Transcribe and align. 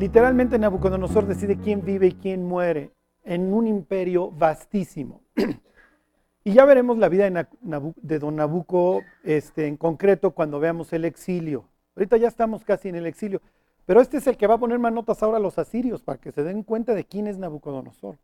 Literalmente 0.00 0.58
Nabucodonosor 0.58 1.26
decide 1.26 1.58
quién 1.58 1.84
vive 1.84 2.06
y 2.06 2.12
quién 2.12 2.42
muere 2.42 2.90
en 3.22 3.52
un 3.52 3.66
imperio 3.66 4.30
vastísimo. 4.30 5.20
y 6.44 6.52
ya 6.52 6.64
veremos 6.64 6.96
la 6.96 7.10
vida 7.10 7.28
de, 7.30 8.18
don 8.18 8.36
Nabucco 8.36 9.02
este, 9.24 9.66
en 9.66 9.76
concreto 9.76 10.30
cuando 10.30 10.58
veamos 10.58 10.92
el 10.94 11.04
exilio. 11.04 11.68
Ahorita 11.94 12.16
ya 12.16 12.28
estamos 12.28 12.64
casi 12.64 12.88
en 12.88 12.96
el 12.96 13.06
exilio, 13.06 13.42
pero 13.84 14.00
este 14.00 14.16
es 14.16 14.26
el 14.26 14.38
que 14.38 14.46
va 14.46 14.54
a 14.54 14.58
poner 14.58 14.78
más 14.78 14.92
notas 14.92 15.22
ahora 15.22 15.36
a 15.36 15.40
los 15.40 15.58
asirios 15.58 16.02
para 16.02 16.18
que 16.18 16.32
se 16.32 16.44
den 16.44 16.62
cuenta 16.62 16.94
de 16.94 17.04
quién 17.04 17.26
es 17.26 17.36
Nabucodonosor. 17.36 18.16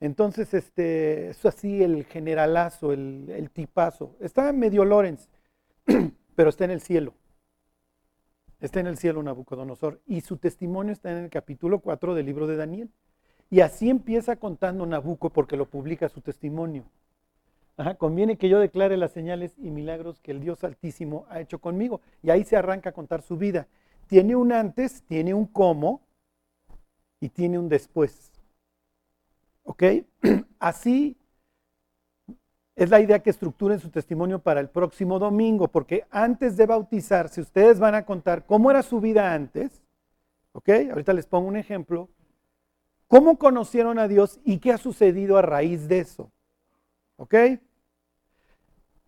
Entonces, 0.00 0.52
este, 0.54 1.30
es 1.30 1.44
así 1.46 1.82
el 1.82 2.04
generalazo, 2.04 2.92
el, 2.92 3.30
el 3.30 3.50
tipazo. 3.50 4.16
Está 4.20 4.52
medio 4.52 4.84
Lorenz, 4.84 5.28
pero 6.36 6.50
está 6.50 6.64
en 6.64 6.72
el 6.72 6.80
cielo. 6.80 7.14
Está 8.60 8.80
en 8.80 8.86
el 8.86 8.96
cielo 8.96 9.22
Nabucodonosor 9.22 10.00
y 10.06 10.22
su 10.22 10.38
testimonio 10.38 10.92
está 10.92 11.10
en 11.10 11.24
el 11.24 11.30
capítulo 11.30 11.80
4 11.80 12.14
del 12.14 12.26
libro 12.26 12.46
de 12.46 12.56
Daniel. 12.56 12.90
Y 13.50 13.60
así 13.60 13.90
empieza 13.90 14.36
contando 14.36 14.86
Nabucco 14.86 15.30
porque 15.30 15.56
lo 15.56 15.66
publica 15.66 16.08
su 16.08 16.20
testimonio. 16.20 16.84
conviene 17.98 18.38
que 18.38 18.48
yo 18.48 18.58
declare 18.58 18.96
las 18.96 19.12
señales 19.12 19.54
y 19.58 19.70
milagros 19.70 20.20
que 20.20 20.32
el 20.32 20.40
Dios 20.40 20.64
Altísimo 20.64 21.26
ha 21.28 21.40
hecho 21.40 21.58
conmigo. 21.58 22.00
Y 22.22 22.30
ahí 22.30 22.44
se 22.44 22.56
arranca 22.56 22.90
a 22.90 22.92
contar 22.92 23.22
su 23.22 23.36
vida. 23.36 23.68
Tiene 24.06 24.34
un 24.34 24.52
antes, 24.52 25.02
tiene 25.02 25.34
un 25.34 25.46
cómo 25.46 26.00
y 27.20 27.28
tiene 27.28 27.58
un 27.58 27.68
después. 27.68 28.32
¿Ok? 29.66 29.82
Así 30.58 31.16
es 32.76 32.90
la 32.90 33.00
idea 33.00 33.18
que 33.20 33.30
estructuren 33.30 33.80
su 33.80 33.90
testimonio 33.90 34.38
para 34.38 34.60
el 34.60 34.68
próximo 34.68 35.18
domingo, 35.18 35.68
porque 35.68 36.04
antes 36.10 36.56
de 36.56 36.66
bautizarse, 36.66 37.40
ustedes 37.40 37.78
van 37.78 37.94
a 37.94 38.04
contar 38.04 38.44
cómo 38.44 38.70
era 38.70 38.82
su 38.82 39.00
vida 39.00 39.32
antes, 39.32 39.82
¿ok? 40.52 40.68
Ahorita 40.90 41.14
les 41.14 41.26
pongo 41.26 41.48
un 41.48 41.56
ejemplo, 41.56 42.10
cómo 43.08 43.38
conocieron 43.38 43.98
a 43.98 44.08
Dios 44.08 44.40
y 44.44 44.58
qué 44.58 44.72
ha 44.72 44.78
sucedido 44.78 45.38
a 45.38 45.42
raíz 45.42 45.88
de 45.88 46.00
eso, 46.00 46.30
¿ok? 47.16 47.34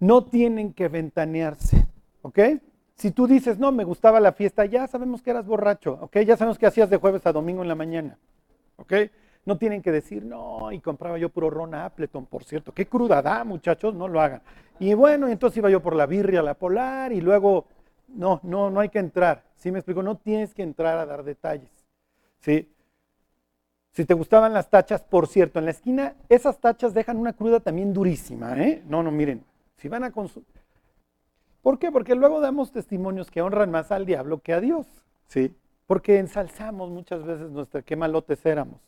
No 0.00 0.24
tienen 0.24 0.72
que 0.72 0.88
ventanearse, 0.88 1.86
¿ok? 2.22 2.38
Si 2.94 3.10
tú 3.10 3.26
dices, 3.26 3.58
no, 3.58 3.70
me 3.70 3.84
gustaba 3.84 4.18
la 4.18 4.32
fiesta, 4.32 4.64
ya 4.64 4.86
sabemos 4.86 5.20
que 5.20 5.30
eras 5.30 5.46
borracho, 5.46 5.98
¿ok? 6.00 6.20
Ya 6.20 6.38
sabemos 6.38 6.58
que 6.58 6.66
hacías 6.66 6.88
de 6.88 6.96
jueves 6.96 7.26
a 7.26 7.32
domingo 7.32 7.60
en 7.62 7.68
la 7.68 7.74
mañana, 7.74 8.18
¿ok? 8.76 8.94
No 9.48 9.56
tienen 9.56 9.80
que 9.80 9.90
decir, 9.90 10.26
no, 10.26 10.70
y 10.72 10.78
compraba 10.78 11.16
yo 11.16 11.30
puro 11.30 11.48
ron 11.48 11.74
Appleton, 11.74 12.26
por 12.26 12.44
cierto. 12.44 12.74
Qué 12.74 12.84
cruda 12.84 13.22
da, 13.22 13.44
muchachos, 13.44 13.94
no 13.94 14.06
lo 14.06 14.20
hagan. 14.20 14.42
Y 14.78 14.92
bueno, 14.92 15.26
entonces 15.26 15.56
iba 15.56 15.70
yo 15.70 15.80
por 15.80 15.96
la 15.96 16.04
birria, 16.04 16.42
la 16.42 16.52
polar, 16.52 17.14
y 17.14 17.22
luego, 17.22 17.64
no, 18.08 18.40
no, 18.42 18.68
no 18.68 18.80
hay 18.80 18.90
que 18.90 18.98
entrar. 18.98 19.44
¿Sí 19.56 19.72
me 19.72 19.78
explico? 19.78 20.02
No 20.02 20.18
tienes 20.18 20.52
que 20.52 20.62
entrar 20.62 20.98
a 20.98 21.06
dar 21.06 21.22
detalles. 21.22 21.70
¿Sí? 22.40 22.70
Si 23.92 24.04
te 24.04 24.12
gustaban 24.12 24.52
las 24.52 24.68
tachas, 24.68 25.02
por 25.02 25.26
cierto, 25.26 25.60
en 25.60 25.64
la 25.64 25.70
esquina, 25.70 26.14
esas 26.28 26.58
tachas 26.58 26.92
dejan 26.92 27.16
una 27.16 27.32
cruda 27.32 27.60
también 27.60 27.94
durísima, 27.94 28.54
¿eh? 28.62 28.82
No, 28.86 29.02
no, 29.02 29.10
miren, 29.10 29.42
si 29.78 29.88
van 29.88 30.04
a 30.04 30.12
consumir. 30.12 30.46
¿Por 31.62 31.78
qué? 31.78 31.90
Porque 31.90 32.14
luego 32.14 32.42
damos 32.42 32.70
testimonios 32.70 33.30
que 33.30 33.40
honran 33.40 33.70
más 33.70 33.92
al 33.92 34.04
diablo 34.04 34.40
que 34.40 34.52
a 34.52 34.60
Dios, 34.60 34.86
¿sí? 35.26 35.56
Porque 35.86 36.18
ensalzamos 36.18 36.90
muchas 36.90 37.24
veces 37.24 37.50
nuestra, 37.50 37.80
qué 37.80 37.96
malotes 37.96 38.44
éramos. 38.44 38.87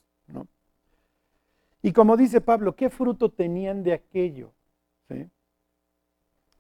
Y 1.83 1.93
como 1.93 2.17
dice 2.17 2.41
Pablo, 2.41 2.77
¿qué 2.77 2.91
fruto 2.91 3.31
tenían 3.31 3.83
de 3.83 3.95
aquello? 3.95 4.53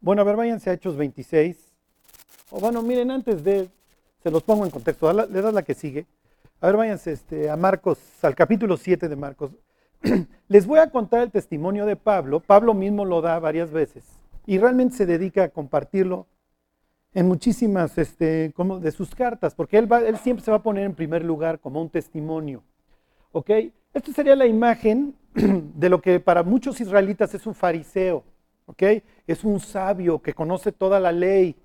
Bueno, 0.00 0.22
a 0.22 0.24
ver, 0.24 0.36
váyanse 0.36 0.70
a 0.70 0.72
Hechos 0.72 0.96
26. 0.96 1.58
O 2.50 2.60
bueno, 2.60 2.82
miren, 2.82 3.10
antes 3.10 3.44
de, 3.44 3.68
se 4.22 4.30
los 4.30 4.42
pongo 4.42 4.64
en 4.64 4.70
contexto, 4.70 5.12
le 5.12 5.42
das 5.42 5.52
la 5.52 5.62
que 5.62 5.74
sigue. 5.74 6.06
A 6.61 6.67
ver, 6.67 6.77
váyanse 6.77 7.12
este, 7.12 7.50
a 7.50 7.56
Marcos, 7.56 7.98
al 8.22 8.34
capítulo 8.34 8.77
7 8.77 9.08
de 9.08 9.17
Marcos. 9.17 9.50
Les 10.48 10.67
voy 10.67 10.78
a 10.78 10.90
contar 10.90 11.22
el 11.22 11.30
testimonio 11.30 11.84
de 11.84 11.96
Pablo. 11.96 12.40
Pablo 12.40 12.72
mismo 12.72 13.05
lo 13.05 13.20
da 13.20 13.39
varias 13.39 13.70
veces 13.70 14.05
y 14.46 14.58
realmente 14.58 14.96
se 14.96 15.06
dedica 15.06 15.45
a 15.45 15.48
compartirlo 15.50 16.27
en 17.12 17.27
muchísimas 17.27 17.98
este, 17.98 18.52
de 18.52 18.92
sus 18.92 19.14
cartas, 19.14 19.55
porque 19.55 19.78
él, 19.78 19.89
él 20.06 20.16
siempre 20.18 20.45
se 20.45 20.50
va 20.50 20.58
a 20.58 20.62
poner 20.62 20.84
en 20.84 20.95
primer 20.95 21.24
lugar 21.24 21.61
como 21.61 21.80
un 21.80 21.90
testimonio. 21.90 22.62
¿Ok? 23.33 23.50
Esta 23.92 24.12
sería 24.12 24.36
la 24.36 24.46
imagen 24.46 25.17
de 25.34 25.89
lo 25.89 26.01
que 26.01 26.20
para 26.20 26.42
muchos 26.42 26.80
israelitas 26.80 27.34
es 27.34 27.46
un 27.46 27.55
fariseo. 27.55 28.24
¿Ok? 28.67 28.83
Es 29.27 29.42
un 29.42 29.58
sabio 29.58 30.23
que 30.23 30.33
conoce 30.33 30.70
toda 30.70 31.01
la 31.01 31.11
ley. 31.11 31.56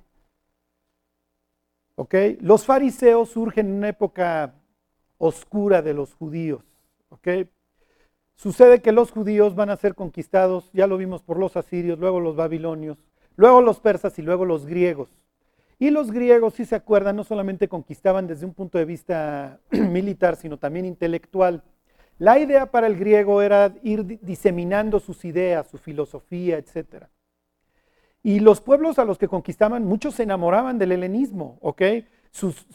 ¿Ok? 1.96 2.16
Los 2.42 2.66
fariseos 2.66 3.30
surgen 3.30 3.68
en 3.68 3.74
una 3.74 3.90
época 3.90 4.56
oscura 5.18 5.82
de 5.82 5.94
los 5.94 6.16
judíos. 6.16 6.64
¿Ok? 7.10 7.28
Sucede 8.36 8.82
que 8.82 8.92
los 8.92 9.12
judíos 9.12 9.56
van 9.56 9.70
a 9.70 9.78
ser 9.78 9.96
conquistados, 9.96 10.70
ya 10.74 10.88
lo 10.88 10.98
vimos 10.98 11.22
por 11.24 11.38
los 11.40 11.56
asirios, 11.56 12.00
luego 12.00 12.20
los 12.20 12.36
babilonios, 12.36 12.98
luego 13.38 13.62
los 13.62 13.80
persas 13.80 14.20
y 14.20 14.22
luego 14.22 14.44
los 14.44 14.66
griegos. 14.66 15.10
Y 15.80 15.90
los 15.90 16.12
griegos, 16.12 16.56
si 16.56 16.66
se 16.66 16.76
acuerdan, 16.76 17.16
no 17.16 17.24
solamente 17.24 17.70
conquistaban 17.70 18.28
desde 18.28 18.46
un 18.46 18.54
punto 18.54 18.78
de 18.78 18.86
vista 18.86 19.60
militar, 19.72 20.36
sino 20.36 20.58
también 20.58 20.86
intelectual. 20.86 21.64
La 22.18 22.40
idea 22.40 22.72
para 22.72 22.88
el 22.88 22.96
griego 22.96 23.42
era 23.42 23.74
ir 23.84 24.20
diseminando 24.22 25.00
sus 25.00 25.26
ideas, 25.26 25.68
su 25.68 25.78
filosofía, 25.78 26.58
etc. 26.58 27.06
Y 28.24 28.40
los 28.40 28.62
pueblos 28.62 29.00
a 29.00 29.06
los 29.06 29.18
que 29.18 29.28
conquistaban, 29.28 29.86
muchos 29.86 30.16
se 30.16 30.24
enamoraban 30.24 30.78
del 30.78 30.94
helenismo, 30.94 31.58
¿ok? 31.62 31.82
Sus, 32.32 32.66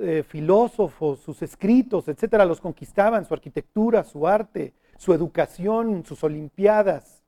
eh, 0.00 0.24
filósofos, 0.26 1.20
sus 1.20 1.42
escritos, 1.42 2.08
etcétera, 2.08 2.44
los 2.44 2.60
conquistaban, 2.60 3.24
su 3.24 3.34
arquitectura, 3.34 4.04
su 4.04 4.26
arte, 4.26 4.72
su 4.96 5.12
educación, 5.12 6.04
sus 6.04 6.22
olimpiadas, 6.24 7.22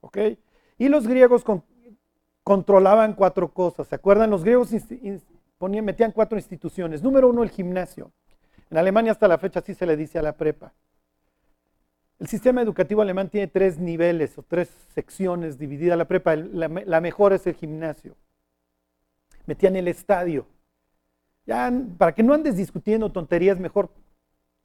¿ok? 0.00 0.18
Y 0.78 0.88
los 0.88 1.06
griegos 1.06 1.42
con, 1.42 1.64
controlaban 2.44 3.14
cuatro 3.14 3.52
cosas. 3.52 3.88
¿Se 3.88 3.94
acuerdan? 3.94 4.30
Los 4.30 4.44
griegos 4.44 4.70
ponían, 5.58 5.84
metían 5.84 6.12
cuatro 6.12 6.38
instituciones. 6.38 7.02
Número 7.02 7.28
uno, 7.28 7.42
el 7.42 7.50
gimnasio. 7.50 8.12
En 8.72 8.78
Alemania 8.78 9.12
hasta 9.12 9.28
la 9.28 9.36
fecha 9.36 9.60
así 9.60 9.74
se 9.74 9.84
le 9.84 9.98
dice 9.98 10.18
a 10.18 10.22
la 10.22 10.32
prepa. 10.32 10.72
El 12.18 12.26
sistema 12.26 12.62
educativo 12.62 13.02
alemán 13.02 13.28
tiene 13.28 13.46
tres 13.46 13.78
niveles 13.78 14.38
o 14.38 14.42
tres 14.42 14.70
secciones 14.94 15.58
divididas. 15.58 15.98
La 15.98 16.06
prepa, 16.06 16.36
la 16.36 17.00
mejor 17.02 17.34
es 17.34 17.46
el 17.46 17.54
gimnasio. 17.54 18.16
Metían 19.44 19.76
el 19.76 19.88
estadio. 19.88 20.46
Ya, 21.44 21.70
para 21.98 22.14
que 22.14 22.22
no 22.22 22.32
andes 22.32 22.56
discutiendo 22.56 23.12
tonterías, 23.12 23.60
mejor 23.60 23.90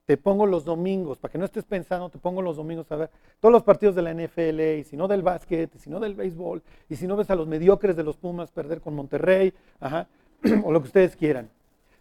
te 0.06 0.16
pongo 0.16 0.45
los 0.45 0.63
domingos, 0.63 1.18
para 1.18 1.34
que 1.34 1.38
no 1.38 1.44
estés 1.44 1.66
pensando, 1.66 2.09
te 2.09 2.18
pongo 2.18 2.41
los 2.41 2.56
domingos 2.56 2.89
a 2.94 2.95
ver 2.95 3.09
todos 3.41 3.51
los 3.51 3.63
partidos 3.63 3.94
de 3.94 4.03
la 4.03 4.13
NFL, 4.13 4.62
y 4.79 4.84
si 4.85 4.95
no 4.95 5.09
del 5.09 5.22
básquet, 5.22 5.75
y 5.75 5.79
si 5.79 5.89
no 5.89 6.00
del 6.00 6.16
béisbol, 6.16 6.63
y 6.88 6.95
si 6.95 7.07
no 7.07 7.18
ves 7.18 7.29
a 7.29 7.35
los 7.35 7.45
mediocres 7.45 7.97
de 7.97 8.03
los 8.03 8.16
Pumas 8.16 8.51
perder 8.51 8.79
con 8.79 8.95
Monterrey, 8.95 9.53
o 10.63 10.72
lo 10.72 10.79
que 10.79 10.88
ustedes 10.88 11.18
quieran. 11.18 11.50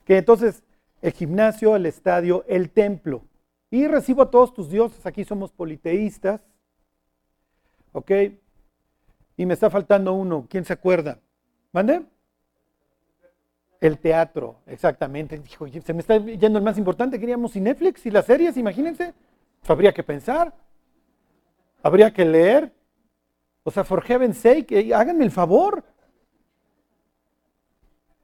Que 0.05 0.19
entonces 0.19 0.63
el 1.03 1.13
gimnasio, 1.13 1.77
el 1.77 1.87
estadio, 1.87 2.45
el 2.49 2.71
templo. 2.71 3.23
Y 3.71 3.87
recibo 3.87 4.23
a 4.23 4.31
todos 4.31 4.55
tus 4.55 4.71
dioses, 4.71 5.05
aquí 5.07 5.25
somos 5.25 5.53
politeístas. 5.53 6.41
¿Ok? 7.93 8.11
Y 9.37 9.47
me 9.47 9.55
está 9.55 9.71
faltando 9.71 10.13
uno, 10.13 10.47
¿quién 10.49 10.65
se 10.65 10.73
acuerda? 10.73 11.19
¿Mande? 11.73 12.05
El 13.81 13.99
teatro, 13.99 14.61
exactamente. 14.67 15.43
Se 15.85 15.93
me 15.93 16.01
está 16.01 16.17
yendo 16.19 16.59
el 16.59 16.65
más 16.65 16.79
importante. 16.79 17.21
Queríamos 17.21 17.55
y 17.57 17.61
Netflix 17.61 18.07
y 18.07 18.11
las 18.11 18.25
series, 18.25 18.57
imagínense. 18.57 19.13
Pues 19.61 19.71
habría 19.71 19.93
que 19.93 20.03
pensar. 20.03 20.55
Habría 21.83 22.13
que 22.13 22.25
leer. 22.25 22.73
O 23.63 23.71
sea, 23.71 23.85
for 23.85 24.03
heaven's 24.03 24.39
sake, 24.39 24.93
háganme 24.95 25.25
el 25.25 25.31
favor. 25.31 25.85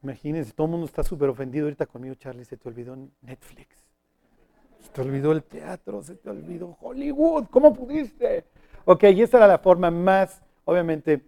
Imagínense, 0.03 0.53
todo 0.53 0.67
el 0.67 0.71
mundo 0.73 0.87
está 0.87 1.03
súper 1.05 1.29
ofendido 1.29 1.67
ahorita 1.67 1.87
conmigo, 1.87 2.15
Charlie. 2.17 2.45
Se 2.45 2.57
te 2.57 2.69
olvidó 2.69 2.97
Netflix. 3.21 3.85
Se 4.81 4.91
te 4.91 5.01
olvidó 5.01 5.33
el 5.33 5.45
teatro, 5.45 6.03
se 6.03 6.17
te 6.17 6.29
olvidó 6.29 6.77
Hollywood. 6.81 7.47
¿Cómo 7.51 7.73
pudiste? 7.73 8.45
Ok, 8.85 9.05
y 9.05 9.23
esa 9.23 9.37
era 9.37 9.47
la 9.47 9.59
forma 9.59 9.91
más, 9.91 10.43
obviamente, 10.65 11.23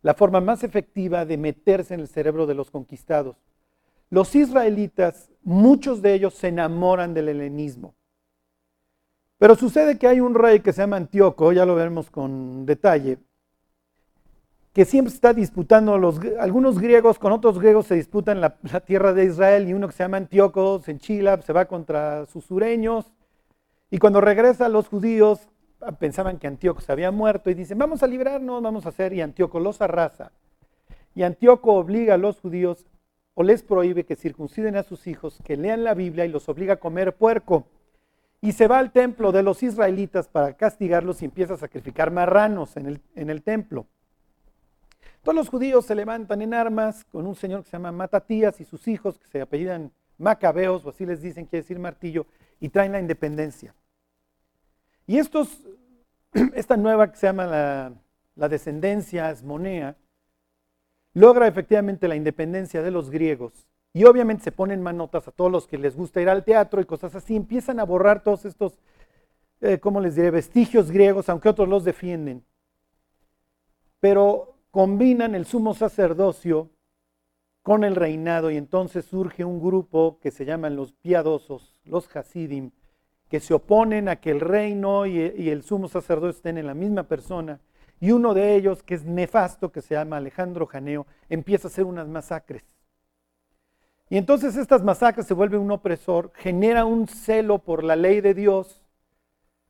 la 0.00 0.14
forma 0.14 0.40
más 0.40 0.64
efectiva 0.64 1.26
de 1.26 1.36
meterse 1.36 1.94
en 1.94 2.00
el 2.00 2.08
cerebro 2.08 2.46
de 2.46 2.54
los 2.54 2.70
conquistados. 2.70 3.36
Los 4.08 4.34
israelitas, 4.34 5.30
muchos 5.42 6.00
de 6.00 6.14
ellos 6.14 6.34
se 6.34 6.48
enamoran 6.48 7.12
del 7.12 7.28
helenismo. 7.28 7.94
Pero 9.38 9.56
sucede 9.56 9.98
que 9.98 10.06
hay 10.06 10.20
un 10.20 10.34
rey 10.34 10.60
que 10.60 10.72
se 10.72 10.80
llama 10.80 10.96
Antíoco, 10.96 11.52
ya 11.52 11.66
lo 11.66 11.74
veremos 11.74 12.10
con 12.10 12.64
detalle, 12.64 13.18
que 14.76 14.84
siempre 14.84 15.14
está 15.14 15.32
disputando, 15.32 15.96
los, 15.96 16.20
algunos 16.38 16.78
griegos 16.78 17.18
con 17.18 17.32
otros 17.32 17.58
griegos 17.58 17.86
se 17.86 17.94
disputan 17.94 18.42
la, 18.42 18.58
tierra 18.84 19.14
de 19.14 19.24
Israel 19.24 19.66
y 19.66 19.72
uno 19.72 19.86
que 19.86 19.94
se 19.94 20.04
llama 20.04 20.18
Antíoco 20.18 20.82
se 20.82 20.98
se 20.98 21.52
va 21.54 21.64
contra 21.64 22.26
sus 22.26 22.44
sureños 22.44 23.10
y 23.90 23.96
cuando 23.96 24.20
regresa 24.20 24.68
los 24.68 24.88
judíos 24.88 25.48
pensaban 25.98 26.38
que 26.38 26.46
Antíoco 26.46 26.82
se 26.82 26.92
había 26.92 27.10
muerto 27.10 27.48
y 27.48 27.54
dicen, 27.54 27.78
vamos 27.78 28.02
a 28.02 28.06
librarnos, 28.06 28.62
vamos 28.62 28.84
a 28.84 28.90
hacer, 28.90 29.14
y 29.14 29.22
Antíoco 29.22 29.60
los 29.60 29.80
arrasa. 29.80 30.32
Y 31.14 31.22
Antíoco 31.22 31.72
obliga 31.72 32.12
a 32.12 32.18
los 32.18 32.38
judíos 32.38 32.84
o 33.32 33.44
les 33.44 33.62
prohíbe 33.62 34.04
que 34.04 34.14
circunciden 34.14 34.76
a 34.76 34.82
sus 34.82 35.06
hijos, 35.06 35.38
que 35.42 35.56
lean 35.56 35.84
la 35.84 35.94
Biblia 35.94 36.26
y 36.26 36.28
los 36.28 36.50
obliga 36.50 36.74
a 36.74 36.80
comer 36.80 37.16
puerco. 37.16 37.66
Y 38.42 38.52
se 38.52 38.68
va 38.68 38.78
al 38.78 38.92
templo 38.92 39.32
de 39.32 39.42
los 39.42 39.62
israelitas 39.62 40.28
para 40.28 40.52
castigarlos 40.52 41.22
y 41.22 41.24
empieza 41.24 41.54
a 41.54 41.56
sacrificar 41.56 42.10
marranos 42.10 42.76
en 42.76 42.84
el, 42.84 43.00
en 43.14 43.30
el 43.30 43.42
templo. 43.42 43.86
Todos 45.26 45.34
los 45.34 45.48
judíos 45.48 45.84
se 45.84 45.96
levantan 45.96 46.40
en 46.40 46.54
armas 46.54 47.04
con 47.10 47.26
un 47.26 47.34
señor 47.34 47.64
que 47.64 47.68
se 47.68 47.76
llama 47.76 47.90
Matatías 47.90 48.60
y 48.60 48.64
sus 48.64 48.86
hijos 48.86 49.18
que 49.18 49.26
se 49.26 49.40
apellidan 49.40 49.90
Macabeos, 50.18 50.86
o 50.86 50.90
así 50.90 51.04
les 51.04 51.20
dicen, 51.20 51.46
quiere 51.46 51.64
decir 51.64 51.80
martillo, 51.80 52.26
y 52.60 52.68
traen 52.68 52.92
la 52.92 53.00
independencia. 53.00 53.74
Y 55.04 55.18
estos, 55.18 55.66
esta 56.54 56.76
nueva 56.76 57.10
que 57.10 57.16
se 57.16 57.26
llama 57.26 57.44
la, 57.44 57.92
la 58.36 58.48
descendencia 58.48 59.28
asmonea, 59.28 59.96
logra 61.12 61.48
efectivamente 61.48 62.06
la 62.06 62.14
independencia 62.14 62.80
de 62.80 62.92
los 62.92 63.10
griegos. 63.10 63.66
Y 63.92 64.04
obviamente 64.04 64.44
se 64.44 64.52
ponen 64.52 64.80
manotas 64.80 65.26
a 65.26 65.32
todos 65.32 65.50
los 65.50 65.66
que 65.66 65.76
les 65.76 65.96
gusta 65.96 66.20
ir 66.20 66.28
al 66.28 66.44
teatro 66.44 66.80
y 66.80 66.84
cosas 66.84 67.16
así. 67.16 67.34
Empiezan 67.34 67.80
a 67.80 67.84
borrar 67.84 68.22
todos 68.22 68.44
estos, 68.44 68.78
eh, 69.60 69.80
¿cómo 69.80 70.00
les 70.00 70.14
diré?, 70.14 70.30
vestigios 70.30 70.92
griegos, 70.92 71.28
aunque 71.28 71.48
otros 71.48 71.68
los 71.68 71.82
defienden. 71.82 72.44
Pero 73.98 74.55
combinan 74.76 75.34
el 75.34 75.46
sumo 75.46 75.72
sacerdocio 75.72 76.68
con 77.62 77.82
el 77.82 77.96
reinado 77.96 78.50
y 78.50 78.58
entonces 78.58 79.06
surge 79.06 79.42
un 79.42 79.58
grupo 79.58 80.18
que 80.20 80.30
se 80.30 80.44
llaman 80.44 80.76
los 80.76 80.92
piadosos, 80.92 81.80
los 81.86 82.14
Hasidim, 82.14 82.72
que 83.30 83.40
se 83.40 83.54
oponen 83.54 84.06
a 84.10 84.16
que 84.16 84.30
el 84.30 84.40
reino 84.40 85.06
y, 85.06 85.48
el 85.48 85.62
sumo 85.62 85.88
sacerdocio 85.88 86.28
estén 86.28 86.58
en 86.58 86.66
la 86.66 86.74
misma 86.74 87.04
persona. 87.04 87.58
Y 88.00 88.10
uno 88.10 88.34
de 88.34 88.54
ellos, 88.54 88.82
que 88.82 88.96
es 88.96 89.06
nefasto, 89.06 89.72
que 89.72 89.80
se 89.80 89.94
llama 89.94 90.18
Alejandro 90.18 90.66
Janeo, 90.66 91.06
empieza 91.30 91.68
a 91.68 91.70
hacer 91.70 91.86
unas 91.86 92.06
masacres. 92.06 92.62
Y 94.10 94.18
entonces 94.18 94.58
estas 94.58 94.82
masacres 94.82 95.26
se 95.26 95.32
vuelve 95.32 95.56
un 95.56 95.70
opresor, 95.70 96.32
genera 96.34 96.84
un 96.84 97.08
celo 97.08 97.60
por 97.60 97.82
la 97.82 97.96
ley 97.96 98.20
de 98.20 98.34
Dios 98.34 98.85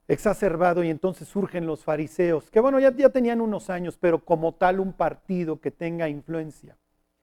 exacerbado 0.09 0.85
y 0.85 0.91
entonces 0.91 1.29
surgen 1.29 1.67
los 1.67 1.85
fariseos, 1.85 2.51
que 2.51 2.61
bueno, 2.61 2.79
ya, 2.79 2.95
ya 2.95 3.11
tenían 3.11 3.41
unos 3.41 3.71
años, 3.71 3.99
pero 4.01 4.25
como 4.25 4.55
tal 4.55 4.81
un 4.81 4.93
partido 4.93 5.61
que 5.61 5.71
tenga 5.71 6.09
influencia. 6.09 6.77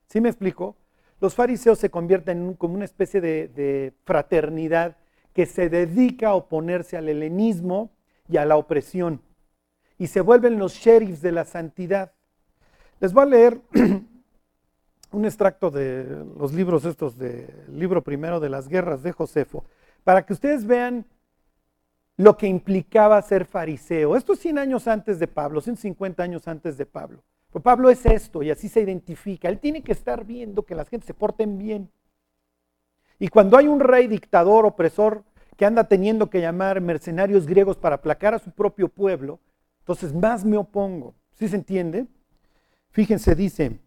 ¿Sí 0.08 0.20
me 0.22 0.30
explico? 0.30 0.76
Los 1.22 1.36
fariseos 1.36 1.80
se 1.80 1.90
convierten 1.90 2.56
como 2.56 2.76
una 2.76 2.86
especie 2.86 3.22
de 3.22 3.94
fraternidad 4.04 4.98
que 5.34 5.46
se 5.46 5.70
dedica 5.70 6.30
a 6.30 6.36
oponerse 6.36 6.96
al 6.96 7.10
helenismo 7.10 7.92
y 8.30 8.38
a 8.38 8.46
la 8.46 8.56
opresión. 8.56 9.22
Y 9.98 10.08
se 10.08 10.22
vuelven 10.22 10.60
los 10.60 10.74
sheriffs 10.74 11.22
de 11.22 11.32
la 11.32 11.46
santidad. 11.46 12.14
Les 13.00 13.14
voy 13.14 13.24
a 13.24 13.28
leer 13.28 13.62
un 15.12 15.26
extracto 15.26 15.72
de 15.72 16.26
los 16.38 16.54
libros 16.54 16.86
estos 16.86 17.18
del 17.18 17.48
libro 17.70 18.04
primero 18.04 18.40
de 18.40 18.50
las 18.50 18.68
guerras 18.68 19.04
de 19.04 19.12
Josefo, 19.12 19.66
para 20.04 20.26
que 20.26 20.34
ustedes 20.34 20.66
vean 20.66 21.06
lo 22.18 22.38
que 22.38 22.48
implicaba 22.48 23.22
ser 23.22 23.46
fariseo. 23.46 24.16
Esto 24.16 24.34
es 24.34 24.40
100 24.40 24.60
años 24.60 24.88
antes 24.88 25.20
de 25.20 25.28
Pablo, 25.28 25.62
150 25.62 26.22
años 26.22 26.48
antes 26.48 26.78
de 26.78 26.86
Pablo. 26.86 27.24
Pero 27.52 27.64
Pablo 27.64 27.90
es 27.90 28.06
esto 28.06 28.44
y 28.44 28.52
así 28.52 28.70
se 28.70 28.82
identifica. 28.82 29.48
Él 29.48 29.60
tiene 29.60 29.82
que 29.82 29.92
estar 29.92 30.26
viendo 30.26 30.64
que 30.64 30.76
las 30.76 30.90
gente 30.90 31.06
se 31.06 31.14
porten 31.14 31.58
bien. 31.58 31.90
Y 33.20 33.28
cuando 33.28 33.58
hay 33.58 33.68
un 33.68 33.80
rey 33.80 34.08
dictador, 34.08 34.66
opresor, 34.66 35.24
que 35.56 35.66
anda 35.66 35.84
teniendo 35.84 36.30
que 36.30 36.42
llamar 36.42 36.82
mercenarios 36.82 37.46
griegos 37.46 37.78
para 37.78 37.96
aplacar 37.96 38.34
a 38.34 38.40
su 38.40 38.52
propio 38.52 38.90
pueblo, 38.90 39.40
entonces 39.80 40.14
más 40.14 40.44
me 40.44 40.58
opongo. 40.58 41.14
¿Sí 41.34 41.48
se 41.48 41.56
entiende? 41.56 42.08
Fíjense, 42.90 43.36
dice, 43.36 43.80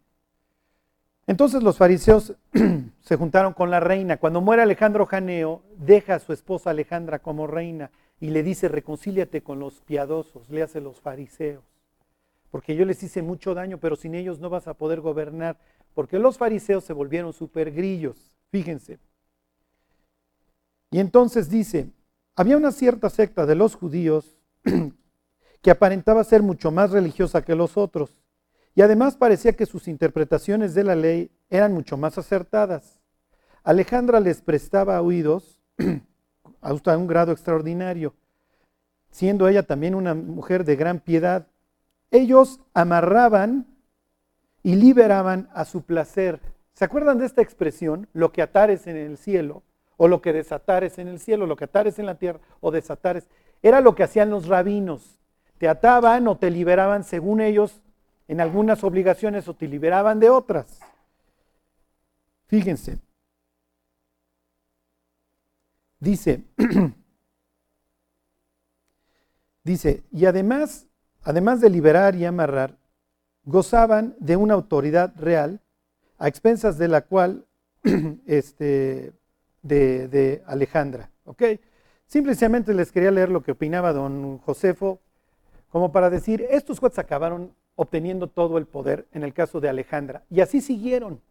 entonces 1.27 1.61
los 1.61 1.77
fariseos 1.77 2.33
se 3.01 3.15
juntaron 3.17 3.53
con 3.53 3.69
la 3.69 3.81
reina. 3.81 4.17
Cuando 4.17 4.41
muere 4.41 4.61
Alejandro 4.61 5.05
Janeo, 5.05 5.61
deja 5.77 6.15
a 6.15 6.19
su 6.19 6.31
esposa 6.31 6.69
Alejandra 6.69 7.19
como 7.19 7.47
reina 7.47 7.91
y 8.19 8.29
le 8.29 8.43
dice, 8.43 8.67
reconcíliate 8.67 9.41
con 9.41 9.59
los 9.59 9.81
piadosos, 9.81 10.49
le 10.49 10.63
hace 10.63 10.81
los 10.81 10.99
fariseos. 10.99 11.63
Porque 12.49 12.75
yo 12.75 12.85
les 12.85 13.03
hice 13.03 13.21
mucho 13.21 13.53
daño, 13.53 13.77
pero 13.77 13.95
sin 13.95 14.15
ellos 14.15 14.39
no 14.39 14.49
vas 14.49 14.67
a 14.67 14.73
poder 14.73 15.01
gobernar. 15.01 15.57
Porque 15.93 16.17
los 16.17 16.37
fariseos 16.37 16.83
se 16.83 16.93
volvieron 16.93 17.33
super 17.33 17.71
grillos. 17.71 18.35
Fíjense. 18.49 18.99
Y 20.89 20.99
entonces 20.99 21.49
dice, 21.49 21.89
había 22.35 22.57
una 22.57 22.71
cierta 22.71 23.09
secta 23.09 23.45
de 23.45 23.55
los 23.55 23.75
judíos 23.75 24.37
que 25.61 25.71
aparentaba 25.71 26.23
ser 26.23 26.41
mucho 26.41 26.71
más 26.71 26.91
religiosa 26.91 27.43
que 27.43 27.55
los 27.55 27.77
otros. 27.77 28.17
Y 28.73 28.81
además 28.81 29.17
parecía 29.17 29.53
que 29.53 29.65
sus 29.65 29.87
interpretaciones 29.87 30.73
de 30.73 30.83
la 30.83 30.95
ley 30.95 31.31
eran 31.49 31.73
mucho 31.73 31.97
más 31.97 32.17
acertadas. 32.17 32.99
Alejandra 33.63 34.19
les 34.19 34.41
prestaba 34.41 35.01
oídos 35.01 35.61
hasta 36.61 36.97
un 36.97 37.07
grado 37.07 37.31
extraordinario, 37.31 38.13
siendo 39.11 39.47
ella 39.47 39.63
también 39.63 39.95
una 39.95 40.13
mujer 40.13 40.63
de 40.63 40.75
gran 40.75 40.99
piedad. 40.99 41.47
Ellos 42.11 42.59
amarraban 42.73 43.65
y 44.63 44.75
liberaban 44.75 45.49
a 45.53 45.65
su 45.65 45.83
placer. 45.83 46.41
¿Se 46.73 46.85
acuerdan 46.85 47.17
de 47.17 47.25
esta 47.25 47.41
expresión? 47.41 48.07
Lo 48.13 48.31
que 48.31 48.41
atares 48.41 48.87
en 48.87 48.97
el 48.97 49.17
cielo 49.17 49.63
o 49.97 50.07
lo 50.07 50.21
que 50.21 50.33
desatares 50.33 50.99
en 50.99 51.07
el 51.07 51.19
cielo, 51.19 51.47
lo 51.47 51.55
que 51.55 51.65
atares 51.65 51.99
en 51.99 52.05
la 52.05 52.15
tierra 52.15 52.39
o 52.61 52.71
desatares. 52.71 53.27
Era 53.61 53.81
lo 53.81 53.95
que 53.95 54.03
hacían 54.03 54.29
los 54.29 54.47
rabinos. 54.47 55.17
Te 55.57 55.67
ataban 55.67 56.27
o 56.27 56.37
te 56.37 56.51
liberaban 56.51 57.03
según 57.03 57.41
ellos 57.41 57.81
en 58.27 58.41
algunas 58.41 58.83
obligaciones 58.83 59.47
o 59.47 59.55
te 59.55 59.67
liberaban 59.67 60.19
de 60.19 60.29
otras. 60.29 60.79
Fíjense. 62.47 62.99
Dice, 65.99 66.43
dice, 69.63 70.03
y 70.11 70.25
además, 70.25 70.87
además 71.23 71.61
de 71.61 71.69
liberar 71.69 72.15
y 72.15 72.25
amarrar, 72.25 72.77
gozaban 73.43 74.15
de 74.19 74.35
una 74.35 74.53
autoridad 74.53 75.13
real, 75.17 75.61
a 76.19 76.27
expensas 76.27 76.77
de 76.77 76.87
la 76.87 77.01
cual 77.01 77.45
este, 78.25 79.13
de, 79.61 80.43
Alejandra. 80.45 81.09
¿ok? 81.25 81.43
Simplemente 82.05 82.73
les 82.73 82.91
quería 82.91 83.11
leer 83.11 83.29
lo 83.29 83.43
que 83.43 83.51
opinaba 83.51 83.93
don 83.93 84.37
Josefo, 84.39 84.99
como 85.69 85.91
para 85.91 86.09
decir, 86.09 86.45
estos 86.49 86.79
jueces 86.79 86.99
acabaron 86.99 87.53
obteniendo 87.75 88.27
todo 88.27 88.57
el 88.57 88.65
poder 88.65 89.07
en 89.11 89.23
el 89.23 89.33
caso 89.33 89.59
de 89.59 89.69
Alejandra. 89.69 90.23
Y 90.29 90.41
así 90.41 90.61
siguieron. 90.61 91.21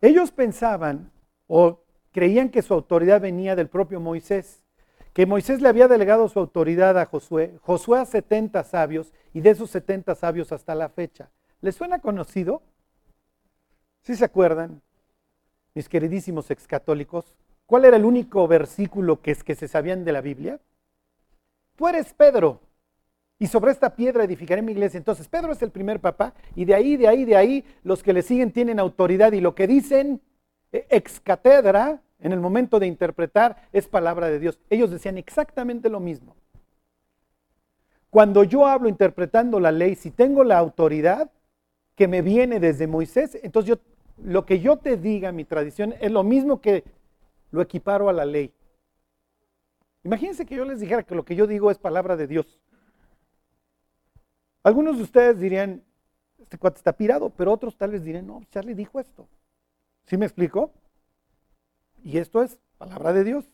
Ellos 0.00 0.30
pensaban 0.30 1.10
o 1.46 1.80
creían 2.12 2.50
que 2.50 2.62
su 2.62 2.74
autoridad 2.74 3.20
venía 3.20 3.56
del 3.56 3.68
propio 3.68 4.00
Moisés, 4.00 4.64
que 5.12 5.26
Moisés 5.26 5.60
le 5.60 5.68
había 5.68 5.88
delegado 5.88 6.28
su 6.28 6.38
autoridad 6.38 6.98
a 6.98 7.06
Josué, 7.06 7.58
Josué 7.62 8.00
a 8.00 8.04
70 8.04 8.62
sabios 8.64 9.12
y 9.32 9.40
de 9.40 9.50
esos 9.50 9.70
70 9.70 10.14
sabios 10.14 10.52
hasta 10.52 10.74
la 10.74 10.88
fecha. 10.88 11.30
¿Les 11.60 11.74
suena 11.74 12.00
conocido? 12.00 12.62
¿Sí 14.02 14.14
se 14.14 14.24
acuerdan? 14.24 14.80
mis 15.78 15.88
queridísimos 15.88 16.50
excatólicos, 16.50 17.36
¿cuál 17.64 17.84
era 17.84 17.96
el 17.96 18.04
único 18.04 18.48
versículo 18.48 19.22
que, 19.22 19.30
es, 19.30 19.44
que 19.44 19.54
se 19.54 19.68
sabían 19.68 20.04
de 20.04 20.10
la 20.10 20.20
Biblia? 20.20 20.58
Tú 21.76 21.86
eres 21.86 22.12
Pedro, 22.14 22.60
y 23.38 23.46
sobre 23.46 23.70
esta 23.70 23.94
piedra 23.94 24.24
edificaré 24.24 24.60
mi 24.60 24.72
iglesia. 24.72 24.98
Entonces, 24.98 25.28
Pedro 25.28 25.52
es 25.52 25.62
el 25.62 25.70
primer 25.70 26.00
papá, 26.00 26.34
y 26.56 26.64
de 26.64 26.74
ahí, 26.74 26.96
de 26.96 27.06
ahí, 27.06 27.24
de 27.24 27.36
ahí, 27.36 27.64
los 27.84 28.02
que 28.02 28.12
le 28.12 28.22
siguen 28.22 28.50
tienen 28.50 28.80
autoridad, 28.80 29.30
y 29.30 29.40
lo 29.40 29.54
que 29.54 29.68
dicen 29.68 30.20
ex 30.72 31.20
catedra, 31.20 32.00
en 32.20 32.32
el 32.32 32.40
momento 32.40 32.78
de 32.78 32.86
interpretar, 32.86 33.68
es 33.72 33.86
palabra 33.86 34.28
de 34.28 34.38
Dios. 34.38 34.58
Ellos 34.70 34.90
decían 34.90 35.18
exactamente 35.18 35.88
lo 35.88 36.00
mismo. 36.00 36.36
Cuando 38.10 38.42
yo 38.42 38.66
hablo 38.66 38.88
interpretando 38.88 39.60
la 39.60 39.70
ley, 39.70 39.94
si 39.94 40.10
tengo 40.10 40.42
la 40.42 40.58
autoridad 40.58 41.30
que 41.94 42.08
me 42.08 42.22
viene 42.22 42.58
desde 42.58 42.86
Moisés, 42.86 43.38
entonces 43.42 43.76
yo 43.76 43.80
lo 44.24 44.44
que 44.44 44.60
yo 44.60 44.76
te 44.78 44.96
diga, 44.96 45.30
mi 45.30 45.44
tradición, 45.44 45.94
es 46.00 46.10
lo 46.10 46.24
mismo 46.24 46.60
que 46.60 46.84
lo 47.50 47.62
equiparo 47.62 48.08
a 48.08 48.12
la 48.12 48.24
ley. 48.24 48.52
Imagínense 50.02 50.46
que 50.46 50.56
yo 50.56 50.64
les 50.64 50.80
dijera 50.80 51.02
que 51.02 51.14
lo 51.14 51.24
que 51.24 51.36
yo 51.36 51.46
digo 51.46 51.70
es 51.70 51.78
palabra 51.78 52.16
de 52.16 52.26
Dios. 52.26 52.58
Algunos 54.62 54.96
de 54.96 55.02
ustedes 55.04 55.38
dirían, 55.38 55.82
este 56.38 56.58
cuate 56.58 56.78
está 56.78 56.92
pirado, 56.92 57.30
pero 57.30 57.52
otros 57.52 57.76
tal 57.76 57.92
vez 57.92 58.04
dirían, 58.04 58.26
no, 58.26 58.42
Charlie 58.50 58.74
dijo 58.74 58.98
esto. 59.00 59.28
¿Sí 60.08 60.16
me 60.16 60.24
explico? 60.24 60.72
Y 62.02 62.16
esto 62.16 62.42
es 62.42 62.58
palabra 62.78 63.12
de 63.12 63.24
Dios. 63.24 63.44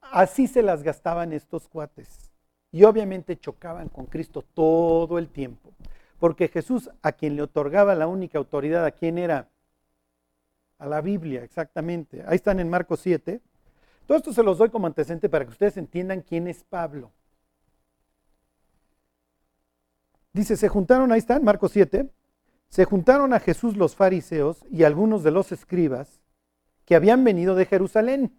Así 0.00 0.48
se 0.48 0.60
las 0.60 0.82
gastaban 0.82 1.32
estos 1.32 1.68
cuates. 1.68 2.32
Y 2.72 2.82
obviamente 2.82 3.38
chocaban 3.38 3.88
con 3.88 4.06
Cristo 4.06 4.42
todo 4.42 5.18
el 5.18 5.28
tiempo. 5.28 5.72
Porque 6.18 6.48
Jesús, 6.48 6.90
a 7.00 7.12
quien 7.12 7.36
le 7.36 7.42
otorgaba 7.42 7.94
la 7.94 8.08
única 8.08 8.38
autoridad, 8.38 8.84
¿a 8.84 8.90
quién 8.90 9.18
era? 9.18 9.48
A 10.78 10.86
la 10.86 11.00
Biblia, 11.00 11.44
exactamente. 11.44 12.24
Ahí 12.26 12.36
están 12.36 12.58
en 12.58 12.68
Marcos 12.68 12.98
7. 13.00 13.40
Todo 14.06 14.18
esto 14.18 14.32
se 14.32 14.42
los 14.42 14.58
doy 14.58 14.70
como 14.70 14.88
antecedente 14.88 15.28
para 15.28 15.44
que 15.44 15.52
ustedes 15.52 15.76
entiendan 15.76 16.22
quién 16.22 16.48
es 16.48 16.64
Pablo. 16.64 17.12
Dice, 20.32 20.56
se 20.56 20.68
juntaron, 20.68 21.12
ahí 21.12 21.18
están, 21.18 21.44
Marcos 21.44 21.70
7, 21.72 22.10
se 22.70 22.84
juntaron 22.84 23.34
a 23.34 23.40
Jesús 23.40 23.76
los 23.76 23.96
fariseos 23.96 24.64
y 24.70 24.84
algunos 24.84 25.24
de 25.24 25.32
los 25.32 25.50
escribas 25.50 26.20
que 26.84 26.94
habían 26.94 27.24
venido 27.24 27.56
de 27.56 27.66
Jerusalén. 27.66 28.32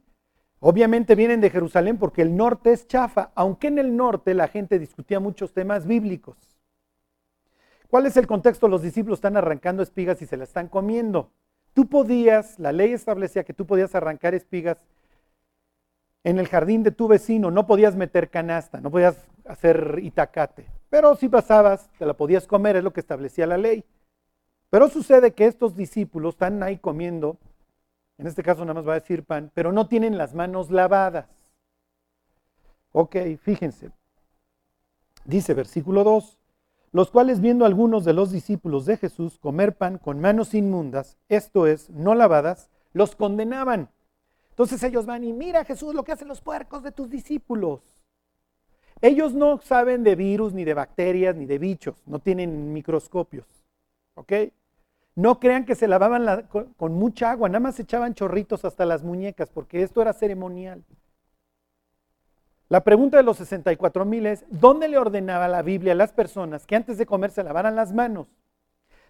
Obviamente 0.59 1.15
vienen 1.15 1.41
de 1.41 1.49
Jerusalén 1.49 1.97
porque 1.97 2.21
el 2.21 2.35
norte 2.35 2.71
es 2.71 2.87
chafa, 2.87 3.31
aunque 3.35 3.67
en 3.67 3.77
el 3.77 3.95
norte 3.95 4.33
la 4.33 4.47
gente 4.47 4.79
discutía 4.79 5.19
muchos 5.19 5.53
temas 5.53 5.85
bíblicos. 5.85 6.37
¿Cuál 7.89 8.05
es 8.05 8.15
el 8.15 8.25
contexto? 8.25 8.69
Los 8.69 8.81
discípulos 8.81 9.17
están 9.17 9.35
arrancando 9.35 9.83
espigas 9.83 10.21
y 10.21 10.25
se 10.25 10.37
las 10.37 10.47
están 10.47 10.69
comiendo. 10.69 11.31
Tú 11.73 11.87
podías, 11.87 12.57
la 12.57 12.71
ley 12.71 12.93
establecía 12.93 13.43
que 13.43 13.53
tú 13.53 13.65
podías 13.65 13.95
arrancar 13.95 14.33
espigas 14.33 14.77
en 16.23 16.39
el 16.39 16.47
jardín 16.47 16.83
de 16.83 16.91
tu 16.91 17.07
vecino, 17.07 17.51
no 17.51 17.67
podías 17.67 17.95
meter 17.95 18.29
canasta, 18.29 18.79
no 18.79 18.91
podías 18.91 19.17
hacer 19.43 19.99
itacate, 20.01 20.67
pero 20.89 21.15
si 21.15 21.27
pasabas, 21.27 21.89
te 21.97 22.05
la 22.05 22.13
podías 22.13 22.47
comer, 22.47 22.75
es 22.75 22.83
lo 22.83 22.93
que 22.93 22.99
establecía 22.99 23.47
la 23.47 23.57
ley. 23.57 23.83
Pero 24.71 24.87
sucede 24.87 25.33
que 25.33 25.47
estos 25.47 25.75
discípulos 25.75 26.35
están 26.35 26.63
ahí 26.63 26.77
comiendo, 26.77 27.37
en 28.17 28.25
este 28.25 28.41
caso 28.41 28.61
nada 28.61 28.75
más 28.75 28.87
va 28.87 28.93
a 28.93 29.01
decir 29.01 29.25
pan, 29.25 29.51
pero 29.53 29.73
no 29.73 29.89
tienen 29.89 30.17
las 30.17 30.33
manos 30.33 30.71
lavadas. 30.71 31.27
Ok, 32.93 33.17
fíjense. 33.41 33.91
Dice 35.25 35.53
versículo 35.53 36.05
2, 36.05 36.39
los 36.93 37.11
cuales 37.11 37.41
viendo 37.41 37.65
algunos 37.65 38.05
de 38.05 38.13
los 38.13 38.31
discípulos 38.31 38.85
de 38.85 38.95
Jesús 38.95 39.37
comer 39.39 39.75
pan 39.75 39.97
con 39.97 40.21
manos 40.21 40.53
inmundas, 40.53 41.17
esto 41.27 41.67
es, 41.67 41.89
no 41.89 42.15
lavadas, 42.15 42.69
los 42.93 43.13
condenaban. 43.17 43.89
Entonces 44.51 44.81
ellos 44.83 45.05
van 45.05 45.25
y 45.25 45.33
mira 45.33 45.65
Jesús 45.65 45.93
lo 45.93 46.05
que 46.05 46.13
hacen 46.13 46.29
los 46.29 46.39
puercos 46.39 46.81
de 46.81 46.93
tus 46.93 47.09
discípulos. 47.09 47.81
Ellos 49.01 49.33
no 49.33 49.59
saben 49.61 50.03
de 50.03 50.15
virus, 50.15 50.53
ni 50.53 50.63
de 50.63 50.75
bacterias, 50.75 51.35
ni 51.35 51.45
de 51.45 51.57
bichos, 51.57 52.01
no 52.05 52.19
tienen 52.19 52.71
microscopios. 52.71 53.65
¿Ok? 54.13 54.31
No 55.15 55.39
crean 55.39 55.65
que 55.65 55.75
se 55.75 55.87
lavaban 55.87 56.47
con, 56.77 56.93
mucha 56.93 57.31
agua, 57.31 57.49
nada 57.49 57.59
más 57.59 57.79
echaban 57.79 58.13
chorritos 58.13 58.63
hasta 58.63 58.85
las 58.85 59.03
muñecas, 59.03 59.49
porque 59.49 59.83
esto 59.83 60.01
era 60.01 60.13
ceremonial. 60.13 60.83
La 62.69 62.85
pregunta 62.85 63.17
de 63.17 63.23
los 63.23 63.37
64 63.37 64.05
mil 64.05 64.25
es, 64.25 64.45
¿dónde 64.49 64.87
le 64.87 64.97
ordenaba 64.97 65.49
la 65.49 65.61
Biblia 65.61 65.91
a 65.91 65.95
las 65.95 66.13
personas 66.13 66.65
que 66.65 66.77
antes 66.77 66.97
de 66.97 67.05
comer 67.05 67.31
se 67.31 67.43
lavaran 67.43 67.75
las 67.75 67.91
manos? 67.91 68.27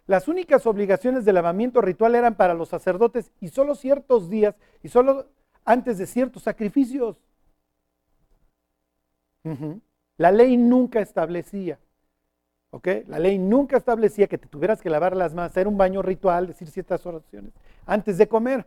Las 0.08 0.27
únicas 0.27 0.65
obligaciones 0.65 1.25
de 1.25 1.34
lavamiento 1.34 1.79
ritual 1.79 2.15
eran 2.15 2.34
para 2.34 2.55
los 2.55 2.70
sacerdotes 2.70 3.31
y 3.39 3.50
solo 3.50 3.75
ciertos 3.75 4.29
días 4.31 4.55
y 4.81 4.89
solo 4.89 5.27
antes 5.63 6.00
de 6.00 6.08
ciertos 6.08 6.41
sacrificios. 6.41 7.17
La 10.17 10.31
ley 10.31 10.58
nunca 10.58 11.00
establecía 11.00 11.77
la 13.08 13.20
ley 13.20 13.38
nunca 13.38 13.78
establecía 13.78 14.28
que 14.28 14.38
te 14.38 14.48
tuvieras 14.48 14.82
que 14.82 14.90
lavar 14.90 15.16
las 15.16 15.34
manos, 15.34 15.51
hacer 15.51 15.68
un 15.68 15.78
baño 15.78 16.01
ritual, 16.01 16.48
decir 16.48 16.70
ciertas 16.70 17.06
oraciones 17.06 17.54
antes 17.86 18.18
de 18.18 18.28
comer. 18.28 18.66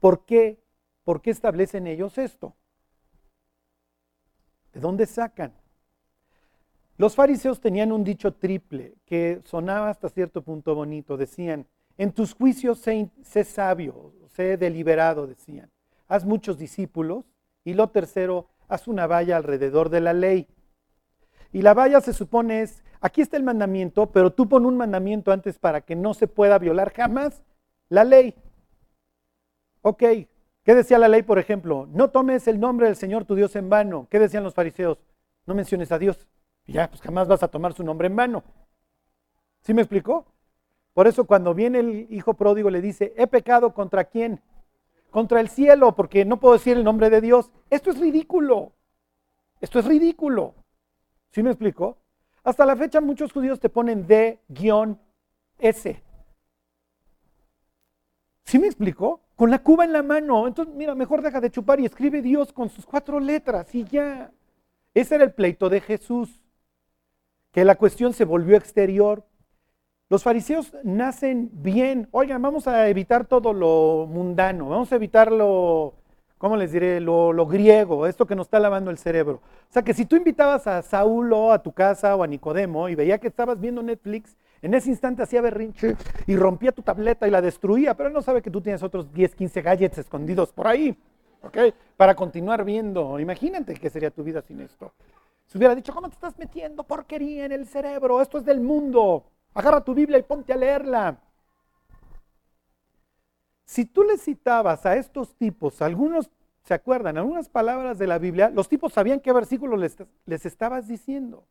¿Por 0.00 0.24
qué? 0.24 0.58
¿Por 1.04 1.20
qué 1.20 1.30
establecen 1.30 1.86
ellos 1.86 2.16
esto? 2.18 2.54
¿De 4.72 4.80
dónde 4.80 5.06
sacan? 5.06 5.52
Los 6.98 7.14
fariseos 7.14 7.60
tenían 7.60 7.92
un 7.92 8.04
dicho 8.04 8.32
triple 8.34 8.94
que 9.04 9.40
sonaba 9.44 9.90
hasta 9.90 10.08
cierto 10.08 10.42
punto 10.42 10.74
bonito. 10.74 11.16
Decían, 11.16 11.66
en 11.98 12.12
tus 12.12 12.34
juicios 12.34 12.78
sé, 12.78 13.10
sé 13.22 13.44
sabio, 13.44 14.14
sé 14.28 14.56
deliberado, 14.56 15.26
decían. 15.26 15.70
Haz 16.08 16.24
muchos 16.24 16.58
discípulos. 16.58 17.24
Y 17.64 17.74
lo 17.74 17.88
tercero, 17.88 18.48
haz 18.68 18.88
una 18.88 19.06
valla 19.06 19.36
alrededor 19.36 19.90
de 19.90 20.00
la 20.00 20.14
ley. 20.14 20.48
Y 21.56 21.62
la 21.62 21.72
valla 21.72 22.02
se 22.02 22.12
supone 22.12 22.60
es, 22.60 22.84
aquí 23.00 23.22
está 23.22 23.38
el 23.38 23.42
mandamiento, 23.42 24.12
pero 24.12 24.30
tú 24.30 24.46
pon 24.46 24.66
un 24.66 24.76
mandamiento 24.76 25.32
antes 25.32 25.58
para 25.58 25.80
que 25.80 25.96
no 25.96 26.12
se 26.12 26.28
pueda 26.28 26.58
violar 26.58 26.92
jamás 26.92 27.42
la 27.88 28.04
ley. 28.04 28.34
Ok, 29.80 30.00
¿qué 30.64 30.74
decía 30.74 30.98
la 30.98 31.08
ley, 31.08 31.22
por 31.22 31.38
ejemplo? 31.38 31.88
No 31.90 32.10
tomes 32.10 32.46
el 32.46 32.60
nombre 32.60 32.88
del 32.88 32.96
Señor 32.96 33.24
tu 33.24 33.34
Dios 33.34 33.56
en 33.56 33.70
vano. 33.70 34.06
¿Qué 34.10 34.18
decían 34.18 34.44
los 34.44 34.52
fariseos? 34.52 34.98
No 35.46 35.54
menciones 35.54 35.90
a 35.92 35.98
Dios. 35.98 36.28
ya, 36.66 36.90
pues 36.90 37.00
jamás 37.00 37.26
vas 37.26 37.42
a 37.42 37.48
tomar 37.48 37.72
su 37.72 37.82
nombre 37.82 38.08
en 38.08 38.16
vano. 38.16 38.44
¿Sí 39.62 39.72
me 39.72 39.80
explicó? 39.80 40.26
Por 40.92 41.06
eso 41.06 41.24
cuando 41.24 41.54
viene 41.54 41.78
el 41.78 42.06
hijo 42.10 42.34
pródigo 42.34 42.68
le 42.68 42.82
dice, 42.82 43.14
he 43.16 43.26
pecado 43.26 43.72
contra 43.72 44.04
quién? 44.04 44.42
Contra 45.10 45.40
el 45.40 45.48
cielo, 45.48 45.96
porque 45.96 46.26
no 46.26 46.38
puedo 46.38 46.52
decir 46.52 46.76
el 46.76 46.84
nombre 46.84 47.08
de 47.08 47.22
Dios. 47.22 47.50
Esto 47.70 47.88
es 47.88 47.98
ridículo. 47.98 48.72
Esto 49.62 49.78
es 49.78 49.86
ridículo. 49.86 50.54
¿Sí 51.36 51.42
me 51.42 51.50
explico? 51.50 51.98
Hasta 52.44 52.64
la 52.64 52.74
fecha 52.76 52.98
muchos 53.02 53.30
judíos 53.30 53.60
te 53.60 53.68
ponen 53.68 54.06
D-S. 54.06 56.02
¿Sí 58.42 58.58
me 58.58 58.66
explicó? 58.66 59.20
Con 59.34 59.50
la 59.50 59.58
cuba 59.58 59.84
en 59.84 59.92
la 59.92 60.02
mano. 60.02 60.46
Entonces, 60.46 60.74
mira, 60.74 60.94
mejor 60.94 61.20
deja 61.20 61.42
de 61.42 61.50
chupar 61.50 61.78
y 61.78 61.84
escribe 61.84 62.22
Dios 62.22 62.54
con 62.54 62.70
sus 62.70 62.86
cuatro 62.86 63.20
letras 63.20 63.74
y 63.74 63.84
ya. 63.84 64.32
Ese 64.94 65.16
era 65.16 65.24
el 65.24 65.34
pleito 65.34 65.68
de 65.68 65.82
Jesús. 65.82 66.40
Que 67.52 67.66
la 67.66 67.74
cuestión 67.74 68.14
se 68.14 68.24
volvió 68.24 68.56
exterior. 68.56 69.22
Los 70.08 70.22
fariseos 70.22 70.74
nacen 70.84 71.50
bien. 71.52 72.08
Oigan, 72.12 72.40
vamos 72.40 72.66
a 72.66 72.88
evitar 72.88 73.26
todo 73.26 73.52
lo 73.52 74.06
mundano. 74.08 74.70
Vamos 74.70 74.90
a 74.90 74.96
evitar 74.96 75.30
lo 75.30 75.96
¿cómo 76.38 76.56
les 76.56 76.72
diré? 76.72 77.00
Lo, 77.00 77.46
griego, 77.46 78.06
esto 78.06 78.26
que 78.26 78.34
nos 78.34 78.46
está 78.46 78.58
lavando 78.58 78.90
el 78.90 78.98
cerebro. 78.98 79.40
O 79.68 79.72
sea 79.72 79.82
que 79.82 79.94
si 79.94 80.04
tú 80.06 80.16
invitabas 80.16 80.66
a 80.66 80.82
Saulo 80.82 81.52
a 81.52 81.62
tu 81.62 81.72
casa 81.72 82.14
o 82.16 82.22
a 82.22 82.26
Nicodemo 82.26 82.88
y 82.88 82.94
veía 82.94 83.18
que 83.18 83.28
estabas 83.28 83.60
viendo 83.60 83.82
Netflix, 83.82 84.36
en 84.62 84.74
ese 84.74 84.90
instante 84.90 85.22
hacía 85.22 85.40
berrinche 85.40 85.96
y 86.26 86.36
rompía 86.36 86.72
tu 86.72 86.82
tableta 86.82 87.28
y 87.28 87.30
la 87.30 87.42
destruía, 87.42 87.94
pero 87.94 88.08
él 88.08 88.14
no 88.14 88.22
sabe 88.22 88.42
que 88.42 88.50
tú 88.50 88.60
tienes 88.60 88.82
otros 88.82 89.12
10, 89.12 89.34
15 89.34 89.62
gadgets 89.62 89.98
escondidos 89.98 90.52
por 90.52 90.66
ahí, 90.66 90.96
¿ok? 91.42 91.58
Para 91.96 92.14
continuar 92.14 92.64
viendo. 92.64 93.18
Imagínate 93.20 93.74
qué 93.74 93.90
sería 93.90 94.10
tu 94.10 94.24
vida 94.24 94.42
sin 94.42 94.60
esto. 94.60 94.92
Si 95.46 95.58
hubiera 95.58 95.74
dicho, 95.74 95.94
¿cómo 95.94 96.08
te 96.08 96.14
estás 96.14 96.36
metiendo 96.38 96.82
porquería 96.82 97.44
en 97.44 97.52
el 97.52 97.66
cerebro? 97.66 98.20
Esto 98.20 98.38
es 98.38 98.44
del 98.44 98.60
mundo. 98.60 99.24
Agarra 99.54 99.82
tu 99.82 99.94
Biblia 99.94 100.18
y 100.18 100.22
ponte 100.22 100.52
a 100.52 100.56
leerla. 100.56 101.18
Si 103.66 103.84
tú 103.84 104.04
le 104.04 104.16
citabas 104.16 104.86
a 104.86 104.96
estos 104.96 105.34
tipos, 105.34 105.82
algunos, 105.82 106.30
¿se 106.62 106.72
acuerdan? 106.72 107.18
Algunas 107.18 107.48
palabras 107.48 107.98
de 107.98 108.06
la 108.06 108.18
Biblia, 108.18 108.48
los 108.48 108.68
tipos 108.68 108.92
sabían 108.92 109.20
qué 109.20 109.32
versículo 109.32 109.76
les, 109.76 109.96
les 110.24 110.46
estabas 110.46 110.86
diciendo. 110.86 111.44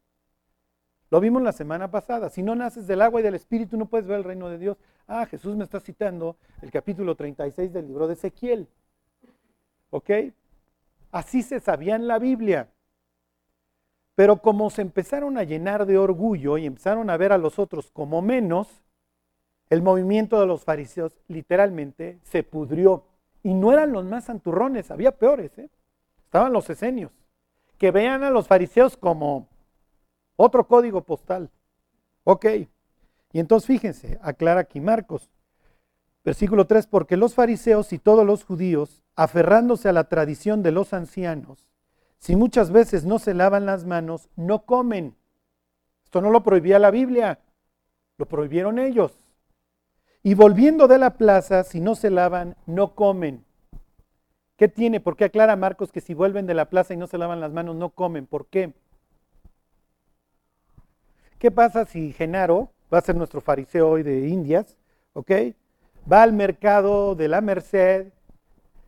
Lo 1.12 1.20
vimos 1.20 1.42
la 1.44 1.52
semana 1.52 1.92
pasada. 1.92 2.30
Si 2.30 2.42
no 2.42 2.56
naces 2.56 2.88
del 2.88 3.02
agua 3.02 3.20
y 3.20 3.24
del 3.24 3.36
espíritu, 3.36 3.78
no 3.78 3.86
puedes 3.86 4.08
ver 4.08 4.18
el 4.18 4.24
reino 4.24 4.50
de 4.50 4.58
Dios. 4.58 4.78
Ah, 5.08 5.26
Jesús 5.26 5.56
me 5.56 5.66
está 5.66 5.80
citando 5.80 6.38
el 6.62 6.72
capítulo 6.72 7.16
36 7.16 7.72
del 7.74 7.88
libro 7.88 8.08
de 8.08 8.14
Ezequiel. 8.14 8.68
¿Ok? 9.92 10.10
Así 11.12 11.44
se 11.44 11.60
sabía 11.60 11.96
en 11.96 12.08
la 12.08 12.18
Biblia. 12.18 12.70
Pero 14.16 14.38
como 14.38 14.70
se 14.70 14.82
empezaron 14.82 15.38
a 15.38 15.44
llenar 15.44 15.86
de 15.86 15.98
orgullo 15.98 16.58
y 16.58 16.66
empezaron 16.66 17.10
a 17.10 17.18
ver 17.18 17.34
a 17.34 17.38
los 17.38 17.60
otros 17.60 17.92
como 17.92 18.22
menos, 18.22 18.82
el 19.70 19.82
movimiento 19.82 20.40
de 20.40 20.46
los 20.46 20.64
fariseos 20.64 21.14
literalmente 21.28 22.20
se 22.24 22.44
pudrió. 22.44 23.06
Y 23.44 23.54
no 23.54 23.72
eran 23.72 23.92
los 23.92 24.06
más 24.06 24.26
santurrones, 24.26 24.92
había 24.92 25.12
peores. 25.12 25.58
¿eh? 25.58 25.70
Estaban 26.24 26.54
los 26.54 26.70
esenios, 26.70 27.12
que 27.78 27.92
vean 27.92 28.24
a 28.24 28.30
los 28.30 28.48
fariseos 28.48 28.98
como 28.98 29.48
otro 30.36 30.68
código 30.68 31.02
postal. 31.02 31.50
Ok. 32.24 32.46
Y 33.32 33.40
entonces 33.40 33.68
fíjense, 33.68 34.20
aclara 34.22 34.62
aquí 34.62 34.80
Marcos, 34.80 35.30
versículo 36.24 36.66
3, 36.66 36.88
porque 36.88 37.18
los 37.18 37.36
fariseos 37.36 37.92
y 37.94 38.00
todos 38.00 38.26
los 38.26 38.44
judíos, 38.44 39.04
aferrándose 39.16 39.90
a 39.90 39.94
la 39.94 40.06
tradición 40.06 40.64
de 40.64 40.72
los 40.72 40.94
ancianos, 40.94 41.68
si 42.18 42.36
muchas 42.36 42.72
veces 42.72 43.06
no 43.06 43.20
se 43.20 43.34
lavan 43.34 43.66
las 43.66 43.86
manos, 43.86 44.30
no 44.36 44.66
comen. 44.66 45.16
Esto 46.06 46.22
no 46.22 46.32
lo 46.32 46.44
prohibía 46.44 46.80
la 46.80 46.92
Biblia, 46.92 47.40
lo 48.18 48.26
prohibieron 48.26 48.80
ellos. 48.80 49.20
Y 50.26 50.34
volviendo 50.34 50.88
de 50.88 50.98
la 50.98 51.12
plaza, 51.12 51.64
si 51.64 51.80
no 51.80 51.94
se 51.94 52.10
lavan, 52.10 52.56
no 52.66 52.96
comen. 52.96 53.46
¿Qué 54.58 54.68
tiene? 54.68 55.00
¿Por 55.00 55.16
qué 55.16 55.26
aclara 55.26 55.56
Marcos 55.56 55.92
que 55.92 56.02
si 56.02 56.16
vuelven 56.16 56.48
de 56.48 56.56
la 56.56 56.66
plaza 56.66 56.96
y 56.96 56.98
no 56.98 57.06
se 57.06 57.20
lavan 57.20 57.40
las 57.40 57.54
manos, 57.54 57.76
no 57.76 57.92
comen? 57.92 58.26
¿Por 58.26 58.48
qué? 58.48 58.74
¿Qué 61.38 61.52
pasa 61.52 61.86
si 61.86 62.12
Genaro, 62.12 62.72
va 62.92 62.98
a 62.98 63.02
ser 63.02 63.16
nuestro 63.16 63.40
fariseo 63.40 63.88
hoy 63.88 64.02
de 64.02 64.28
Indias, 64.28 64.76
¿ok? 65.14 65.32
Va 66.12 66.24
al 66.24 66.34
mercado 66.34 67.14
de 67.14 67.28
la 67.28 67.42
Merced 67.42 68.08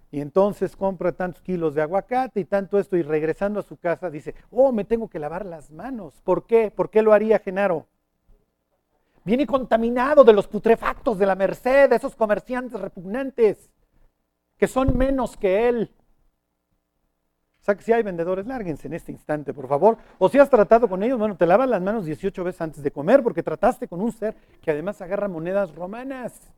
y 0.09 0.21
entonces 0.21 0.75
compra 0.75 1.11
tantos 1.11 1.43
kilos 1.43 1.75
de 1.75 1.83
aguacate 1.83 2.39
y 2.39 2.45
tanto 2.45 2.79
esto 2.79 2.97
y 2.97 3.03
regresando 3.03 3.59
a 3.59 3.63
su 3.63 3.77
casa 3.77 4.09
dice, 4.09 4.33
oh, 4.49 4.71
me 4.71 4.85
tengo 4.85 5.07
que 5.07 5.19
lavar 5.19 5.45
las 5.45 5.69
manos. 5.69 6.19
¿Por 6.23 6.47
qué? 6.47 6.71
¿Por 6.71 6.89
qué 6.89 7.03
lo 7.03 7.13
haría 7.13 7.37
Genaro? 7.37 7.85
Viene 9.27 9.45
contaminado 9.45 10.23
de 10.23 10.31
los 10.31 10.47
putrefactos 10.47 11.19
de 11.19 11.25
la 11.25 11.35
merced, 11.35 11.89
de 11.89 11.97
esos 11.97 12.15
comerciantes 12.15 12.79
repugnantes, 12.79 13.69
que 14.57 14.69
son 14.69 14.97
menos 14.97 15.35
que 15.35 15.67
él. 15.67 15.93
sea 17.59 17.75
que 17.75 17.83
si 17.83 17.91
hay 17.91 18.03
vendedores, 18.03 18.47
lárguense 18.47 18.87
en 18.87 18.93
este 18.93 19.11
instante, 19.11 19.53
por 19.53 19.67
favor. 19.67 19.97
O 20.17 20.29
si 20.29 20.39
has 20.39 20.49
tratado 20.49 20.87
con 20.87 21.03
ellos, 21.03 21.19
bueno, 21.19 21.35
te 21.35 21.45
lavas 21.45 21.67
las 21.67 21.81
manos 21.81 22.05
18 22.05 22.41
veces 22.41 22.61
antes 22.61 22.81
de 22.81 22.89
comer 22.89 23.21
porque 23.21 23.43
trataste 23.43 23.89
con 23.89 23.99
un 23.99 24.13
ser 24.13 24.33
que 24.61 24.71
además 24.71 25.01
agarra 25.01 25.27
monedas 25.27 25.75
romanas. 25.75 26.53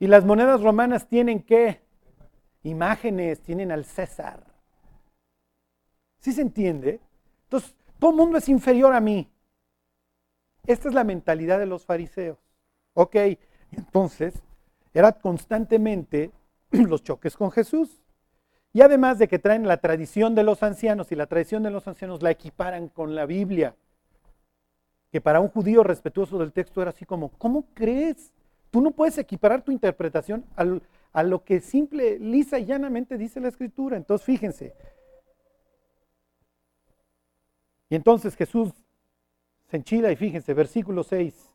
Y 0.00 0.08
las 0.08 0.24
monedas 0.24 0.60
romanas 0.60 1.06
tienen 1.06 1.40
qué? 1.40 1.82
Imágenes, 2.64 3.38
tienen 3.42 3.70
al 3.70 3.84
César. 3.84 4.42
¿Sí 6.18 6.32
se 6.32 6.42
entiende? 6.42 6.98
Entonces, 7.44 7.76
todo 8.00 8.10
el 8.10 8.16
mundo 8.16 8.38
es 8.38 8.48
inferior 8.48 8.92
a 8.92 8.98
mí. 8.98 9.30
Esta 10.66 10.88
es 10.88 10.94
la 10.94 11.04
mentalidad 11.04 11.58
de 11.58 11.66
los 11.66 11.84
fariseos. 11.84 12.38
Ok, 12.94 13.16
entonces, 13.72 14.34
era 14.92 15.12
constantemente 15.12 16.30
los 16.70 17.02
choques 17.02 17.36
con 17.36 17.50
Jesús. 17.50 18.00
Y 18.72 18.80
además 18.80 19.18
de 19.18 19.28
que 19.28 19.38
traen 19.38 19.68
la 19.68 19.76
tradición 19.76 20.34
de 20.34 20.42
los 20.42 20.62
ancianos 20.62 21.12
y 21.12 21.16
la 21.16 21.26
tradición 21.26 21.62
de 21.62 21.70
los 21.70 21.86
ancianos 21.86 22.22
la 22.22 22.30
equiparan 22.30 22.88
con 22.88 23.14
la 23.14 23.24
Biblia, 23.24 23.76
que 25.12 25.20
para 25.20 25.38
un 25.38 25.48
judío 25.48 25.84
respetuoso 25.84 26.38
del 26.38 26.52
texto 26.52 26.82
era 26.82 26.90
así 26.90 27.04
como, 27.04 27.28
¿cómo 27.38 27.66
crees? 27.72 28.32
Tú 28.72 28.80
no 28.80 28.90
puedes 28.90 29.16
equiparar 29.18 29.62
tu 29.62 29.70
interpretación 29.70 30.44
a 30.56 31.22
lo 31.22 31.44
que 31.44 31.60
simple, 31.60 32.18
lisa 32.18 32.58
y 32.58 32.64
llanamente 32.64 33.16
dice 33.16 33.38
la 33.38 33.46
escritura. 33.46 33.96
Entonces, 33.96 34.26
fíjense. 34.26 34.74
Y 37.88 37.94
entonces 37.94 38.34
Jesús 38.34 38.72
se 39.74 39.78
enchila 39.78 40.12
y 40.12 40.14
fíjense, 40.14 40.54
versículo 40.54 41.02
6. 41.02 41.50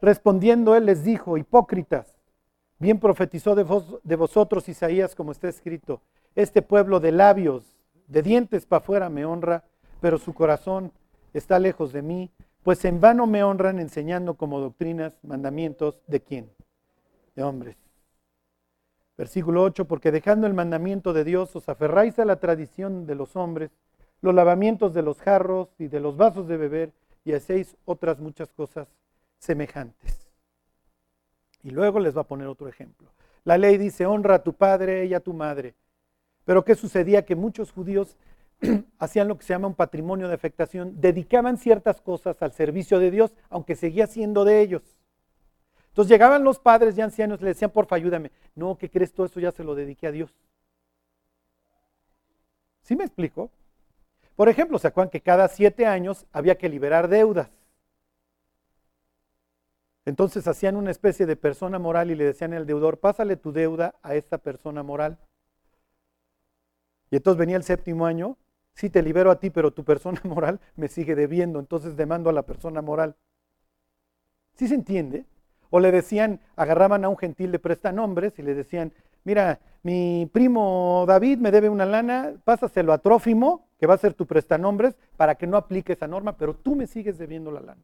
Respondiendo 0.00 0.76
él 0.76 0.86
les 0.86 1.02
dijo, 1.02 1.36
hipócritas, 1.36 2.20
bien 2.78 3.00
profetizó 3.00 3.56
de, 3.56 3.66
de 4.04 4.14
vosotros 4.14 4.68
Isaías 4.68 5.16
como 5.16 5.32
está 5.32 5.48
escrito, 5.48 6.02
este 6.36 6.62
pueblo 6.62 7.00
de 7.00 7.10
labios, 7.10 7.64
de 8.06 8.22
dientes 8.22 8.64
para 8.64 8.78
afuera 8.78 9.10
me 9.10 9.24
honra, 9.24 9.64
pero 10.00 10.18
su 10.18 10.34
corazón 10.34 10.92
está 11.34 11.58
lejos 11.58 11.92
de 11.92 12.02
mí, 12.02 12.30
pues 12.62 12.84
en 12.84 13.00
vano 13.00 13.26
me 13.26 13.42
honran 13.42 13.80
enseñando 13.80 14.34
como 14.34 14.60
doctrinas, 14.60 15.18
mandamientos 15.24 16.00
de 16.06 16.20
quién? 16.20 16.52
De 17.34 17.42
hombres. 17.42 17.76
Versículo 19.18 19.64
8, 19.64 19.84
porque 19.86 20.12
dejando 20.12 20.46
el 20.46 20.54
mandamiento 20.54 21.12
de 21.12 21.24
Dios 21.24 21.56
os 21.56 21.68
aferráis 21.68 22.20
a 22.20 22.24
la 22.24 22.36
tradición 22.36 23.04
de 23.04 23.16
los 23.16 23.34
hombres, 23.34 23.72
los 24.20 24.32
lavamientos 24.32 24.94
de 24.94 25.02
los 25.02 25.20
jarros 25.20 25.70
y 25.76 25.88
de 25.88 25.98
los 25.98 26.16
vasos 26.16 26.46
de 26.46 26.56
beber, 26.56 26.92
y 27.24 27.32
hacéis 27.32 27.76
otras 27.84 28.18
muchas 28.18 28.50
cosas 28.52 28.88
semejantes. 29.38 30.28
Y 31.62 31.70
luego 31.70 32.00
les 32.00 32.16
va 32.16 32.22
a 32.22 32.26
poner 32.26 32.46
otro 32.46 32.68
ejemplo. 32.68 33.10
La 33.44 33.58
ley 33.58 33.78
dice, 33.78 34.06
honra 34.06 34.36
a 34.36 34.42
tu 34.42 34.54
padre 34.54 35.06
y 35.06 35.14
a 35.14 35.20
tu 35.20 35.32
madre. 35.32 35.74
Pero 36.44 36.64
¿qué 36.64 36.74
sucedía? 36.74 37.24
Que 37.24 37.36
muchos 37.36 37.72
judíos 37.72 38.16
hacían 38.98 39.28
lo 39.28 39.38
que 39.38 39.44
se 39.44 39.52
llama 39.52 39.68
un 39.68 39.74
patrimonio 39.74 40.28
de 40.28 40.34
afectación, 40.34 41.00
dedicaban 41.00 41.58
ciertas 41.58 42.00
cosas 42.00 42.40
al 42.42 42.52
servicio 42.52 42.98
de 42.98 43.10
Dios, 43.10 43.32
aunque 43.48 43.76
seguía 43.76 44.06
siendo 44.06 44.44
de 44.44 44.60
ellos. 44.60 44.82
Entonces 45.88 46.10
llegaban 46.10 46.44
los 46.44 46.58
padres 46.58 46.96
y 46.96 47.00
ancianos 47.00 47.40
le 47.40 47.48
decían, 47.48 47.70
porfa, 47.70 47.96
ayúdame. 47.96 48.30
No, 48.54 48.76
¿qué 48.78 48.88
crees? 48.88 49.12
Todo 49.12 49.26
eso 49.26 49.40
ya 49.40 49.50
se 49.50 49.64
lo 49.64 49.74
dediqué 49.74 50.06
a 50.06 50.12
Dios. 50.12 50.32
¿Sí 52.82 52.96
me 52.96 53.04
explico? 53.04 53.50
Por 54.40 54.48
ejemplo, 54.48 54.78
¿se 54.78 54.88
acuerdan 54.88 55.10
que 55.10 55.20
cada 55.20 55.48
siete 55.48 55.84
años 55.84 56.24
había 56.32 56.56
que 56.56 56.70
liberar 56.70 57.08
deudas? 57.08 57.50
Entonces 60.06 60.48
hacían 60.48 60.76
una 60.76 60.90
especie 60.90 61.26
de 61.26 61.36
persona 61.36 61.78
moral 61.78 62.10
y 62.10 62.14
le 62.14 62.24
decían 62.24 62.54
al 62.54 62.64
deudor, 62.64 63.00
pásale 63.00 63.36
tu 63.36 63.52
deuda 63.52 63.96
a 64.02 64.14
esta 64.14 64.38
persona 64.38 64.82
moral. 64.82 65.18
Y 67.10 67.16
entonces 67.16 67.38
venía 67.38 67.58
el 67.58 67.64
séptimo 67.64 68.06
año, 68.06 68.38
sí 68.72 68.88
te 68.88 69.02
libero 69.02 69.30
a 69.30 69.38
ti, 69.38 69.50
pero 69.50 69.72
tu 69.72 69.84
persona 69.84 70.18
moral 70.24 70.58
me 70.74 70.88
sigue 70.88 71.14
debiendo, 71.14 71.58
entonces 71.58 71.94
demando 71.94 72.30
a 72.30 72.32
la 72.32 72.44
persona 72.44 72.80
moral. 72.80 73.16
¿Sí 74.54 74.68
se 74.68 74.74
entiende? 74.74 75.26
O 75.68 75.80
le 75.80 75.92
decían, 75.92 76.40
agarraban 76.56 77.04
a 77.04 77.10
un 77.10 77.18
gentil 77.18 77.52
de 77.52 77.58
prestanombres 77.58 78.38
y 78.38 78.42
le 78.42 78.54
decían, 78.54 78.94
mira, 79.22 79.60
mi 79.82 80.30
primo 80.32 81.04
David 81.06 81.40
me 81.40 81.50
debe 81.50 81.68
una 81.68 81.84
lana, 81.84 82.32
pásaselo 82.42 82.94
a 82.94 82.98
Trófimo, 83.02 83.66
que 83.80 83.86
va 83.86 83.94
a 83.94 83.98
ser 83.98 84.12
tu 84.12 84.26
prestanombres, 84.26 84.94
para 85.16 85.36
que 85.36 85.46
no 85.46 85.56
aplique 85.56 85.94
esa 85.94 86.06
norma, 86.06 86.36
pero 86.36 86.54
tú 86.54 86.76
me 86.76 86.86
sigues 86.86 87.16
debiendo 87.16 87.50
la 87.50 87.62
lana. 87.62 87.82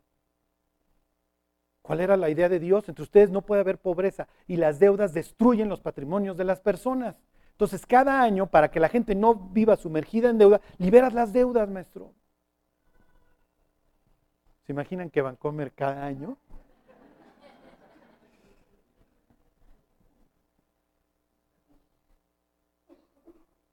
¿Cuál 1.80 2.00
era 2.02 2.18
la 2.18 2.28
idea 2.28 2.50
de 2.50 2.60
Dios? 2.60 2.86
Entre 2.90 3.02
ustedes 3.02 3.30
no 3.30 3.40
puede 3.40 3.62
haber 3.62 3.78
pobreza 3.78 4.28
y 4.46 4.56
las 4.56 4.78
deudas 4.78 5.14
destruyen 5.14 5.70
los 5.70 5.80
patrimonios 5.80 6.36
de 6.36 6.44
las 6.44 6.60
personas. 6.60 7.16
Entonces, 7.52 7.86
cada 7.86 8.20
año, 8.20 8.46
para 8.46 8.70
que 8.70 8.78
la 8.78 8.90
gente 8.90 9.14
no 9.14 9.34
viva 9.34 9.74
sumergida 9.76 10.28
en 10.28 10.36
deuda, 10.36 10.60
liberas 10.76 11.14
las 11.14 11.32
deudas, 11.32 11.70
maestro. 11.70 12.12
¿Se 14.66 14.72
imaginan 14.72 15.08
que 15.08 15.22
van 15.22 15.36
a 15.36 15.38
comer 15.38 15.72
cada 15.72 16.04
año? 16.04 16.36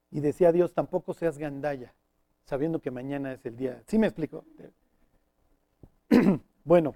Y 0.09 0.21
decía 0.21 0.53
Dios, 0.53 0.73
tampoco 0.73 1.13
seas 1.13 1.37
gandalla, 1.37 1.93
sabiendo 2.53 2.79
que 2.79 2.91
mañana 2.91 3.33
es 3.33 3.43
el 3.47 3.57
día. 3.57 3.81
¿Sí 3.87 3.97
me 3.97 4.05
explico? 4.05 4.45
bueno, 6.63 6.93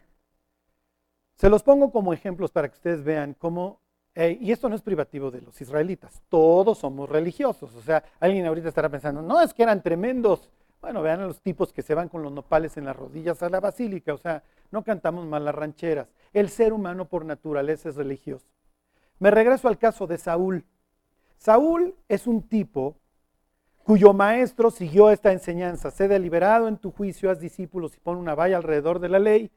se 1.34 1.50
los 1.50 1.64
pongo 1.64 1.92
como 1.92 2.14
ejemplos 2.14 2.52
para 2.52 2.70
que 2.70 2.76
ustedes 2.76 3.04
vean 3.04 3.34
cómo, 3.34 3.82
eh, 4.14 4.38
y 4.40 4.52
esto 4.52 4.70
no 4.70 4.76
es 4.76 4.84
privativo 4.84 5.32
de 5.32 5.42
los 5.42 5.60
israelitas, 5.60 6.22
todos 6.30 6.78
somos 6.78 7.10
religiosos. 7.10 7.74
O 7.74 7.82
sea, 7.82 8.04
alguien 8.20 8.46
ahorita 8.46 8.70
estará 8.70 8.88
pensando, 8.88 9.24
no, 9.24 9.42
es 9.42 9.52
que 9.52 9.64
eran 9.64 9.82
tremendos. 9.82 10.52
Bueno, 10.80 11.02
vean 11.02 11.22
a 11.22 11.26
los 11.26 11.42
tipos 11.42 11.74
que 11.74 11.82
se 11.82 11.96
van 11.96 12.08
con 12.08 12.22
los 12.22 12.32
nopales 12.32 12.78
en 12.78 12.86
las 12.86 12.96
rodillas 12.96 13.42
a 13.42 13.50
la 13.50 13.60
basílica, 13.60 14.14
o 14.14 14.20
sea, 14.20 14.44
no 14.70 14.84
cantamos 14.84 15.26
mal 15.26 15.44
las 15.44 15.56
rancheras. 15.56 16.08
El 16.34 16.50
ser 16.50 16.72
humano 16.72 17.06
por 17.06 17.26
naturaleza 17.26 17.90
es 17.90 17.96
religioso. 17.96 18.46
Me 19.18 19.32
regreso 19.32 19.68
al 19.68 19.80
caso 19.80 20.06
de 20.06 20.20
Saúl. 20.20 20.66
Saúl 21.40 21.96
es 22.08 22.28
un 22.28 22.44
tipo 22.44 23.00
cuyo 23.88 24.12
maestro 24.12 24.70
siguió 24.70 25.12
esta 25.12 25.32
enseñanza. 25.32 25.92
Sé 25.92 26.10
deliberado 26.10 26.68
en 26.68 26.76
tu 26.76 26.92
juicio, 26.92 27.32
haz 27.32 27.40
discípulos 27.40 27.96
y 27.96 28.00
pon 28.02 28.18
una 28.18 28.36
valla 28.36 28.58
alrededor 28.58 29.00
de 29.00 29.08
la 29.08 29.18
ley 29.18 29.50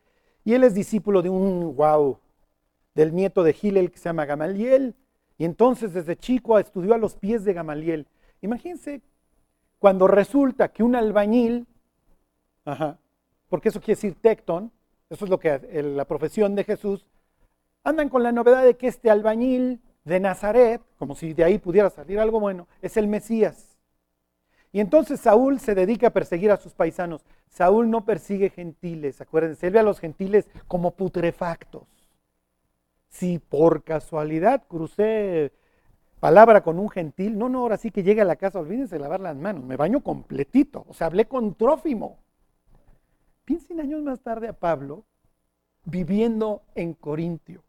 y 0.44 0.54
él 0.54 0.62
es 0.62 0.72
discípulo 0.72 1.20
de 1.20 1.28
un, 1.28 1.74
wow, 1.74 2.16
del 2.94 3.12
nieto 3.12 3.42
de 3.42 3.52
Gilel 3.52 3.90
que 3.90 3.98
se 3.98 4.04
llama 4.04 4.26
Gamaliel. 4.26 4.94
Y 5.36 5.44
entonces 5.44 5.94
desde 5.94 6.14
chico 6.14 6.60
estudió 6.60 6.94
a 6.94 6.98
los 6.98 7.16
pies 7.16 7.44
de 7.44 7.54
Gamaliel. 7.54 8.06
Imagínense 8.40 9.00
cuando 9.80 10.06
resulta 10.06 10.68
que 10.68 10.84
un 10.84 10.94
albañil, 10.94 11.66
porque 13.48 13.70
eso 13.70 13.80
quiere 13.80 13.96
decir 13.96 14.14
tecton, 14.20 14.70
eso 15.08 15.24
es 15.24 15.30
lo 15.30 15.40
que 15.40 15.82
la 15.82 16.04
profesión 16.04 16.54
de 16.54 16.62
Jesús, 16.62 17.04
andan 17.82 18.08
con 18.08 18.22
la 18.22 18.30
novedad 18.30 18.62
de 18.62 18.76
que 18.76 18.86
este 18.86 19.10
albañil 19.10 19.80
de 20.04 20.20
Nazaret, 20.20 20.80
como 21.00 21.16
si 21.16 21.34
de 21.34 21.42
ahí 21.42 21.58
pudiera 21.58 21.90
salir 21.90 22.20
algo 22.20 22.38
bueno, 22.38 22.68
es 22.80 22.96
el 22.96 23.08
Mesías. 23.08 23.69
Y 24.72 24.80
entonces 24.80 25.20
Saúl 25.20 25.58
se 25.58 25.74
dedica 25.74 26.08
a 26.08 26.12
perseguir 26.12 26.50
a 26.50 26.56
sus 26.56 26.74
paisanos. 26.74 27.24
Saúl 27.48 27.90
no 27.90 28.04
persigue 28.04 28.50
gentiles, 28.50 29.20
acuérdense, 29.20 29.66
él 29.66 29.72
ve 29.72 29.80
a 29.80 29.84
los 29.84 29.98
gentiles 29.98 30.48
como 30.68 30.92
putrefactos. 30.92 31.88
Si 33.08 33.38
por 33.40 33.82
casualidad 33.82 34.62
crucé 34.68 35.52
palabra 36.20 36.62
con 36.62 36.78
un 36.78 36.88
gentil, 36.88 37.36
no, 37.36 37.48
no, 37.48 37.60
ahora 37.60 37.76
sí 37.76 37.90
que 37.90 38.04
llegue 38.04 38.20
a 38.20 38.26
la 38.26 38.36
casa, 38.36 38.60
olvídense 38.60 38.94
de 38.94 39.00
lavar 39.00 39.20
las 39.20 39.36
manos, 39.36 39.64
me 39.64 39.76
baño 39.76 40.00
completito. 40.02 40.84
O 40.88 40.94
sea, 40.94 41.08
hablé 41.08 41.26
con 41.26 41.54
Trófimo. 41.54 42.18
Piensen 43.44 43.80
años 43.80 44.02
más 44.02 44.20
tarde 44.20 44.46
a 44.46 44.52
Pablo 44.52 45.04
viviendo 45.84 46.62
en 46.76 46.94
Corintio 46.94 47.64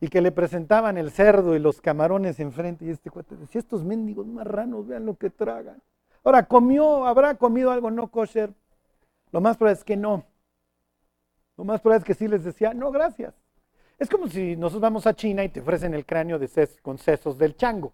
y 0.00 0.08
que 0.08 0.20
le 0.20 0.32
presentaban 0.32 0.96
el 0.96 1.10
cerdo 1.10 1.54
y 1.54 1.58
los 1.58 1.80
camarones 1.80 2.40
enfrente. 2.40 2.86
Y 2.86 2.90
este 2.90 3.10
cuate 3.10 3.36
decía, 3.36 3.60
estos 3.60 3.84
mendigos 3.84 4.26
marranos, 4.26 4.86
vean 4.86 5.04
lo 5.04 5.14
que 5.14 5.30
tragan. 5.30 5.80
Ahora, 6.24 6.46
¿comió, 6.46 7.06
habrá 7.06 7.34
comido 7.34 7.70
algo 7.70 7.90
no 7.90 8.08
kosher? 8.08 8.52
Lo 9.30 9.40
más 9.40 9.56
probable 9.56 9.78
es 9.78 9.84
que 9.84 9.96
no. 9.96 10.24
Lo 11.56 11.64
más 11.64 11.80
probable 11.80 11.98
es 11.98 12.04
que 12.04 12.14
sí 12.14 12.28
les 12.28 12.44
decía, 12.44 12.72
no, 12.72 12.90
gracias. 12.90 13.34
Es 13.98 14.08
como 14.08 14.28
si 14.28 14.56
nosotros 14.56 14.80
vamos 14.80 15.06
a 15.06 15.14
China 15.14 15.44
y 15.44 15.50
te 15.50 15.60
ofrecen 15.60 15.92
el 15.92 16.06
cráneo 16.06 16.40
con 16.80 16.96
sesos 16.96 17.36
del 17.36 17.54
chango. 17.56 17.92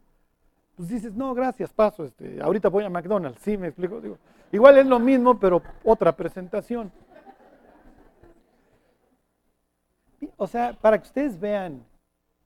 Pues 0.77 0.89
dices, 0.89 1.15
no, 1.15 1.35
gracias, 1.35 1.73
paso, 1.73 2.05
este, 2.05 2.41
ahorita 2.41 2.69
voy 2.69 2.85
a 2.85 2.91
McDonald's. 2.91 3.41
Sí, 3.43 3.57
me 3.57 3.69
explico. 3.69 4.01
Digo, 4.01 4.19
igual 4.53 4.79
es 4.79 4.87
lo 4.87 5.01
mismo, 5.01 5.41
pero 5.41 5.61
otra 5.83 6.15
presentación. 6.15 6.93
O 10.37 10.47
sea, 10.47 10.73
para 10.75 10.99
que 10.99 11.07
ustedes 11.07 11.41
vean 11.41 11.85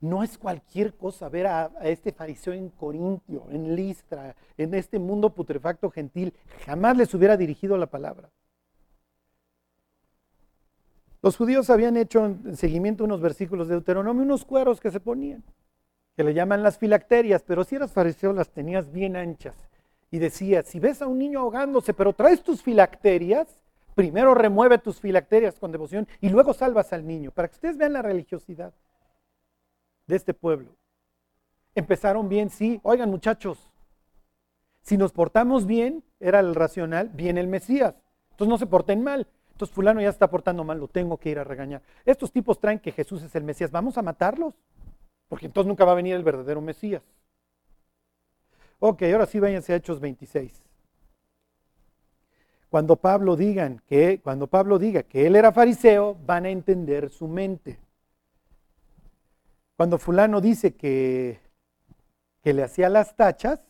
no 0.01 0.23
es 0.23 0.37
cualquier 0.37 0.95
cosa 0.95 1.29
ver 1.29 1.47
a, 1.47 1.71
este 1.83 2.11
fariseo 2.11 2.53
en 2.53 2.69
Corintio, 2.69 3.45
en 3.51 3.75
Listra, 3.75 4.35
en 4.57 4.73
este 4.73 4.99
mundo 4.99 5.29
putrefacto 5.29 5.89
gentil. 5.91 6.33
Jamás 6.65 6.97
les 6.97 7.13
hubiera 7.13 7.37
dirigido 7.37 7.77
la 7.77 7.85
palabra. 7.85 8.29
Los 11.21 11.37
judíos 11.37 11.69
habían 11.69 11.97
hecho 11.97 12.25
en 12.25 12.57
seguimiento 12.57 13.03
unos 13.03 13.21
versículos 13.21 13.67
de 13.67 13.75
Deuteronomio, 13.75 14.23
unos 14.23 14.43
cueros 14.43 14.81
que 14.81 14.91
se 14.91 14.99
ponían. 14.99 15.43
que 16.17 16.25
le 16.25 16.33
llaman 16.33 16.61
las 16.61 16.77
filacterias, 16.77 17.41
pero 17.41 17.63
si 17.63 17.75
eras 17.75 17.93
fariseo 17.93 18.33
las 18.33 18.49
tenías 18.49 18.91
bien 18.91 19.15
anchas. 19.15 19.55
Y 20.09 20.19
decía, 20.19 20.61
si 20.63 20.77
ves 20.77 21.01
a 21.01 21.07
un 21.07 21.19
niño 21.19 21.39
ahogándose, 21.39 21.93
pero 21.93 22.11
traes 22.11 22.43
tus 22.43 22.61
filacterias, 22.61 23.47
primero 23.95 24.33
remueve 24.33 24.77
tus 24.77 24.99
filacterias 24.99 25.57
con 25.57 25.71
devoción 25.71 26.07
y 26.19 26.27
luego 26.27 26.53
salvas 26.53 26.91
al 26.91 27.07
niño, 27.07 27.31
para 27.31 27.47
que 27.47 27.53
ustedes 27.53 27.77
vean 27.77 27.93
la 27.93 28.01
religiosidad 28.01 28.73
de 30.11 30.17
este 30.17 30.33
pueblo. 30.33 30.75
Empezaron 31.73 32.27
bien, 32.27 32.49
sí, 32.49 32.79
oigan 32.83 33.09
muchachos, 33.09 33.71
si 34.81 34.97
nos 34.97 35.13
portamos 35.13 35.65
bien, 35.65 36.03
era 36.19 36.41
el 36.41 36.53
racional, 36.53 37.09
viene 37.09 37.39
el 37.39 37.47
Mesías. 37.47 37.95
Entonces 38.31 38.49
no 38.49 38.57
se 38.57 38.67
porten 38.67 39.03
mal. 39.03 39.25
Entonces 39.51 39.73
fulano 39.73 40.01
ya 40.01 40.09
está 40.09 40.29
portando 40.29 40.63
mal, 40.63 40.79
lo 40.79 40.87
tengo 40.87 41.17
que 41.17 41.29
ir 41.29 41.39
a 41.39 41.43
regañar. 41.43 41.81
Estos 42.03 42.31
tipos 42.31 42.59
traen 42.59 42.79
que 42.79 42.91
Jesús 42.91 43.23
es 43.23 43.33
el 43.35 43.43
Mesías, 43.43 43.71
vamos 43.71 43.97
a 43.97 44.01
matarlos, 44.01 44.53
porque 45.29 45.45
entonces 45.45 45.67
nunca 45.67 45.85
va 45.85 45.93
a 45.93 45.95
venir 45.95 46.15
el 46.15 46.23
verdadero 46.23 46.59
Mesías. 46.61 47.03
Ok, 48.79 49.03
ahora 49.03 49.27
sí 49.27 49.39
váyanse 49.39 49.71
a 49.71 49.77
Hechos 49.77 49.99
26. 49.99 50.51
Cuando 52.69 52.95
Pablo 52.97 53.35
digan 53.37 53.81
que 53.85 54.19
cuando 54.21 54.47
Pablo 54.47 54.77
diga 54.77 55.03
que 55.03 55.27
él 55.27 55.35
era 55.35 55.51
fariseo, 55.51 56.17
van 56.25 56.45
a 56.45 56.49
entender 56.49 57.09
su 57.09 57.27
mente. 57.27 57.79
Cuando 59.81 59.97
fulano 59.97 60.41
dice 60.41 60.75
que 60.75 61.39
que 62.43 62.53
le 62.53 62.61
hacía 62.61 62.87
las 62.87 63.15
tachas, 63.15 63.65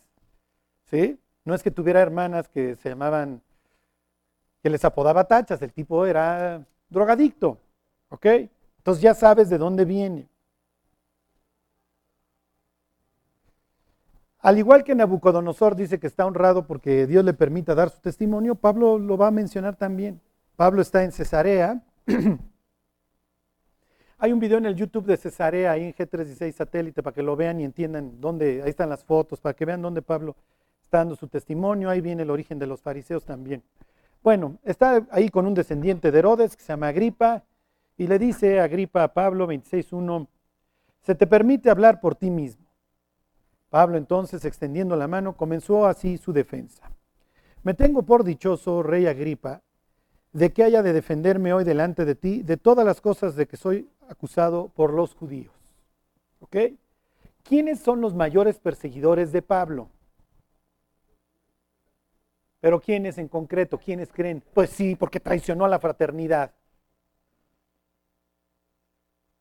¿sí? 0.89 1.17
No 1.45 1.55
es 1.55 1.63
que 1.63 1.71
tuviera 1.71 2.01
hermanas 2.01 2.49
que 2.49 2.75
se 2.75 2.89
llamaban 2.89 3.41
que 4.61 4.69
les 4.69 4.83
apodaba 4.83 5.23
tachas, 5.29 5.61
el 5.61 5.71
tipo 5.71 6.05
era 6.05 6.65
drogadicto, 6.89 7.59
¿ok? 8.09 8.25
Entonces 8.79 9.01
ya 9.01 9.13
sabes 9.13 9.49
de 9.49 9.57
dónde 9.57 9.85
viene. 9.85 10.27
Al 14.39 14.57
igual 14.57 14.83
que 14.83 14.95
Nabucodonosor 14.95 15.77
dice 15.77 15.97
que 15.97 16.07
está 16.07 16.25
honrado 16.25 16.67
porque 16.67 17.07
Dios 17.07 17.23
le 17.23 17.33
permita 17.33 17.73
dar 17.73 17.89
su 17.89 18.01
testimonio, 18.01 18.55
Pablo 18.55 18.99
lo 18.99 19.15
va 19.15 19.27
a 19.27 19.31
mencionar 19.31 19.77
también. 19.77 20.19
Pablo 20.57 20.81
está 20.81 21.05
en 21.05 21.13
Cesarea. 21.13 21.81
Hay 24.23 24.31
un 24.31 24.39
video 24.39 24.59
en 24.59 24.67
el 24.67 24.75
YouTube 24.75 25.07
de 25.07 25.17
Cesarea, 25.17 25.71
ahí 25.71 25.83
en 25.85 25.93
G36 25.95 26.51
satélite, 26.51 27.01
para 27.01 27.11
que 27.11 27.23
lo 27.23 27.35
vean 27.35 27.59
y 27.59 27.63
entiendan 27.63 28.21
dónde, 28.21 28.61
ahí 28.61 28.69
están 28.69 28.87
las 28.87 29.03
fotos, 29.03 29.41
para 29.41 29.55
que 29.55 29.65
vean 29.65 29.81
dónde 29.81 30.03
Pablo 30.03 30.35
está 30.79 30.99
dando 30.99 31.15
su 31.15 31.27
testimonio. 31.27 31.89
Ahí 31.89 32.01
viene 32.01 32.21
el 32.21 32.29
origen 32.29 32.59
de 32.59 32.67
los 32.67 32.83
fariseos 32.83 33.25
también. 33.25 33.63
Bueno, 34.21 34.59
está 34.63 35.07
ahí 35.09 35.29
con 35.29 35.47
un 35.47 35.55
descendiente 35.55 36.11
de 36.11 36.19
Herodes 36.19 36.55
que 36.55 36.61
se 36.61 36.67
llama 36.67 36.89
Agripa 36.89 37.43
y 37.97 38.05
le 38.05 38.19
dice 38.19 38.59
Agripa 38.59 39.01
a 39.05 39.11
Pablo 39.11 39.47
26.1, 39.47 40.27
se 41.01 41.15
te 41.15 41.25
permite 41.25 41.71
hablar 41.71 41.99
por 41.99 42.13
ti 42.13 42.29
mismo. 42.29 42.67
Pablo 43.71 43.97
entonces, 43.97 44.45
extendiendo 44.45 44.95
la 44.95 45.07
mano, 45.07 45.35
comenzó 45.35 45.87
así 45.87 46.19
su 46.19 46.31
defensa. 46.31 46.91
Me 47.63 47.73
tengo 47.73 48.03
por 48.03 48.23
dichoso, 48.23 48.83
rey 48.83 49.07
Agripa, 49.07 49.63
de 50.31 50.53
que 50.53 50.63
haya 50.63 50.83
de 50.83 50.93
defenderme 50.93 51.53
hoy 51.53 51.63
delante 51.63 52.05
de 52.05 52.15
ti 52.15 52.43
de 52.43 52.57
todas 52.57 52.85
las 52.85 53.01
cosas 53.01 53.35
de 53.35 53.47
que 53.47 53.57
soy 53.57 53.89
acusado 54.11 54.69
por 54.69 54.93
los 54.93 55.15
judíos. 55.15 55.53
¿Ok? 56.39 56.57
¿Quiénes 57.43 57.79
son 57.79 58.01
los 58.01 58.13
mayores 58.13 58.59
perseguidores 58.59 59.31
de 59.31 59.41
Pablo? 59.41 59.89
Pero 62.59 62.79
¿quiénes 62.79 63.17
en 63.17 63.27
concreto? 63.27 63.79
¿Quiénes 63.79 64.11
creen? 64.11 64.43
Pues 64.53 64.69
sí, 64.69 64.95
porque 64.95 65.19
traicionó 65.19 65.65
a 65.65 65.69
la 65.69 65.79
fraternidad. 65.79 66.53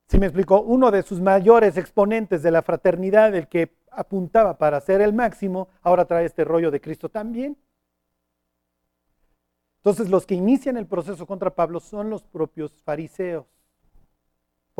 Si 0.08 0.18
me 0.18 0.26
explicó, 0.26 0.62
uno 0.62 0.90
de 0.90 1.02
sus 1.02 1.20
mayores 1.20 1.76
exponentes 1.76 2.42
de 2.42 2.50
la 2.50 2.62
fraternidad, 2.62 3.34
el 3.34 3.46
que 3.46 3.76
apuntaba 3.90 4.56
para 4.56 4.80
ser 4.80 5.00
el 5.02 5.12
máximo, 5.12 5.68
ahora 5.82 6.04
trae 6.04 6.24
este 6.24 6.44
rollo 6.44 6.70
de 6.70 6.80
Cristo 6.80 7.08
también. 7.08 7.56
Entonces 9.80 10.10
los 10.10 10.26
que 10.26 10.34
inician 10.34 10.76
el 10.76 10.86
proceso 10.86 11.26
contra 11.26 11.54
Pablo 11.54 11.80
son 11.80 12.10
los 12.10 12.22
propios 12.24 12.72
fariseos, 12.82 13.46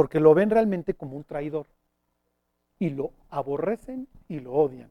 porque 0.01 0.19
lo 0.19 0.33
ven 0.33 0.49
realmente 0.49 0.95
como 0.95 1.15
un 1.15 1.25
traidor 1.25 1.67
y 2.79 2.89
lo 2.89 3.13
aborrecen 3.29 4.09
y 4.29 4.41
lo 4.41 4.55
odian. 4.55 4.91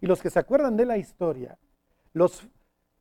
Y 0.00 0.06
los 0.06 0.22
que 0.22 0.30
se 0.30 0.38
acuerdan 0.38 0.78
de 0.78 0.86
la 0.86 0.96
historia, 0.96 1.58
los 2.14 2.48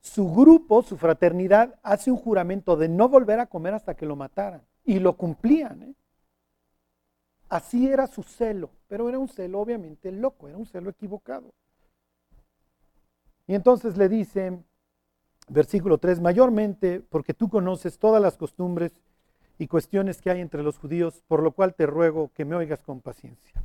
su 0.01 0.29
grupo, 0.33 0.83
su 0.83 0.97
fraternidad, 0.97 1.79
hace 1.81 2.11
un 2.11 2.17
juramento 2.17 2.75
de 2.75 2.89
no 2.89 3.07
volver 3.07 3.39
a 3.39 3.45
comer 3.45 3.73
hasta 3.73 3.95
que 3.95 4.05
lo 4.05 4.17
mataran. 4.17 4.63
Y 4.83 4.99
lo 4.99 5.15
cumplían. 5.15 5.81
¿eh? 5.83 5.95
Así 7.47 7.87
era 7.87 8.05
su 8.07 8.21
celo, 8.21 8.71
pero 8.89 9.07
era 9.07 9.17
un 9.17 9.29
celo 9.29 9.61
obviamente 9.61 10.11
loco, 10.11 10.49
era 10.49 10.57
un 10.57 10.65
celo 10.65 10.89
equivocado. 10.89 11.53
Y 13.47 13.55
entonces 13.55 13.95
le 13.95 14.09
dice, 14.09 14.61
versículo 15.47 15.99
3, 15.99 16.19
mayormente 16.19 16.99
porque 16.99 17.33
tú 17.33 17.47
conoces 17.47 17.97
todas 17.97 18.21
las 18.21 18.35
costumbres 18.35 18.91
y 19.57 19.67
cuestiones 19.67 20.21
que 20.21 20.31
hay 20.31 20.41
entre 20.41 20.63
los 20.63 20.77
judíos, 20.77 21.23
por 21.27 21.41
lo 21.41 21.51
cual 21.51 21.73
te 21.75 21.85
ruego 21.85 22.31
que 22.33 22.45
me 22.45 22.55
oigas 22.55 22.83
con 22.83 23.01
paciencia. 23.01 23.63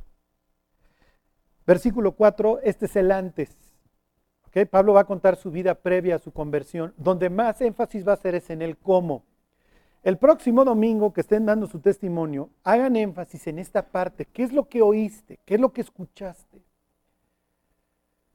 Versículo 1.65 2.13
4, 2.13 2.59
este 2.63 2.85
es 2.85 2.95
el 2.95 3.11
antes. 3.11 3.49
Pablo 4.69 4.93
va 4.93 5.01
a 5.01 5.05
contar 5.05 5.37
su 5.37 5.49
vida 5.49 5.75
previa 5.75 6.15
a 6.15 6.19
su 6.19 6.31
conversión. 6.31 6.93
Donde 6.97 7.29
más 7.29 7.61
énfasis 7.61 8.05
va 8.05 8.11
a 8.11 8.15
hacer 8.15 8.35
es 8.35 8.49
en 8.49 8.61
el 8.61 8.77
cómo. 8.77 9.23
El 10.03 10.17
próximo 10.17 10.65
domingo 10.65 11.13
que 11.13 11.21
estén 11.21 11.45
dando 11.45 11.67
su 11.67 11.79
testimonio, 11.79 12.49
hagan 12.63 12.95
énfasis 12.95 13.47
en 13.47 13.59
esta 13.59 13.83
parte. 13.83 14.25
¿Qué 14.25 14.43
es 14.43 14.51
lo 14.51 14.67
que 14.67 14.81
oíste? 14.81 15.39
¿Qué 15.45 15.55
es 15.55 15.61
lo 15.61 15.71
que 15.71 15.81
escuchaste? 15.81 16.61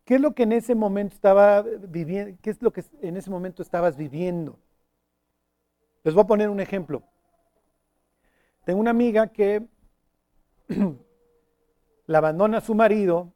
¿Qué 0.04 0.14
es 0.14 0.20
lo 0.20 0.32
que 0.32 0.44
en 0.44 0.52
ese 0.52 0.76
momento 0.76 1.14
estaba 1.14 1.62
viviendo? 1.62 2.38
¿Qué 2.40 2.50
es 2.50 2.62
lo 2.62 2.72
que 2.72 2.84
en 3.02 3.16
ese 3.16 3.28
momento 3.28 3.62
estabas 3.62 3.96
viviendo? 3.96 4.56
Les 6.04 6.14
voy 6.14 6.22
a 6.22 6.28
poner 6.28 6.48
un 6.48 6.60
ejemplo. 6.60 7.02
Tengo 8.66 8.80
una 8.80 8.90
amiga 8.90 9.28
que 9.28 9.64
la 12.06 12.18
abandona 12.18 12.58
a 12.58 12.60
su 12.60 12.74
marido, 12.74 13.32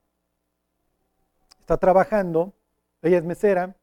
está 1.60 1.76
trabajando 1.76 2.52
ella 3.02 3.18
es 3.18 3.24
mesera 3.24 3.76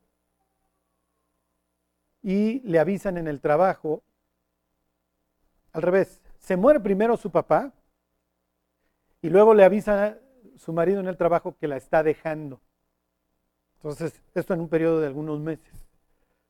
y 2.22 2.60
le 2.60 2.80
avisan 2.80 3.18
en 3.18 3.30
el 3.30 3.40
trabajo, 3.40 4.04
al 5.72 5.84
revés, 5.84 6.20
se 6.40 6.58
muere 6.58 6.82
primero 6.82 7.16
su 7.16 7.32
papá 7.32 7.72
y 9.22 9.30
luego 9.30 9.54
le 9.54 9.64
avisan 9.64 10.00
a 10.00 10.18
su 10.58 10.74
marido 10.74 11.00
en 11.00 11.08
el 11.08 11.16
trabajo 11.16 11.56
que 11.58 11.70
la 11.70 11.78
está 11.78 12.04
dejando. 12.04 12.60
Entonces, 13.78 14.22
esto 14.36 14.54
en 14.54 14.60
un 14.60 14.68
periodo 14.68 15.00
de 15.00 15.08
algunos 15.08 15.40
meses. 15.40 15.88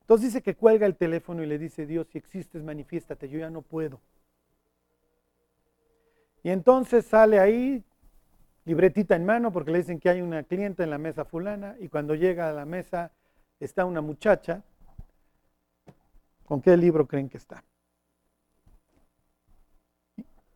Entonces 0.02 0.34
dice 0.34 0.42
que 0.42 0.56
cuelga 0.56 0.88
el 0.88 0.96
teléfono 0.96 1.44
y 1.44 1.46
le 1.46 1.60
dice, 1.60 1.86
Dios, 1.86 2.08
si 2.08 2.18
existes, 2.18 2.64
manifiéstate, 2.64 3.30
yo 3.30 3.38
ya 3.38 3.52
no 3.52 3.62
puedo. 3.62 4.02
Y 6.44 6.50
entonces 6.50 7.06
sale 7.06 7.40
ahí, 7.40 7.84
libretita 8.66 9.16
en 9.16 9.26
mano 9.26 9.52
porque 9.52 9.72
le 9.72 9.80
dicen 9.80 10.00
que 10.00 10.10
hay 10.10 10.22
una 10.22 10.44
clienta 10.44 10.84
en 10.84 10.90
la 10.90 10.98
mesa 10.98 11.26
fulana 11.26 11.76
y 11.80 11.88
cuando 11.88 12.16
llega 12.16 12.50
a 12.50 12.54
la 12.54 12.66
mesa 12.66 13.12
está 13.60 13.86
una 13.86 14.02
muchacha. 14.02 14.64
¿Con 16.46 16.62
qué 16.62 16.78
libro 16.78 17.08
creen 17.08 17.30
que 17.30 17.38
está? 17.38 17.64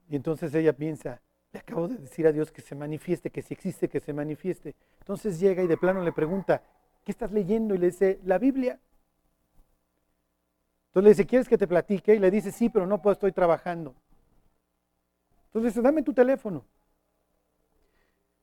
Y 0.10 0.16
entonces 0.16 0.54
ella 0.54 0.74
piensa, 0.74 1.22
le 1.54 1.60
acabo 1.60 1.88
de 1.88 1.98
decir 1.98 2.28
a 2.28 2.32
Dios 2.32 2.52
que 2.52 2.62
se 2.62 2.76
manifieste, 2.76 3.30
que 3.30 3.42
si 3.42 3.54
existe, 3.54 3.88
que 3.88 4.00
se 4.00 4.14
manifieste. 4.14 4.76
Entonces 5.00 5.40
llega 5.40 5.64
y 5.64 5.68
de 5.68 5.78
plano 5.78 6.02
le 6.02 6.12
pregunta, 6.12 6.62
¿qué 7.06 7.12
estás 7.12 7.32
leyendo? 7.32 7.76
Y 7.76 7.78
le 7.78 7.88
dice, 7.88 8.20
la 8.26 8.38
Biblia. 8.38 8.80
Entonces 10.88 11.04
le 11.04 11.10
dice, 11.10 11.26
¿quieres 11.26 11.48
que 11.48 11.58
te 11.58 11.68
platique? 11.68 12.14
Y 12.14 12.20
le 12.20 12.30
dice, 12.30 12.52
sí, 12.52 12.70
pero 12.70 12.86
no 12.86 13.02
puedo, 13.02 13.14
estoy 13.14 13.32
trabajando. 13.32 13.96
Entonces 15.52 15.74
dice, 15.74 15.82
dame 15.82 16.02
tu 16.02 16.14
teléfono. 16.14 16.66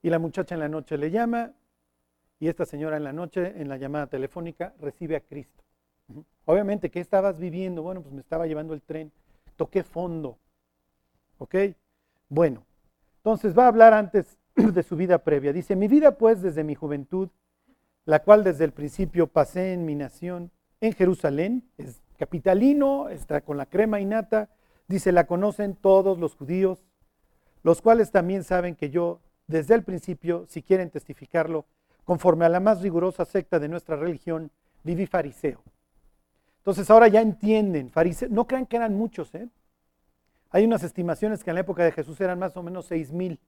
Y 0.03 0.11
la 0.11 0.19
muchacha 0.19 0.55
en 0.55 0.61
la 0.61 0.69
noche 0.69 0.97
le 0.99 1.11
llama 1.11 1.53
y 2.41 2.49
esta 2.49 2.65
señora 2.65 2.97
en 2.97 3.05
la 3.05 3.13
noche, 3.13 3.55
en 3.61 3.69
la 3.69 3.79
llamada 3.79 4.07
telefónica, 4.07 4.75
recibe 4.81 5.17
a 5.17 5.21
Cristo. 5.21 5.65
Obviamente, 6.45 6.91
¿qué 6.91 7.01
estabas 7.01 7.39
viviendo? 7.39 7.83
Bueno, 7.83 8.01
pues 8.01 8.15
me 8.15 8.21
estaba 8.21 8.47
llevando 8.47 8.75
el 8.75 8.83
tren, 8.83 9.11
toqué 9.57 9.83
fondo. 9.83 10.39
¿Ok? 11.39 11.55
Bueno, 12.29 12.65
entonces 13.17 13.57
va 13.59 13.65
a 13.65 13.69
hablar 13.69 13.93
antes 13.93 14.39
de 14.55 14.83
su 14.83 14.97
vida 14.97 15.19
previa. 15.19 15.53
Dice, 15.53 15.77
mi 15.77 15.89
vida 15.89 16.17
pues 16.17 16.41
desde 16.41 16.63
mi 16.63 16.75
juventud, 16.75 17.29
la 18.05 18.23
cual 18.23 18.45
desde 18.45 18.65
el 18.65 18.73
principio 18.73 19.27
pasé 19.27 19.73
en 19.73 19.85
mi 19.85 19.95
nación, 19.95 20.51
en 20.81 20.93
Jerusalén, 20.93 21.69
es 21.77 22.01
capitalino, 22.17 23.09
está 23.09 23.41
con 23.41 23.57
la 23.57 23.67
crema 23.67 24.01
y 24.01 24.05
nata, 24.05 24.49
dice, 24.87 25.13
la 25.13 25.27
conocen 25.27 25.75
todos 25.75 26.19
los 26.19 26.35
judíos, 26.37 26.85
los 27.63 27.83
cuales 27.83 28.11
también 28.11 28.45
saben 28.45 28.75
que 28.75 28.91
yo 28.91 29.21
desde 29.47 29.75
el 29.75 29.83
principio, 29.83 30.45
si 30.49 30.63
quieren 30.63 30.91
testificarlo, 30.91 31.65
conforme 32.05 32.45
a 32.45 32.49
la 32.49 32.61
más 32.61 32.81
rigurosa 32.83 33.25
secta 33.25 33.59
de 33.59 33.69
nuestra 33.69 33.97
religión, 33.97 34.51
viví 34.85 35.07
fariseo. 35.07 35.63
Entonces 36.59 36.89
ahora 36.91 37.09
ya 37.09 37.21
entienden, 37.21 37.91
fariseo, 37.91 38.29
no 38.31 38.47
crean 38.47 38.67
que 38.67 38.77
eran 38.77 38.95
muchos, 38.95 39.35
¿eh? 39.35 39.49
Hay 40.51 40.65
unas 40.65 40.83
estimaciones 40.83 41.45
que 41.45 41.51
en 41.51 41.55
la 41.55 41.61
época 41.61 41.85
de 41.85 41.93
Jesús 41.93 42.21
eran 42.21 42.39
más 42.39 42.57
o 42.57 42.63
menos 42.63 42.87
seis 42.87 43.13
mil. 43.13 43.39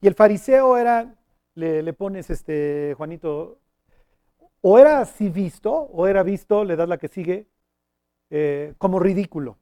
Y 0.00 0.06
el 0.06 0.14
fariseo 0.14 0.76
era, 0.76 1.14
le, 1.54 1.92
pones 1.92 2.28
este, 2.28 2.94
Juanito, 2.96 3.58
o 4.60 4.78
era 4.78 5.00
así 5.00 5.28
visto, 5.28 5.72
o 5.72 6.06
era 6.06 6.22
visto, 6.22 6.64
le 6.64 6.76
das 6.76 6.88
la 6.88 6.98
que 6.98 7.08
sigue, 7.08 7.46
eh, 8.30 8.74
como 8.78 8.98
ridículo, 8.98 9.58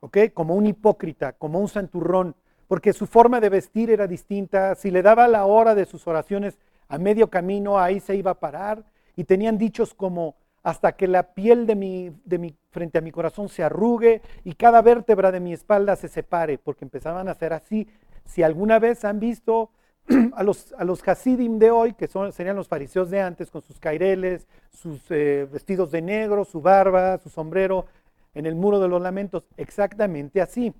¿ok? 0.00 0.18
Como 0.32 0.54
un 0.54 0.66
hipócrita, 0.66 1.32
como 1.32 1.60
un 1.60 1.68
santurrón, 1.68 2.34
porque 2.72 2.94
su 2.94 3.06
forma 3.06 3.38
de 3.38 3.50
vestir 3.50 3.90
era 3.90 4.06
distinta. 4.06 4.74
Si 4.76 4.90
le 4.90 5.02
daba 5.02 5.28
la 5.28 5.44
hora 5.44 5.74
de 5.74 5.84
sus 5.84 6.06
oraciones 6.06 6.58
a 6.88 6.96
medio 6.96 7.28
camino, 7.28 7.78
ahí 7.78 8.00
se 8.00 8.16
iba 8.16 8.30
a 8.30 8.40
parar. 8.40 8.82
Y 9.14 9.24
tenían 9.24 9.58
dichos 9.58 9.92
como, 9.92 10.36
hasta 10.62 10.92
que 10.92 11.06
la 11.06 11.34
piel 11.34 11.66
de 11.66 11.74
mi, 11.74 12.10
de 12.24 12.38
mi, 12.38 12.56
frente 12.70 12.96
a 12.96 13.02
mi 13.02 13.10
corazón 13.12 13.50
se 13.50 13.62
arrugue 13.62 14.22
y 14.42 14.54
cada 14.54 14.80
vértebra 14.80 15.30
de 15.30 15.38
mi 15.38 15.52
espalda 15.52 15.96
se 15.96 16.08
separe, 16.08 16.56
porque 16.56 16.86
empezaban 16.86 17.28
a 17.28 17.32
hacer 17.32 17.52
así. 17.52 17.88
Si 18.24 18.42
alguna 18.42 18.78
vez 18.78 19.04
han 19.04 19.20
visto 19.20 19.68
a 20.34 20.42
los, 20.42 20.74
a 20.78 20.84
los 20.84 21.06
Hasidim 21.06 21.58
de 21.58 21.70
hoy, 21.70 21.92
que 21.92 22.08
son, 22.08 22.32
serían 22.32 22.56
los 22.56 22.68
fariseos 22.68 23.10
de 23.10 23.20
antes, 23.20 23.50
con 23.50 23.60
sus 23.60 23.78
caireles, 23.78 24.46
sus 24.70 25.10
eh, 25.10 25.46
vestidos 25.52 25.90
de 25.90 26.00
negro, 26.00 26.46
su 26.46 26.62
barba, 26.62 27.18
su 27.18 27.28
sombrero, 27.28 27.84
en 28.32 28.46
el 28.46 28.54
muro 28.54 28.80
de 28.80 28.88
los 28.88 29.02
lamentos, 29.02 29.44
exactamente 29.58 30.40
así. 30.40 30.72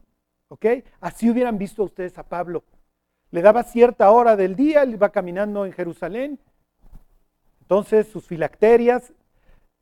Así 1.00 1.30
hubieran 1.30 1.58
visto 1.58 1.84
ustedes 1.84 2.18
a 2.18 2.22
Pablo. 2.22 2.64
Le 3.30 3.42
daba 3.42 3.62
cierta 3.62 4.10
hora 4.10 4.36
del 4.36 4.56
día, 4.56 4.82
él 4.82 4.94
iba 4.94 5.10
caminando 5.10 5.64
en 5.64 5.72
Jerusalén. 5.72 6.38
Entonces 7.60 8.06
sus 8.08 8.26
filacterias 8.26 9.12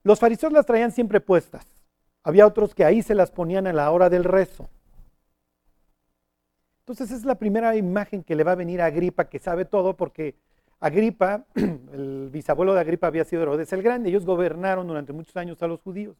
los 0.02 0.18
fariseos 0.18 0.52
las 0.52 0.66
traían 0.66 0.92
siempre 0.92 1.20
puestas. 1.20 1.66
Había 2.22 2.46
otros 2.46 2.74
que 2.74 2.84
ahí 2.84 3.02
se 3.02 3.14
las 3.14 3.30
ponían 3.30 3.66
a 3.66 3.72
la 3.72 3.90
hora 3.90 4.08
del 4.08 4.24
rezo. 4.24 4.68
Entonces 6.80 7.10
es 7.10 7.24
la 7.24 7.36
primera 7.36 7.76
imagen 7.76 8.22
que 8.24 8.34
le 8.34 8.44
va 8.44 8.52
a 8.52 8.56
venir 8.56 8.80
a 8.80 8.86
Agripa, 8.86 9.28
que 9.28 9.38
sabe 9.38 9.64
todo, 9.64 9.96
porque 9.96 10.34
Agripa, 10.80 11.44
el 11.54 12.30
bisabuelo 12.32 12.74
de 12.74 12.80
Agripa 12.80 13.06
había 13.06 13.24
sido 13.24 13.42
Herodes 13.42 13.72
el 13.72 13.82
Grande, 13.82 14.08
ellos 14.08 14.24
gobernaron 14.24 14.86
durante 14.86 15.12
muchos 15.12 15.36
años 15.36 15.62
a 15.62 15.66
los 15.66 15.80
judíos. 15.80 16.16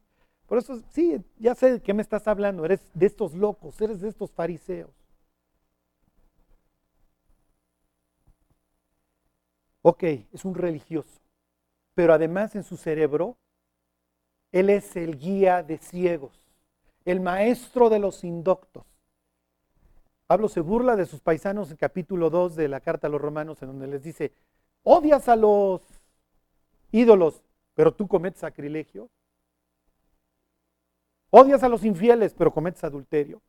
Por 0.51 0.57
eso, 0.57 0.81
sí, 0.91 1.23
ya 1.39 1.55
sé 1.55 1.71
de 1.71 1.81
qué 1.81 1.93
me 1.93 2.01
estás 2.01 2.27
hablando, 2.27 2.65
eres 2.65 2.81
de 2.93 3.05
estos 3.05 3.33
locos, 3.33 3.79
eres 3.79 4.01
de 4.01 4.09
estos 4.09 4.29
fariseos. 4.33 4.91
Ok, 9.81 10.03
es 10.03 10.43
un 10.43 10.53
religioso, 10.53 11.21
pero 11.95 12.11
además 12.11 12.53
en 12.57 12.63
su 12.63 12.75
cerebro 12.75 13.37
él 14.51 14.69
es 14.69 14.97
el 14.97 15.17
guía 15.17 15.63
de 15.63 15.77
ciegos, 15.77 16.37
el 17.05 17.21
maestro 17.21 17.89
de 17.89 17.99
los 17.99 18.25
indoctos. 18.25 18.83
Pablo 20.27 20.49
se 20.49 20.59
burla 20.59 20.97
de 20.97 21.05
sus 21.05 21.21
paisanos 21.21 21.71
en 21.71 21.77
capítulo 21.77 22.29
2 22.29 22.57
de 22.57 22.67
la 22.67 22.81
carta 22.81 23.07
a 23.07 23.09
los 23.09 23.21
romanos, 23.21 23.61
en 23.61 23.69
donde 23.69 23.87
les 23.87 24.03
dice, 24.03 24.33
odias 24.83 25.29
a 25.29 25.37
los 25.37 25.81
ídolos, 26.91 27.41
pero 27.73 27.93
tú 27.93 28.05
cometes 28.05 28.41
sacrilegio. 28.41 29.09
Odias 31.31 31.63
a 31.63 31.69
los 31.69 31.83
infieles, 31.83 32.35
pero 32.35 32.53
cometes 32.53 32.83
adulterio. 32.83 33.41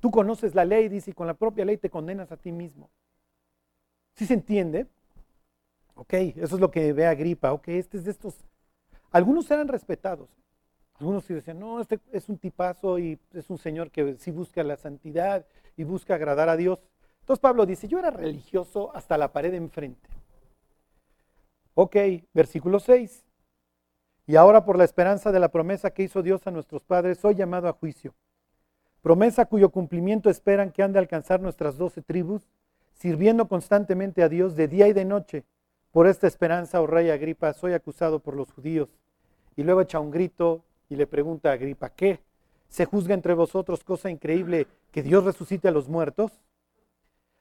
Tú 0.00 0.10
conoces 0.10 0.54
la 0.54 0.64
ley, 0.64 0.88
dice, 0.88 1.12
y 1.12 1.14
con 1.14 1.28
la 1.28 1.34
propia 1.34 1.64
ley 1.64 1.76
te 1.76 1.90
condenas 1.90 2.32
a 2.32 2.36
ti 2.36 2.50
mismo. 2.50 2.90
¿Sí 4.14 4.26
se 4.26 4.34
entiende? 4.34 4.86
Ok, 5.94 6.12
eso 6.14 6.56
es 6.56 6.60
lo 6.60 6.70
que 6.70 6.92
ve 6.92 7.06
Agripa. 7.06 7.52
Ok, 7.52 7.68
este 7.68 7.98
es 7.98 8.04
de 8.04 8.10
estos 8.10 8.44
algunos 9.10 9.50
eran 9.50 9.68
respetados. 9.68 10.28
Algunos 10.98 11.24
sí 11.24 11.34
decían, 11.34 11.58
no, 11.58 11.80
este 11.80 12.00
es 12.12 12.28
un 12.28 12.38
tipazo 12.38 12.98
y 12.98 13.18
es 13.32 13.50
un 13.50 13.58
señor 13.58 13.90
que 13.90 14.16
sí 14.18 14.30
busca 14.30 14.62
la 14.62 14.76
santidad 14.76 15.46
y 15.76 15.84
busca 15.84 16.14
agradar 16.14 16.48
a 16.48 16.56
Dios. 16.56 16.80
Entonces 17.20 17.40
Pablo 17.40 17.66
dice, 17.66 17.88
yo 17.88 17.98
era 17.98 18.10
religioso 18.10 18.94
hasta 18.94 19.18
la 19.18 19.32
pared 19.32 19.50
de 19.50 19.58
enfrente. 19.58 20.08
Ok, 21.74 21.96
versículo 22.32 22.80
6. 22.80 23.25
Y 24.26 24.36
ahora 24.36 24.64
por 24.64 24.76
la 24.76 24.84
esperanza 24.84 25.30
de 25.30 25.38
la 25.38 25.50
promesa 25.50 25.90
que 25.90 26.02
hizo 26.02 26.22
Dios 26.22 26.46
a 26.46 26.50
nuestros 26.50 26.82
padres, 26.82 27.18
soy 27.18 27.36
llamado 27.36 27.68
a 27.68 27.72
juicio. 27.72 28.14
Promesa 29.00 29.46
cuyo 29.46 29.70
cumplimiento 29.70 30.28
esperan 30.30 30.72
que 30.72 30.82
han 30.82 30.92
de 30.92 30.98
alcanzar 30.98 31.40
nuestras 31.40 31.78
doce 31.78 32.02
tribus, 32.02 32.48
sirviendo 32.94 33.46
constantemente 33.46 34.22
a 34.22 34.28
Dios 34.28 34.56
de 34.56 34.66
día 34.66 34.88
y 34.88 34.92
de 34.92 35.04
noche 35.04 35.44
por 35.92 36.06
esta 36.06 36.26
esperanza, 36.26 36.80
oh 36.82 36.86
rey 36.86 37.08
Agripa, 37.08 37.54
soy 37.54 37.72
acusado 37.72 38.18
por 38.18 38.34
los 38.34 38.52
judíos. 38.52 38.88
Y 39.56 39.62
luego 39.62 39.80
echa 39.80 40.00
un 40.00 40.10
grito 40.10 40.62
y 40.90 40.96
le 40.96 41.06
pregunta 41.06 41.50
a 41.50 41.52
Agripa, 41.52 41.88
¿qué? 41.90 42.20
¿Se 42.68 42.84
juzga 42.84 43.14
entre 43.14 43.32
vosotros 43.32 43.82
cosa 43.82 44.10
increíble 44.10 44.66
que 44.90 45.02
Dios 45.02 45.24
resucite 45.24 45.68
a 45.68 45.70
los 45.70 45.88
muertos? 45.88 46.32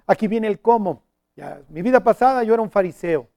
Aquí 0.07 0.27
viene 0.27 0.47
el 0.47 0.59
cómo. 0.59 1.03
Ya, 1.35 1.61
mi 1.67 1.81
vida 1.81 1.99
pasada 1.99 2.43
yo 2.43 2.53
era 2.53 2.63
un 2.63 2.69
fariseo. 2.69 3.27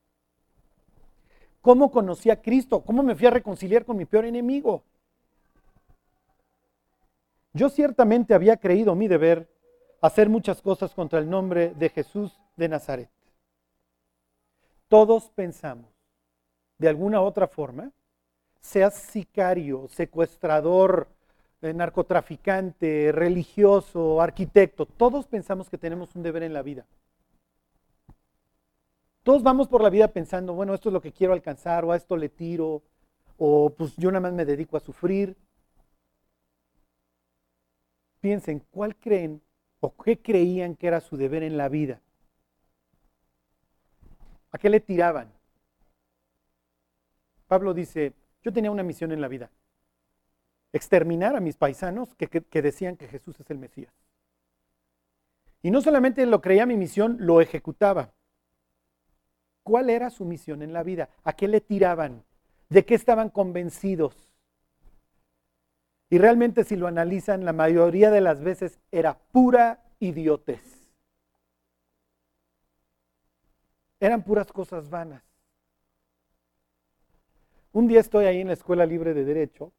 ¿Cómo 1.60 1.90
conocí 1.90 2.30
a 2.30 2.40
Cristo? 2.40 2.80
¿Cómo 2.80 3.02
me 3.02 3.14
fui 3.14 3.26
a 3.26 3.30
reconciliar 3.30 3.84
con 3.84 3.96
mi 3.96 4.04
peor 4.04 4.24
enemigo? 4.24 4.82
Yo 7.52 7.68
ciertamente 7.68 8.34
había 8.34 8.56
creído 8.56 8.94
mi 8.94 9.08
deber 9.08 9.48
hacer 10.00 10.28
muchas 10.28 10.62
cosas 10.62 10.94
contra 10.94 11.18
el 11.18 11.28
nombre 11.28 11.74
de 11.74 11.88
Jesús 11.88 12.38
de 12.56 12.68
Nazaret. 12.68 13.10
Todos 14.88 15.30
pensamos, 15.30 15.90
de 16.78 16.88
alguna 16.88 17.20
otra 17.20 17.46
forma, 17.46 17.90
seas 18.60 18.94
sicario, 18.94 19.88
secuestrador, 19.88 21.08
eh, 21.60 21.74
narcotraficante, 21.74 23.10
religioso, 23.12 24.22
arquitecto, 24.22 24.86
todos 24.86 25.26
pensamos 25.26 25.68
que 25.68 25.78
tenemos 25.78 26.14
un 26.14 26.22
deber 26.22 26.44
en 26.44 26.52
la 26.52 26.62
vida. 26.62 26.86
Todos 29.28 29.42
vamos 29.42 29.68
por 29.68 29.82
la 29.82 29.90
vida 29.90 30.08
pensando, 30.08 30.54
bueno, 30.54 30.72
esto 30.72 30.88
es 30.88 30.94
lo 30.94 31.02
que 31.02 31.12
quiero 31.12 31.34
alcanzar, 31.34 31.84
o 31.84 31.92
a 31.92 31.96
esto 31.96 32.16
le 32.16 32.30
tiro, 32.30 32.82
o 33.36 33.68
pues 33.76 33.94
yo 33.98 34.10
nada 34.10 34.22
más 34.22 34.32
me 34.32 34.46
dedico 34.46 34.78
a 34.78 34.80
sufrir. 34.80 35.36
Piensen, 38.20 38.60
¿cuál 38.70 38.96
creen 38.96 39.42
o 39.80 39.94
qué 39.94 40.22
creían 40.22 40.76
que 40.76 40.86
era 40.86 41.02
su 41.02 41.18
deber 41.18 41.42
en 41.42 41.58
la 41.58 41.68
vida? 41.68 42.00
¿A 44.50 44.56
qué 44.56 44.70
le 44.70 44.80
tiraban? 44.80 45.30
Pablo 47.48 47.74
dice, 47.74 48.14
yo 48.42 48.50
tenía 48.50 48.70
una 48.70 48.82
misión 48.82 49.12
en 49.12 49.20
la 49.20 49.28
vida, 49.28 49.50
exterminar 50.72 51.36
a 51.36 51.40
mis 51.40 51.58
paisanos 51.58 52.14
que, 52.14 52.62
decían 52.62 52.96
que 52.96 53.08
Jesús 53.08 53.38
es 53.38 53.50
el 53.50 53.58
Mesías. 53.58 53.92
Y 55.60 55.70
no 55.70 55.82
solamente 55.82 56.24
lo 56.24 56.40
creía 56.40 56.64
mi 56.64 56.78
misión, 56.78 57.18
lo 57.20 57.42
ejecutaba. 57.42 58.14
¿Cuál 59.68 59.90
era 59.90 60.08
su 60.08 60.24
misión 60.24 60.62
en 60.62 60.72
la 60.72 60.82
vida? 60.82 61.10
¿A 61.24 61.34
qué 61.34 61.46
le 61.46 61.60
tiraban? 61.60 62.24
¿De 62.70 62.86
qué 62.86 62.94
estaban 62.94 63.28
convencidos? 63.28 64.16
Y 66.08 66.16
realmente 66.16 66.64
si 66.64 66.74
lo 66.74 66.86
analizan, 66.86 67.44
la 67.44 67.52
mayoría 67.52 68.10
de 68.10 68.22
las 68.22 68.40
veces 68.40 68.78
era 68.90 69.18
pura 69.30 69.84
idiotez. 70.00 70.88
Eran 74.00 74.22
puras 74.22 74.50
cosas 74.50 74.88
vanas. 74.88 75.22
Un 77.70 77.88
día 77.88 78.00
estoy 78.00 78.24
ahí 78.24 78.40
en 78.40 78.46
la 78.46 78.54
Escuela 78.54 78.86
Libre 78.86 79.12
de 79.12 79.26
Derecho 79.26 79.70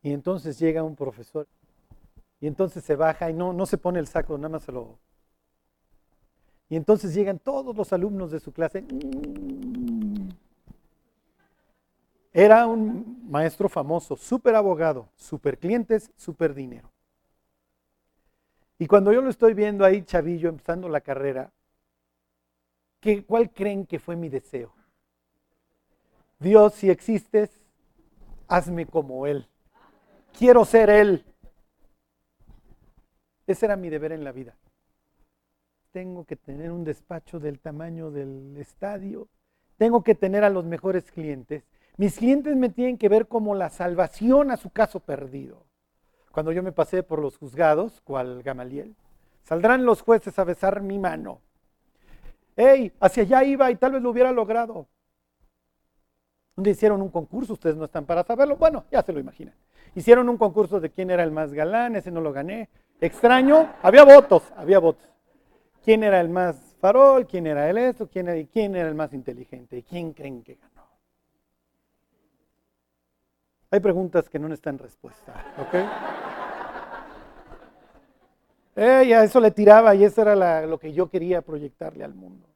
y 0.00 0.12
entonces 0.12 0.60
llega 0.60 0.84
un 0.84 0.94
profesor 0.94 1.48
y 2.40 2.46
entonces 2.46 2.84
se 2.84 2.94
baja 2.94 3.30
y 3.30 3.34
no, 3.34 3.52
no 3.52 3.66
se 3.66 3.78
pone 3.78 3.98
el 3.98 4.06
saco, 4.06 4.38
nada 4.38 4.50
más 4.50 4.62
se 4.62 4.70
lo... 4.70 5.00
Y 6.68 6.76
entonces 6.76 7.14
llegan 7.14 7.38
todos 7.38 7.76
los 7.76 7.92
alumnos 7.92 8.30
de 8.30 8.40
su 8.40 8.52
clase. 8.52 8.84
Era 12.32 12.66
un 12.66 13.28
maestro 13.30 13.68
famoso, 13.68 14.16
súper 14.16 14.54
abogado, 14.56 15.08
súper 15.16 15.58
clientes, 15.58 16.10
súper 16.16 16.54
dinero. 16.54 16.90
Y 18.78 18.86
cuando 18.86 19.12
yo 19.12 19.20
lo 19.20 19.30
estoy 19.30 19.54
viendo 19.54 19.84
ahí, 19.84 20.02
chavillo, 20.02 20.48
empezando 20.48 20.88
la 20.88 21.00
carrera, 21.00 21.52
¿Cuál 23.26 23.50
creen 23.50 23.86
que 23.86 23.98
fue 23.98 24.16
mi 24.16 24.28
deseo? 24.30 24.72
Dios, 26.38 26.74
si 26.74 26.88
existes, 26.88 27.50
hazme 28.48 28.86
como 28.86 29.26
Él. 29.26 29.46
Quiero 30.36 30.64
ser 30.64 30.88
Él. 30.88 31.24
Ese 33.46 33.66
era 33.66 33.76
mi 33.76 33.90
deber 33.90 34.12
en 34.12 34.24
la 34.24 34.32
vida. 34.32 34.56
Tengo 35.94 36.24
que 36.24 36.34
tener 36.34 36.72
un 36.72 36.82
despacho 36.82 37.38
del 37.38 37.60
tamaño 37.60 38.10
del 38.10 38.56
estadio. 38.56 39.28
Tengo 39.76 40.02
que 40.02 40.16
tener 40.16 40.42
a 40.42 40.50
los 40.50 40.64
mejores 40.64 41.12
clientes. 41.12 41.62
Mis 41.96 42.18
clientes 42.18 42.56
me 42.56 42.68
tienen 42.68 42.98
que 42.98 43.08
ver 43.08 43.28
como 43.28 43.54
la 43.54 43.70
salvación 43.70 44.50
a 44.50 44.56
su 44.56 44.70
caso 44.70 44.98
perdido. 44.98 45.64
Cuando 46.32 46.50
yo 46.50 46.64
me 46.64 46.72
pasé 46.72 47.04
por 47.04 47.20
los 47.20 47.38
juzgados, 47.38 48.00
cual 48.00 48.42
Gamaliel, 48.42 48.96
saldrán 49.44 49.84
los 49.84 50.02
jueces 50.02 50.36
a 50.40 50.42
besar 50.42 50.82
mi 50.82 50.98
mano 50.98 51.40
hey, 52.56 52.92
hacia 52.98 53.22
allá 53.22 53.44
iba 53.44 53.70
y 53.70 53.76
tal 53.76 53.92
vez 53.92 54.02
lo 54.02 54.10
hubiera 54.10 54.32
logrado. 54.32 54.88
Donde 56.56 56.70
hicieron 56.70 57.02
un 57.02 57.10
concurso, 57.10 57.52
ustedes 57.52 57.76
no 57.76 57.84
están 57.84 58.04
para 58.04 58.24
saberlo, 58.24 58.56
bueno, 58.56 58.84
ya 58.90 59.00
se 59.02 59.12
lo 59.12 59.20
imaginan. 59.20 59.54
Hicieron 59.94 60.28
un 60.28 60.38
concurso 60.38 60.80
de 60.80 60.90
quién 60.90 61.12
era 61.12 61.22
el 61.22 61.30
más 61.30 61.52
galán, 61.52 61.94
ese 61.94 62.10
no 62.10 62.20
lo 62.20 62.32
gané. 62.32 62.68
extraño, 63.00 63.72
había 63.80 64.04
votos, 64.04 64.42
había 64.56 64.80
votos. 64.80 65.13
¿Quién 65.84 66.02
era 66.02 66.18
el 66.20 66.30
más 66.30 66.56
farol? 66.80 67.26
¿Quién 67.26 67.46
era 67.46 67.68
el 67.68 67.76
esto? 67.76 68.08
¿Quién 68.08 68.28
era, 68.28 68.88
el 68.88 68.94
más 68.94 69.12
inteligente? 69.12 69.82
¿Quién 69.82 70.14
creen 70.14 70.42
que 70.42 70.54
ganó? 70.54 70.88
Hay 73.70 73.80
preguntas 73.80 74.28
que 74.30 74.38
no 74.38 74.52
están 74.54 74.78
respuesta, 74.78 75.34
¿ok? 75.58 75.74
Eh, 78.76 79.14
a 79.14 79.24
eso 79.24 79.38
le 79.40 79.50
tiraba 79.50 79.94
y 79.94 80.04
eso 80.04 80.22
era 80.22 80.64
lo 80.66 80.78
que 80.78 80.92
yo 80.92 81.10
quería 81.10 81.42
proyectarle 81.42 82.02
al 82.02 82.14
mundo. 82.14 82.48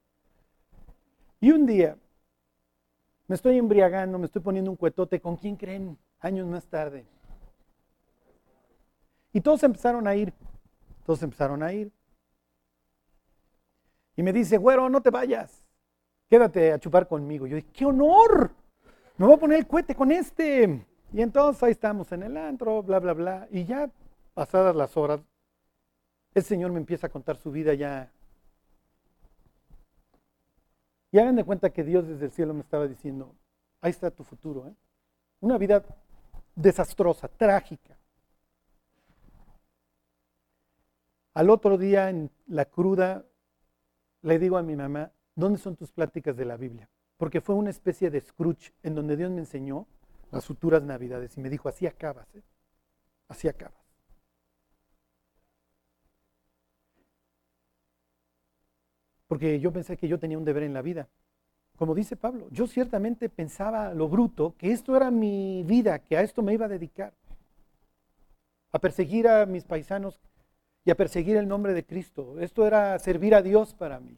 Y 1.40 1.50
un 1.50 1.66
día 1.66 1.96
me 3.26 3.34
estoy 3.34 3.58
embriagando, 3.58 4.18
me 4.18 4.24
estoy 4.24 4.40
poniendo 4.40 4.70
un 4.70 4.76
cuetote. 4.76 5.20
¿Con 5.20 5.36
quién 5.36 5.54
creen? 5.56 5.98
Años 6.20 6.46
más 6.46 6.66
tarde. 6.66 7.04
Y 9.34 9.40
todos 9.42 9.62
empezaron 9.62 10.08
a 10.08 10.16
ir. 10.16 10.32
Todos 11.04 11.22
empezaron 11.22 11.62
a 11.62 11.72
ir. 11.74 11.92
Y 14.18 14.22
me 14.24 14.32
dice, 14.32 14.56
güero, 14.56 14.88
no 14.88 15.00
te 15.00 15.10
vayas. 15.10 15.62
Quédate 16.28 16.72
a 16.72 16.80
chupar 16.80 17.06
conmigo. 17.06 17.46
Yo 17.46 17.54
dije, 17.54 17.68
¡qué 17.72 17.86
honor! 17.86 18.50
Me 19.16 19.24
voy 19.24 19.36
a 19.36 19.38
poner 19.38 19.58
el 19.60 19.66
cohete 19.68 19.94
con 19.94 20.10
este. 20.10 20.84
Y 21.12 21.22
entonces 21.22 21.62
ahí 21.62 21.70
estamos 21.70 22.10
en 22.10 22.24
el 22.24 22.36
antro, 22.36 22.82
bla, 22.82 22.98
bla, 22.98 23.12
bla. 23.12 23.48
Y 23.52 23.64
ya 23.64 23.88
pasadas 24.34 24.74
las 24.74 24.96
horas, 24.96 25.20
el 26.34 26.42
Señor 26.42 26.72
me 26.72 26.80
empieza 26.80 27.06
a 27.06 27.10
contar 27.10 27.36
su 27.36 27.52
vida 27.52 27.74
ya. 27.74 28.10
Y 31.12 31.20
hagan 31.20 31.36
de 31.36 31.44
cuenta 31.44 31.70
que 31.70 31.84
Dios 31.84 32.08
desde 32.08 32.24
el 32.24 32.32
cielo 32.32 32.54
me 32.54 32.62
estaba 32.62 32.88
diciendo, 32.88 33.36
ahí 33.80 33.92
está 33.92 34.10
tu 34.10 34.24
futuro. 34.24 34.66
¿eh? 34.66 34.74
Una 35.38 35.58
vida 35.58 35.84
desastrosa, 36.56 37.28
trágica. 37.28 37.96
Al 41.34 41.50
otro 41.50 41.78
día, 41.78 42.10
en 42.10 42.32
la 42.48 42.64
cruda, 42.64 43.24
le 44.22 44.38
digo 44.38 44.56
a 44.56 44.62
mi 44.62 44.76
mamá, 44.76 45.12
¿dónde 45.34 45.58
son 45.58 45.76
tus 45.76 45.92
pláticas 45.92 46.36
de 46.36 46.44
la 46.44 46.56
Biblia? 46.56 46.88
Porque 47.16 47.40
fue 47.40 47.54
una 47.54 47.70
especie 47.70 48.10
de 48.10 48.20
Scrooge 48.20 48.72
en 48.82 48.94
donde 48.94 49.16
Dios 49.16 49.30
me 49.30 49.40
enseñó 49.40 49.86
las 50.30 50.46
futuras 50.46 50.82
navidades 50.82 51.36
y 51.36 51.40
me 51.40 51.50
dijo, 51.50 51.68
así 51.68 51.86
acabas, 51.86 52.32
¿eh? 52.34 52.42
así 53.28 53.48
acabas. 53.48 53.78
Porque 59.26 59.60
yo 59.60 59.72
pensé 59.72 59.96
que 59.96 60.08
yo 60.08 60.18
tenía 60.18 60.38
un 60.38 60.44
deber 60.44 60.62
en 60.62 60.72
la 60.72 60.82
vida. 60.82 61.08
Como 61.76 61.94
dice 61.94 62.16
Pablo, 62.16 62.48
yo 62.50 62.66
ciertamente 62.66 63.28
pensaba 63.28 63.94
lo 63.94 64.08
bruto, 64.08 64.54
que 64.56 64.72
esto 64.72 64.96
era 64.96 65.10
mi 65.10 65.62
vida, 65.64 66.00
que 66.00 66.16
a 66.16 66.22
esto 66.22 66.42
me 66.42 66.54
iba 66.54 66.66
a 66.66 66.68
dedicar. 66.68 67.14
A 68.72 68.78
perseguir 68.80 69.28
a 69.28 69.46
mis 69.46 69.64
paisanos 69.64 70.18
y 70.88 70.90
a 70.90 70.94
perseguir 70.94 71.36
el 71.36 71.46
nombre 71.46 71.74
de 71.74 71.84
Cristo. 71.84 72.40
Esto 72.40 72.66
era 72.66 72.98
servir 72.98 73.34
a 73.34 73.42
Dios 73.42 73.74
para 73.74 74.00
mí. 74.00 74.16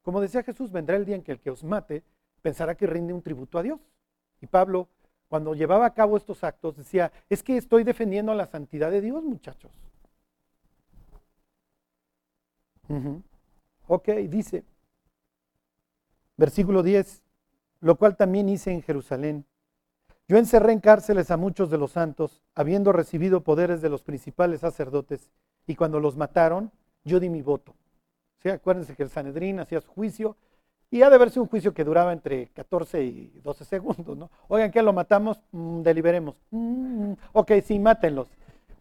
Como 0.00 0.18
decía 0.18 0.42
Jesús, 0.42 0.72
vendrá 0.72 0.96
el 0.96 1.04
día 1.04 1.14
en 1.14 1.22
que 1.22 1.32
el 1.32 1.40
que 1.40 1.50
os 1.50 1.62
mate 1.62 2.02
pensará 2.40 2.74
que 2.74 2.86
rinde 2.86 3.12
un 3.12 3.20
tributo 3.20 3.58
a 3.58 3.62
Dios. 3.62 3.78
Y 4.40 4.46
Pablo, 4.46 4.88
cuando 5.28 5.54
llevaba 5.54 5.84
a 5.84 5.92
cabo 5.92 6.16
estos 6.16 6.42
actos, 6.42 6.78
decía, 6.78 7.12
es 7.28 7.42
que 7.42 7.58
estoy 7.58 7.84
defendiendo 7.84 8.32
la 8.32 8.46
santidad 8.46 8.90
de 8.90 9.02
Dios, 9.02 9.22
muchachos. 9.22 9.72
Ok, 13.86 14.08
dice, 14.30 14.64
versículo 16.38 16.82
10, 16.82 17.22
lo 17.80 17.96
cual 17.96 18.16
también 18.16 18.48
hice 18.48 18.72
en 18.72 18.80
Jerusalén. 18.80 19.44
Yo 20.26 20.38
encerré 20.38 20.72
en 20.72 20.80
cárceles 20.80 21.30
a 21.30 21.36
muchos 21.36 21.70
de 21.70 21.78
los 21.78 21.92
santos, 21.92 22.42
habiendo 22.54 22.92
recibido 22.92 23.42
poderes 23.42 23.82
de 23.82 23.90
los 23.90 24.02
principales 24.02 24.60
sacerdotes, 24.60 25.30
y 25.66 25.74
cuando 25.74 26.00
los 26.00 26.16
mataron, 26.16 26.70
yo 27.04 27.20
di 27.20 27.28
mi 27.28 27.42
voto. 27.42 27.74
Acuérdense 28.44 28.94
que 28.94 29.02
el 29.02 29.10
Sanedrín 29.10 29.60
hacía 29.60 29.80
su 29.80 29.90
juicio 29.90 30.36
y 30.90 31.02
ha 31.02 31.10
de 31.10 31.18
verse 31.18 31.40
un 31.40 31.46
juicio 31.46 31.72
que 31.72 31.82
duraba 31.82 32.12
entre 32.12 32.48
14 32.48 33.02
y 33.02 33.40
12 33.42 33.64
segundos, 33.64 34.16
¿no? 34.16 34.30
Oigan, 34.48 34.70
¿qué 34.70 34.82
lo 34.82 34.92
matamos? 34.92 35.40
Mm, 35.50 35.82
deliberemos. 35.82 36.36
Mm, 36.50 37.14
ok, 37.32 37.52
sí, 37.64 37.78
mátenlos. 37.78 38.28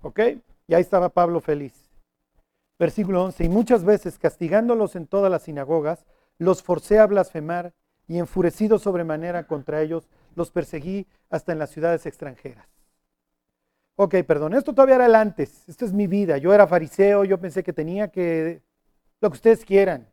¿Ok? 0.02 0.20
Y 0.68 0.74
ahí 0.74 0.82
estaba 0.82 1.10
Pablo 1.10 1.40
feliz. 1.40 1.74
Versículo 2.78 3.24
11. 3.24 3.46
Y 3.46 3.50
muchas 3.50 3.86
veces, 3.86 4.20
castigándolos 4.20 4.96
en 4.96 5.08
todas 5.08 5.32
las 5.32 5.44
sinagogas, 5.44 6.06
los 6.38 6.62
forcé 6.62 7.00
a 7.00 7.08
blasfemar 7.08 7.74
y 8.08 8.20
enfurecido 8.20 8.80
sobremanera 8.80 9.48
contra 9.48 9.82
ellos, 9.82 10.10
los 10.36 10.52
perseguí 10.52 11.08
hasta 11.30 11.52
en 11.52 11.60
las 11.60 11.70
ciudades 11.70 12.06
extranjeras. 12.06 12.68
Ok, 13.96 14.16
perdón, 14.26 14.54
esto 14.54 14.74
todavía 14.74 14.96
era 14.96 15.06
el 15.06 15.16
antes, 15.16 15.70
esto 15.70 15.86
es 15.86 15.94
mi 15.94 16.08
vida, 16.08 16.38
yo 16.38 16.54
era 16.54 16.66
fariseo, 16.66 17.26
yo 17.26 17.40
pensé 17.40 17.64
que 17.64 17.74
tenía 17.74 18.08
que, 18.08 18.62
lo 19.22 19.30
que 19.30 19.36
ustedes 19.36 19.64
quieran, 19.64 20.08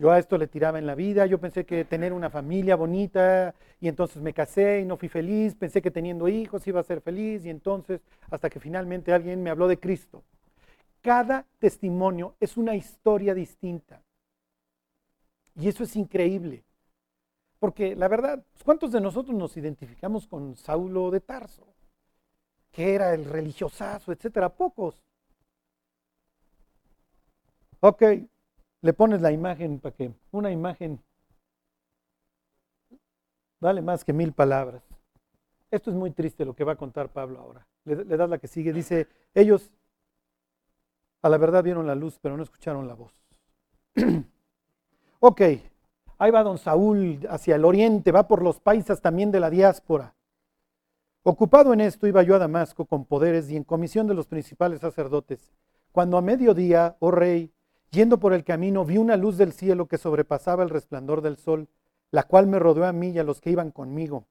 yo 0.00 0.10
a 0.10 0.18
esto 0.18 0.38
le 0.38 0.46
tiraba 0.46 0.78
en 0.78 0.86
la 0.86 0.94
vida, 0.94 1.26
yo 1.26 1.38
pensé 1.38 1.66
que 1.66 1.84
tener 1.84 2.14
una 2.14 2.30
familia 2.30 2.74
bonita 2.74 3.54
y 3.80 3.88
entonces 3.88 4.22
me 4.22 4.32
casé 4.32 4.80
y 4.80 4.86
no 4.86 4.96
fui 4.96 5.10
feliz, 5.10 5.54
pensé 5.54 5.82
que 5.82 5.90
teniendo 5.90 6.26
hijos 6.26 6.66
iba 6.66 6.80
a 6.80 6.84
ser 6.84 7.02
feliz 7.02 7.44
y 7.44 7.50
entonces 7.50 8.00
hasta 8.30 8.48
que 8.48 8.60
finalmente 8.60 9.12
alguien 9.12 9.42
me 9.42 9.50
habló 9.50 9.68
de 9.68 9.78
Cristo. 9.78 10.22
Cada 11.02 11.44
testimonio 11.58 12.34
es 12.40 12.56
una 12.56 12.74
historia 12.76 13.34
distinta. 13.34 14.02
Y 15.54 15.68
eso 15.68 15.84
es 15.84 15.94
increíble. 15.96 16.64
Porque 17.60 17.94
la 17.94 18.08
verdad, 18.08 18.42
pues, 18.52 18.64
¿cuántos 18.64 18.90
de 18.90 19.00
nosotros 19.00 19.36
nos 19.36 19.56
identificamos 19.56 20.26
con 20.26 20.56
Saulo 20.56 21.10
de 21.10 21.20
Tarso? 21.20 21.66
Que 22.72 22.94
era 22.94 23.14
el 23.14 23.26
religiosazo, 23.26 24.10
etcétera. 24.10 24.48
Pocos. 24.48 25.04
Ok, 27.80 28.02
le 28.82 28.92
pones 28.94 29.20
la 29.20 29.30
imagen 29.30 29.78
para 29.78 29.94
que 29.94 30.10
una 30.32 30.50
imagen 30.50 31.00
vale 33.60 33.82
más 33.82 34.04
que 34.04 34.12
mil 34.14 34.32
palabras. 34.32 34.82
Esto 35.70 35.90
es 35.90 35.96
muy 35.96 36.10
triste 36.10 36.44
lo 36.44 36.54
que 36.54 36.64
va 36.64 36.72
a 36.72 36.76
contar 36.76 37.10
Pablo 37.10 37.40
ahora. 37.40 37.66
Le, 37.84 38.04
le 38.04 38.16
das 38.16 38.28
la 38.28 38.38
que 38.38 38.48
sigue. 38.48 38.72
Dice, 38.72 39.06
ellos 39.34 39.70
a 41.22 41.28
la 41.28 41.36
verdad 41.36 41.62
vieron 41.62 41.86
la 41.86 41.94
luz, 41.94 42.18
pero 42.20 42.36
no 42.36 42.42
escucharon 42.42 42.88
la 42.88 42.94
voz. 42.94 43.12
ok, 45.20 45.42
ahí 46.20 46.30
va 46.30 46.44
don 46.44 46.58
Saúl 46.58 47.26
hacia 47.28 47.56
el 47.56 47.64
oriente, 47.64 48.12
va 48.12 48.28
por 48.28 48.42
los 48.42 48.60
paisas 48.60 49.00
también 49.00 49.32
de 49.32 49.40
la 49.40 49.50
diáspora. 49.50 50.14
Ocupado 51.24 51.72
en 51.72 51.80
esto, 51.80 52.06
iba 52.06 52.22
yo 52.22 52.36
a 52.36 52.38
Damasco 52.38 52.84
con 52.86 53.04
poderes 53.04 53.50
y 53.50 53.56
en 53.56 53.64
comisión 53.64 54.06
de 54.06 54.14
los 54.14 54.28
principales 54.28 54.80
sacerdotes. 54.80 55.52
Cuando 55.90 56.16
a 56.16 56.22
mediodía, 56.22 56.96
oh 57.00 57.10
rey, 57.10 57.52
Yendo 57.90 58.20
por 58.20 58.32
el 58.32 58.44
camino 58.44 58.84
vi 58.84 58.98
una 58.98 59.16
luz 59.16 59.36
del 59.36 59.52
cielo 59.52 59.86
que 59.86 59.98
sobrepasaba 59.98 60.62
el 60.62 60.70
resplandor 60.70 61.22
del 61.22 61.36
sol, 61.36 61.68
la 62.12 62.22
cual 62.22 62.46
me 62.46 62.58
rodeó 62.58 62.84
a 62.86 62.92
mí 62.92 63.10
y 63.10 63.18
a 63.18 63.24
los 63.24 63.40
que 63.40 63.50
iban 63.50 63.72
conmigo. 63.72 64.26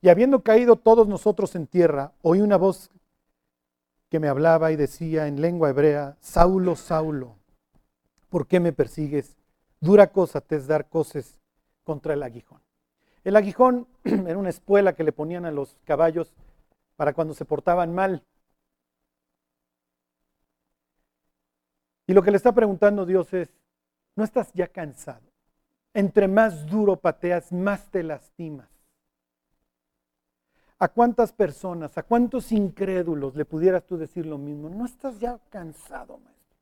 Y 0.00 0.10
habiendo 0.10 0.42
caído 0.42 0.76
todos 0.76 1.08
nosotros 1.08 1.56
en 1.56 1.66
tierra, 1.66 2.12
oí 2.22 2.40
una 2.40 2.56
voz 2.56 2.90
que 4.10 4.20
me 4.20 4.28
hablaba 4.28 4.70
y 4.70 4.76
decía 4.76 5.26
en 5.26 5.40
lengua 5.40 5.70
hebrea, 5.70 6.16
Saulo, 6.20 6.76
Saulo, 6.76 7.36
¿por 8.28 8.46
qué 8.46 8.60
me 8.60 8.72
persigues? 8.72 9.36
Dura 9.84 10.06
cosa 10.06 10.40
te 10.40 10.56
es 10.56 10.66
dar 10.66 10.88
coces 10.88 11.38
contra 11.82 12.14
el 12.14 12.22
aguijón. 12.22 12.62
El 13.22 13.36
aguijón 13.36 13.86
era 14.04 14.38
una 14.38 14.48
espuela 14.48 14.94
que 14.94 15.04
le 15.04 15.12
ponían 15.12 15.44
a 15.44 15.50
los 15.50 15.76
caballos 15.84 16.32
para 16.96 17.12
cuando 17.12 17.34
se 17.34 17.44
portaban 17.44 17.94
mal. 17.94 18.24
Y 22.06 22.14
lo 22.14 22.22
que 22.22 22.30
le 22.30 22.38
está 22.38 22.52
preguntando 22.52 23.04
Dios 23.04 23.34
es, 23.34 23.50
¿no 24.16 24.24
estás 24.24 24.54
ya 24.54 24.68
cansado? 24.68 25.30
Entre 25.92 26.28
más 26.28 26.64
duro 26.64 26.96
pateas, 26.96 27.52
más 27.52 27.84
te 27.90 28.02
lastimas. 28.02 28.70
¿A 30.78 30.88
cuántas 30.88 31.30
personas, 31.30 31.98
a 31.98 32.04
cuántos 32.04 32.52
incrédulos 32.52 33.36
le 33.36 33.44
pudieras 33.44 33.84
tú 33.84 33.98
decir 33.98 34.24
lo 34.24 34.38
mismo? 34.38 34.70
¿No 34.70 34.86
estás 34.86 35.20
ya 35.20 35.38
cansado, 35.50 36.16
maestro? 36.16 36.56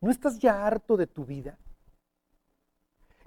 ¿No 0.00 0.10
estás 0.10 0.38
ya 0.38 0.66
harto 0.66 0.96
de 0.96 1.06
tu 1.06 1.26
vida? 1.26 1.58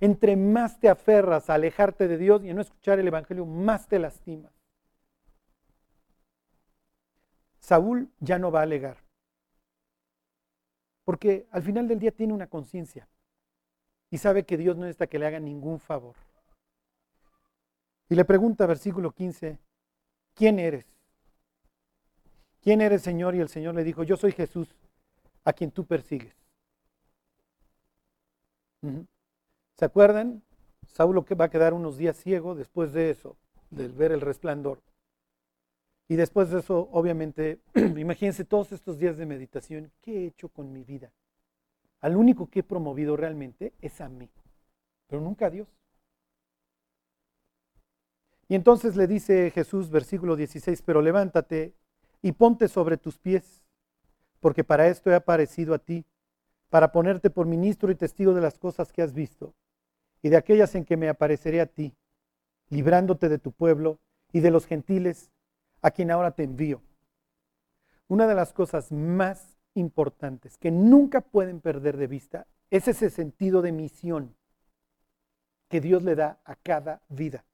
Entre 0.01 0.35
más 0.35 0.79
te 0.79 0.89
aferras 0.89 1.49
a 1.49 1.53
alejarte 1.53 2.07
de 2.07 2.17
Dios 2.17 2.43
y 2.43 2.49
a 2.49 2.53
no 2.55 2.61
escuchar 2.61 2.99
el 2.99 3.07
Evangelio, 3.07 3.45
más 3.45 3.87
te 3.87 3.99
lastimas. 3.99 4.51
Saúl 7.59 8.09
ya 8.19 8.39
no 8.39 8.51
va 8.51 8.61
a 8.61 8.63
alegar. 8.63 8.97
Porque 11.05 11.47
al 11.51 11.61
final 11.61 11.87
del 11.87 11.99
día 11.99 12.11
tiene 12.11 12.33
una 12.33 12.47
conciencia 12.47 13.07
y 14.09 14.17
sabe 14.17 14.43
que 14.43 14.57
Dios 14.57 14.75
no 14.75 14.83
necesita 14.83 15.05
que 15.05 15.19
le 15.19 15.27
haga 15.27 15.39
ningún 15.39 15.79
favor. 15.79 16.15
Y 18.09 18.15
le 18.15 18.25
pregunta, 18.25 18.65
versículo 18.65 19.11
15, 19.11 19.59
¿quién 20.33 20.57
eres? 20.57 20.85
¿Quién 22.59 22.81
eres, 22.81 23.03
Señor? 23.03 23.35
Y 23.35 23.39
el 23.39 23.49
Señor 23.49 23.75
le 23.75 23.83
dijo, 23.83 24.03
yo 24.03 24.17
soy 24.17 24.31
Jesús, 24.31 24.75
a 25.43 25.53
quien 25.53 25.69
tú 25.69 25.85
persigues. 25.85 26.35
¿Se 29.81 29.85
acuerdan? 29.85 30.43
Saulo 30.85 31.25
va 31.39 31.45
a 31.45 31.49
quedar 31.49 31.73
unos 31.73 31.97
días 31.97 32.15
ciego 32.15 32.53
después 32.53 32.93
de 32.93 33.09
eso, 33.09 33.35
del 33.71 33.93
ver 33.93 34.11
el 34.11 34.21
resplandor. 34.21 34.79
Y 36.07 36.17
después 36.17 36.51
de 36.51 36.59
eso, 36.59 36.87
obviamente, 36.91 37.61
imagínense 37.97 38.45
todos 38.45 38.73
estos 38.73 38.99
días 38.99 39.17
de 39.17 39.25
meditación, 39.25 39.91
¿qué 39.99 40.19
he 40.19 40.27
hecho 40.27 40.49
con 40.49 40.71
mi 40.71 40.83
vida? 40.83 41.11
Al 41.99 42.15
único 42.15 42.47
que 42.47 42.59
he 42.59 42.63
promovido 42.63 43.17
realmente 43.17 43.73
es 43.81 43.99
a 44.01 44.07
mí, 44.07 44.29
pero 45.07 45.19
nunca 45.19 45.47
a 45.47 45.49
Dios. 45.49 45.67
Y 48.49 48.53
entonces 48.53 48.95
le 48.95 49.07
dice 49.07 49.49
Jesús, 49.49 49.89
versículo 49.89 50.35
16, 50.35 50.79
pero 50.83 51.01
levántate 51.01 51.73
y 52.21 52.33
ponte 52.33 52.67
sobre 52.67 52.97
tus 52.97 53.17
pies, 53.17 53.63
porque 54.41 54.63
para 54.63 54.89
esto 54.89 55.09
he 55.09 55.15
aparecido 55.15 55.73
a 55.73 55.79
ti, 55.79 56.05
para 56.69 56.91
ponerte 56.91 57.31
por 57.31 57.47
ministro 57.47 57.89
y 57.89 57.95
testigo 57.95 58.35
de 58.35 58.41
las 58.41 58.59
cosas 58.59 58.93
que 58.93 59.01
has 59.01 59.15
visto 59.15 59.55
y 60.21 60.29
de 60.29 60.37
aquellas 60.37 60.75
en 60.75 60.85
que 60.85 60.97
me 60.97 61.09
apareceré 61.09 61.61
a 61.61 61.65
ti, 61.65 61.95
librándote 62.69 63.29
de 63.29 63.39
tu 63.39 63.51
pueblo 63.51 63.99
y 64.31 64.39
de 64.39 64.51
los 64.51 64.65
gentiles 64.65 65.31
a 65.81 65.91
quien 65.91 66.11
ahora 66.11 66.31
te 66.31 66.43
envío. 66.43 66.81
Una 68.07 68.27
de 68.27 68.35
las 68.35 68.53
cosas 68.53 68.91
más 68.91 69.57
importantes 69.73 70.57
que 70.57 70.71
nunca 70.71 71.21
pueden 71.21 71.61
perder 71.61 71.97
de 71.97 72.07
vista 72.07 72.47
es 72.69 72.87
ese 72.87 73.09
sentido 73.09 73.61
de 73.61 73.71
misión 73.71 74.35
que 75.69 75.81
Dios 75.81 76.03
le 76.03 76.15
da 76.15 76.39
a 76.43 76.55
cada 76.55 77.01
vida. 77.07 77.45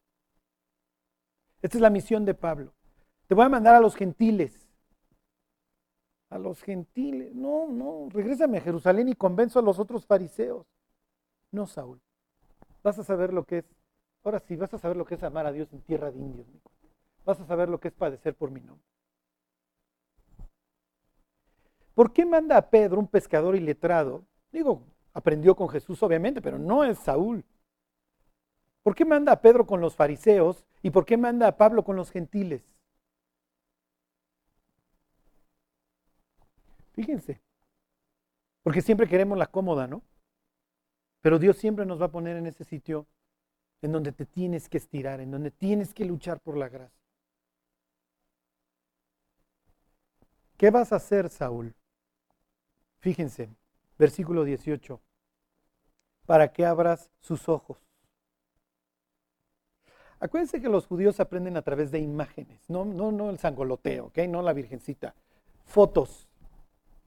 Esta 1.61 1.77
es 1.77 1.81
la 1.81 1.89
misión 1.89 2.25
de 2.25 2.33
Pablo. 2.33 2.73
Te 3.27 3.35
voy 3.35 3.45
a 3.45 3.49
mandar 3.49 3.75
a 3.75 3.79
los 3.79 3.95
gentiles. 3.95 4.67
A 6.29 6.37
los 6.37 6.61
gentiles. 6.61 7.33
No, 7.35 7.67
no, 7.67 8.07
regrésame 8.09 8.57
a 8.57 8.61
Jerusalén 8.61 9.09
y 9.09 9.15
convenzo 9.15 9.59
a 9.59 9.63
los 9.63 9.79
otros 9.79 10.05
fariseos. 10.05 10.65
No, 11.51 11.67
Saúl. 11.67 12.01
Vas 12.87 12.99
a 12.99 13.03
saber 13.03 13.33
lo 13.33 13.43
que 13.43 13.57
es. 13.57 13.65
Ahora 14.23 14.39
sí, 14.39 14.55
vas 14.55 14.73
a 14.73 14.79
saber 14.79 14.95
lo 14.95 15.05
que 15.05 15.15
es 15.15 15.23
amar 15.23 15.45
a 15.45 15.51
Dios 15.51 15.67
en 15.73 15.81
tierra 15.81 16.09
de 16.09 16.19
indios 16.19 16.47
vas 17.25 17.41
a 17.41 17.45
saber 17.45 17.67
lo 17.67 17.77
que 17.77 17.89
es 17.89 17.93
padecer 17.93 18.33
por 18.35 18.49
mi 18.51 18.61
nombre. 18.61 18.85
¿Por 21.93 22.13
qué 22.13 22.25
manda 22.25 22.55
a 22.55 22.69
Pedro, 22.69 23.01
un 23.01 23.07
pescador 23.07 23.57
iletrado? 23.57 24.23
Digo, 24.49 24.81
aprendió 25.13 25.53
con 25.53 25.67
Jesús 25.67 26.01
obviamente, 26.01 26.41
pero 26.41 26.57
no 26.57 26.85
es 26.85 26.97
Saúl. 26.99 27.43
¿Por 28.81 28.95
qué 28.95 29.03
manda 29.03 29.33
a 29.33 29.41
Pedro 29.41 29.67
con 29.67 29.81
los 29.81 29.93
fariseos 29.93 30.65
y 30.81 30.89
por 30.89 31.05
qué 31.05 31.17
manda 31.17 31.49
a 31.49 31.57
Pablo 31.57 31.83
con 31.83 31.97
los 31.97 32.09
gentiles? 32.09 32.63
Fíjense, 36.93 37.41
porque 38.63 38.81
siempre 38.81 39.09
queremos 39.09 39.37
la 39.37 39.47
cómoda, 39.47 39.85
¿no? 39.85 40.01
Pero 41.27 41.39
Dios 41.39 41.57
siempre 41.57 41.85
nos 41.85 41.99
va 41.99 42.05
a 42.05 42.11
poner 42.11 42.37
en 42.37 42.47
ese 42.47 42.63
sitio 42.63 43.05
en 43.81 43.91
donde 43.91 44.13
te 44.13 44.25
tienes 44.25 44.69
que 44.69 44.77
estirar, 44.77 45.19
en 45.19 45.29
donde 45.29 45.51
tienes 45.51 45.93
que 45.93 46.05
luchar 46.05 46.39
por 46.39 46.55
la 46.55 46.69
gracia. 46.69 47.03
¿Qué 50.55 50.71
vas 50.71 50.93
a 50.93 50.95
hacer, 50.95 51.27
Saúl? 51.27 51.75
Fíjense, 52.99 53.49
versículo 53.99 54.45
18. 54.45 55.01
Para 56.25 56.53
que 56.53 56.65
abras 56.65 57.11
sus 57.19 57.49
ojos. 57.49 57.77
Acuérdense 60.21 60.61
que 60.61 60.69
los 60.69 60.87
judíos 60.87 61.19
aprenden 61.19 61.57
a 61.57 61.61
través 61.61 61.91
de 61.91 61.99
imágenes, 61.99 62.69
no, 62.69 62.85
no, 62.85 63.11
no 63.11 63.31
el 63.31 63.37
sangoloteo, 63.37 64.05
¿ok? 64.05 64.19
No 64.29 64.41
la 64.41 64.53
virgencita. 64.53 65.13
Fotos. 65.65 66.25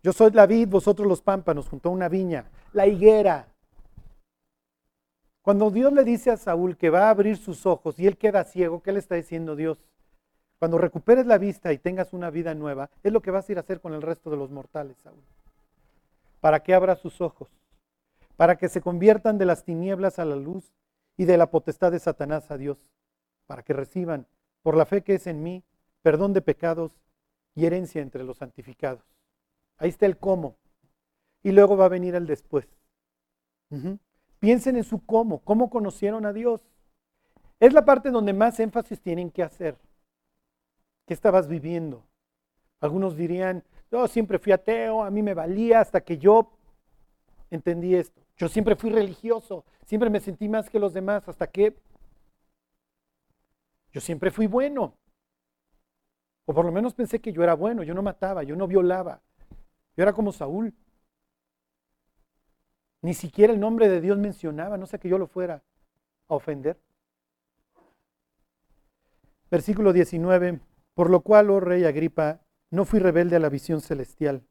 Yo 0.03 0.12
soy 0.12 0.31
la 0.33 0.45
vid, 0.45 0.68
vosotros 0.68 1.09
los 1.09 1.23
pámpanos, 1.23 1.71
junto 1.71 1.89
a 1.89 1.93
una 1.93 2.11
viña. 2.11 2.51
La 2.75 2.87
higuera. 2.87 3.47
Cuando 5.51 5.72
Dios 5.72 5.92
le 5.92 6.05
dice 6.05 6.30
a 6.30 6.36
Saúl 6.36 6.76
que 6.76 6.90
va 6.90 7.09
a 7.09 7.11
abrir 7.11 7.36
sus 7.36 7.66
ojos 7.66 7.98
y 7.98 8.07
él 8.07 8.16
queda 8.16 8.44
ciego, 8.44 8.84
¿qué 8.84 8.92
le 8.92 9.01
está 9.01 9.16
diciendo 9.16 9.57
Dios? 9.57 9.78
Cuando 10.61 10.78
recuperes 10.78 11.26
la 11.26 11.38
vista 11.38 11.72
y 11.72 11.78
tengas 11.78 12.12
una 12.12 12.30
vida 12.30 12.55
nueva, 12.55 12.88
es 13.03 13.12
lo 13.12 13.20
que 13.20 13.32
vas 13.32 13.48
a 13.48 13.51
ir 13.51 13.59
a 13.59 13.62
hacer 13.62 13.80
con 13.80 13.92
el 13.92 14.01
resto 14.01 14.30
de 14.30 14.36
los 14.36 14.53
mortales, 14.53 14.96
Saúl. 14.98 15.24
Para 16.40 16.61
que 16.61 16.72
abra 16.72 16.94
sus 16.94 17.20
ojos, 17.20 17.48
para 18.36 18.59
que 18.59 18.68
se 18.68 18.80
conviertan 18.80 19.38
de 19.38 19.44
las 19.44 19.64
tinieblas 19.64 20.20
a 20.20 20.24
la 20.24 20.36
luz 20.36 20.72
y 21.16 21.24
de 21.24 21.36
la 21.36 21.51
potestad 21.51 21.90
de 21.90 21.98
Satanás 21.98 22.48
a 22.53 22.57
Dios, 22.57 22.78
para 23.48 23.64
que 23.64 23.72
reciban, 23.72 24.28
por 24.62 24.76
la 24.76 24.86
fe 24.86 25.03
que 25.03 25.16
es 25.16 25.26
en 25.26 25.42
mí, 25.42 25.64
perdón 26.01 26.32
de 26.32 26.42
pecados 26.42 26.92
y 27.57 27.66
herencia 27.66 28.03
entre 28.03 28.22
los 28.22 28.36
santificados. 28.36 29.03
Ahí 29.78 29.88
está 29.88 30.07
el 30.07 30.16
cómo. 30.16 30.55
Y 31.42 31.51
luego 31.51 31.76
va 31.76 31.86
a 31.86 31.88
venir 31.88 32.14
el 32.14 32.28
después. 32.28 32.68
Piensen 34.41 34.76
en 34.76 34.84
su 34.84 35.05
cómo, 35.05 35.38
cómo 35.41 35.70
conocieron 35.70 36.26
a 36.26 36.32
Dios. 36.32 36.61
Es 37.61 37.72
la 37.74 37.84
parte 37.84 38.11
donde 38.11 38.32
más 38.32 38.59
énfasis 38.59 39.01
tienen 39.01 39.30
que 39.30 39.43
hacer. 39.43 39.76
¿Qué 41.07 41.14
estabas 41.14 41.47
viviendo? 41.47 42.05
Algunos 42.80 43.16
dirían, 43.16 43.62
yo 43.91 44.09
siempre 44.09 44.38
fui 44.38 44.53
ateo, 44.53 45.05
a 45.05 45.11
mí 45.11 45.22
me 45.22 45.34
valía 45.34 45.80
hasta 45.80 46.01
que 46.01 46.16
yo 46.16 46.51
entendí 47.51 47.95
esto. 47.95 48.22
Yo 48.36 48.49
siempre 48.49 48.76
fui 48.76 48.91
religioso, 48.91 49.64
siempre 49.84 50.09
me 50.09 50.20
sentí 50.20 50.49
más 50.49 50.70
que 50.70 50.80
los 50.80 50.95
demás 50.95 51.28
hasta 51.28 51.47
que 51.47 51.76
yo 53.93 54.01
siempre 54.01 54.30
fui 54.30 54.47
bueno. 54.47 54.95
O 56.47 56.55
por 56.55 56.64
lo 56.64 56.72
menos 56.72 56.95
pensé 56.95 57.20
que 57.20 57.32
yo 57.32 57.43
era 57.43 57.55
bueno, 57.55 57.82
yo 57.82 57.93
no 57.93 58.03
mataba, 58.03 58.43
yo 58.43 58.57
no 58.57 58.66
violaba. 58.66 59.20
Yo 59.97 60.03
era 60.03 60.12
como 60.14 60.32
Saúl. 60.32 60.72
Ni 63.03 63.14
siquiera 63.14 63.53
el 63.53 63.61
nombre 63.61 63.88
de 63.88 64.01
Dios 64.01 64.18
mencionaba, 64.18 64.76
no 64.76 64.86
sé 64.86 64.98
que 64.98 65.09
yo 65.09 65.18
lo 65.18 65.26
fuera 65.26 65.62
a 66.28 66.34
ofender. 66.34 66.78
Versículo 69.51 69.92
19. 69.92 70.61
Por 70.94 71.11
lo 71.11 71.20
cual, 71.20 71.51
oh 71.51 71.61
rey 71.61 71.84
Agripa, 71.84 72.40
no 72.70 72.84
fui 72.84 73.01
rebelde 73.01 73.36
a 73.36 73.40
la 73.40 73.48
visión 73.48 73.80
celestial, 73.80 74.42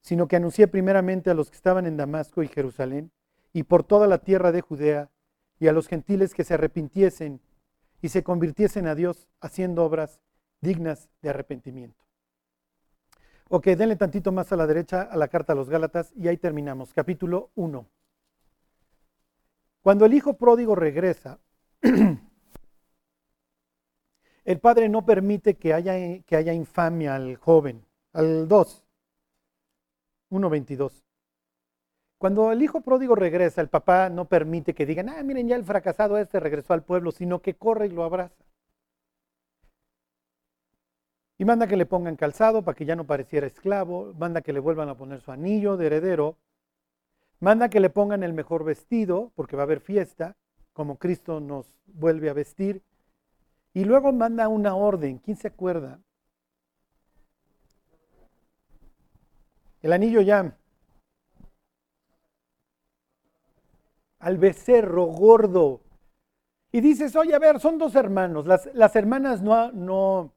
sino 0.00 0.28
que 0.28 0.36
anuncié 0.36 0.68
primeramente 0.68 1.30
a 1.30 1.34
los 1.34 1.50
que 1.50 1.56
estaban 1.56 1.86
en 1.86 1.96
Damasco 1.96 2.42
y 2.42 2.48
Jerusalén, 2.48 3.10
y 3.52 3.64
por 3.64 3.84
toda 3.84 4.06
la 4.06 4.18
tierra 4.18 4.52
de 4.52 4.60
Judea, 4.60 5.10
y 5.58 5.68
a 5.68 5.72
los 5.72 5.88
gentiles 5.88 6.34
que 6.34 6.44
se 6.44 6.54
arrepintiesen 6.54 7.40
y 8.02 8.08
se 8.08 8.22
convirtiesen 8.22 8.86
a 8.86 8.94
Dios 8.94 9.28
haciendo 9.40 9.84
obras 9.84 10.20
dignas 10.60 11.08
de 11.22 11.30
arrepentimiento. 11.30 12.03
Ok, 13.48 13.66
denle 13.66 13.96
tantito 13.96 14.32
más 14.32 14.52
a 14.52 14.56
la 14.56 14.66
derecha 14.66 15.02
a 15.02 15.16
la 15.16 15.28
carta 15.28 15.52
a 15.52 15.56
los 15.56 15.68
Gálatas 15.68 16.12
y 16.16 16.28
ahí 16.28 16.36
terminamos. 16.36 16.92
Capítulo 16.92 17.50
1. 17.54 17.86
Cuando 19.82 20.06
el 20.06 20.14
hijo 20.14 20.36
pródigo 20.36 20.74
regresa, 20.74 21.38
El 24.44 24.60
padre 24.60 24.90
no 24.90 25.06
permite 25.06 25.54
que 25.54 25.72
haya, 25.72 26.22
que 26.22 26.36
haya 26.36 26.52
infamia 26.52 27.14
al 27.14 27.36
joven. 27.36 27.84
Al 28.12 28.46
2, 28.46 28.84
1.22. 30.30 31.02
Cuando 32.18 32.52
el 32.52 32.62
hijo 32.62 32.82
pródigo 32.82 33.14
regresa, 33.14 33.60
el 33.60 33.68
papá 33.68 34.10
no 34.10 34.26
permite 34.26 34.74
que 34.74 34.86
digan, 34.86 35.08
ah, 35.08 35.22
miren, 35.22 35.48
ya 35.48 35.56
el 35.56 35.64
fracasado 35.64 36.18
este 36.18 36.40
regresó 36.40 36.74
al 36.74 36.84
pueblo, 36.84 37.10
sino 37.10 37.40
que 37.40 37.54
corre 37.54 37.86
y 37.86 37.90
lo 37.90 38.04
abraza. 38.04 38.43
Y 41.36 41.44
manda 41.44 41.66
que 41.66 41.76
le 41.76 41.86
pongan 41.86 42.16
calzado 42.16 42.62
para 42.62 42.76
que 42.76 42.84
ya 42.84 42.94
no 42.94 43.04
pareciera 43.04 43.46
esclavo, 43.46 44.14
manda 44.18 44.42
que 44.42 44.52
le 44.52 44.60
vuelvan 44.60 44.88
a 44.88 44.96
poner 44.96 45.20
su 45.20 45.32
anillo 45.32 45.76
de 45.76 45.86
heredero, 45.86 46.36
manda 47.40 47.68
que 47.68 47.80
le 47.80 47.90
pongan 47.90 48.22
el 48.22 48.32
mejor 48.32 48.64
vestido, 48.64 49.32
porque 49.34 49.56
va 49.56 49.62
a 49.62 49.64
haber 49.64 49.80
fiesta, 49.80 50.36
como 50.72 50.96
Cristo 50.96 51.40
nos 51.40 51.66
vuelve 51.86 52.30
a 52.30 52.34
vestir, 52.34 52.82
y 53.72 53.84
luego 53.84 54.12
manda 54.12 54.46
una 54.48 54.76
orden. 54.76 55.18
¿Quién 55.18 55.36
se 55.36 55.48
acuerda? 55.48 56.00
El 59.82 59.92
anillo 59.92 60.20
ya. 60.20 60.56
Al 64.20 64.38
becerro 64.38 65.06
gordo. 65.06 65.80
Y 66.70 66.80
dices, 66.80 67.14
oye, 67.16 67.34
a 67.34 67.38
ver, 67.38 67.60
son 67.60 67.78
dos 67.78 67.94
hermanos. 67.94 68.46
Las, 68.46 68.72
las 68.74 68.96
hermanas 68.96 69.42
no, 69.42 69.70
no, 69.72 70.33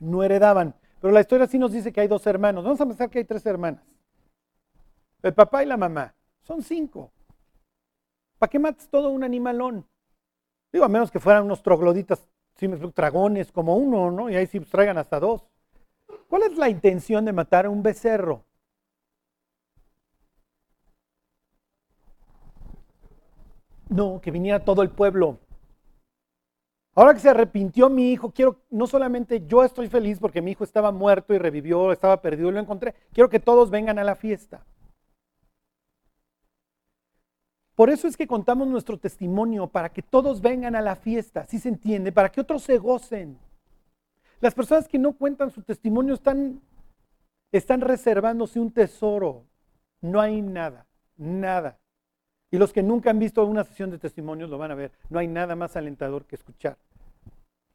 no 0.00 0.22
heredaban. 0.22 0.74
Pero 1.00 1.12
la 1.12 1.20
historia 1.20 1.46
sí 1.46 1.58
nos 1.58 1.72
dice 1.72 1.92
que 1.92 2.00
hay 2.00 2.08
dos 2.08 2.26
hermanos. 2.26 2.64
Vamos 2.64 2.80
a 2.80 2.86
pensar 2.86 3.10
que 3.10 3.18
hay 3.18 3.24
tres 3.24 3.44
hermanas. 3.46 3.82
El 5.22 5.34
papá 5.34 5.62
y 5.62 5.66
la 5.66 5.76
mamá. 5.76 6.14
Son 6.42 6.62
cinco. 6.62 7.10
¿Para 8.38 8.50
qué 8.50 8.58
mates 8.58 8.88
todo 8.88 9.10
un 9.10 9.24
animalón? 9.24 9.86
Digo, 10.72 10.84
a 10.84 10.88
menos 10.88 11.10
que 11.10 11.20
fueran 11.20 11.44
unos 11.44 11.62
trogloditas 11.62 12.28
sí, 12.56 12.66
dragones 12.66 13.50
como 13.52 13.76
uno, 13.76 14.10
¿no? 14.10 14.30
Y 14.30 14.36
ahí 14.36 14.46
sí 14.46 14.60
traigan 14.60 14.98
hasta 14.98 15.20
dos. 15.20 15.46
¿Cuál 16.28 16.42
es 16.42 16.56
la 16.56 16.68
intención 16.68 17.24
de 17.24 17.32
matar 17.32 17.66
a 17.66 17.70
un 17.70 17.82
becerro? 17.82 18.44
No, 23.88 24.20
que 24.20 24.30
viniera 24.30 24.64
todo 24.64 24.82
el 24.82 24.90
pueblo. 24.90 25.38
Ahora 26.98 27.12
que 27.12 27.20
se 27.20 27.28
arrepintió 27.28 27.90
mi 27.90 28.10
hijo, 28.10 28.30
quiero, 28.30 28.62
no 28.70 28.86
solamente 28.86 29.46
yo 29.46 29.62
estoy 29.62 29.86
feliz 29.86 30.18
porque 30.18 30.40
mi 30.40 30.52
hijo 30.52 30.64
estaba 30.64 30.92
muerto 30.92 31.34
y 31.34 31.38
revivió, 31.38 31.92
estaba 31.92 32.22
perdido 32.22 32.48
y 32.48 32.52
lo 32.52 32.58
encontré, 32.58 32.94
quiero 33.12 33.28
que 33.28 33.38
todos 33.38 33.70
vengan 33.70 33.98
a 33.98 34.04
la 34.04 34.16
fiesta. 34.16 34.64
Por 37.74 37.90
eso 37.90 38.08
es 38.08 38.16
que 38.16 38.26
contamos 38.26 38.66
nuestro 38.66 38.98
testimonio, 38.98 39.66
para 39.66 39.90
que 39.90 40.00
todos 40.00 40.40
vengan 40.40 40.74
a 40.74 40.80
la 40.80 40.96
fiesta, 40.96 41.44
si 41.44 41.58
se 41.58 41.68
entiende, 41.68 42.12
para 42.12 42.30
que 42.30 42.40
otros 42.40 42.62
se 42.62 42.78
gocen. 42.78 43.38
Las 44.40 44.54
personas 44.54 44.88
que 44.88 44.98
no 44.98 45.12
cuentan 45.12 45.50
su 45.50 45.62
testimonio 45.62 46.14
están, 46.14 46.62
están 47.52 47.82
reservándose 47.82 48.58
un 48.58 48.72
tesoro. 48.72 49.44
No 50.00 50.18
hay 50.18 50.40
nada, 50.40 50.86
nada. 51.18 51.78
Y 52.50 52.56
los 52.56 52.72
que 52.72 52.82
nunca 52.82 53.10
han 53.10 53.18
visto 53.18 53.44
una 53.44 53.64
sesión 53.64 53.90
de 53.90 53.98
testimonios 53.98 54.48
lo 54.48 54.56
van 54.56 54.70
a 54.70 54.74
ver. 54.74 54.92
No 55.10 55.18
hay 55.18 55.28
nada 55.28 55.56
más 55.56 55.76
alentador 55.76 56.24
que 56.24 56.36
escuchar 56.36 56.78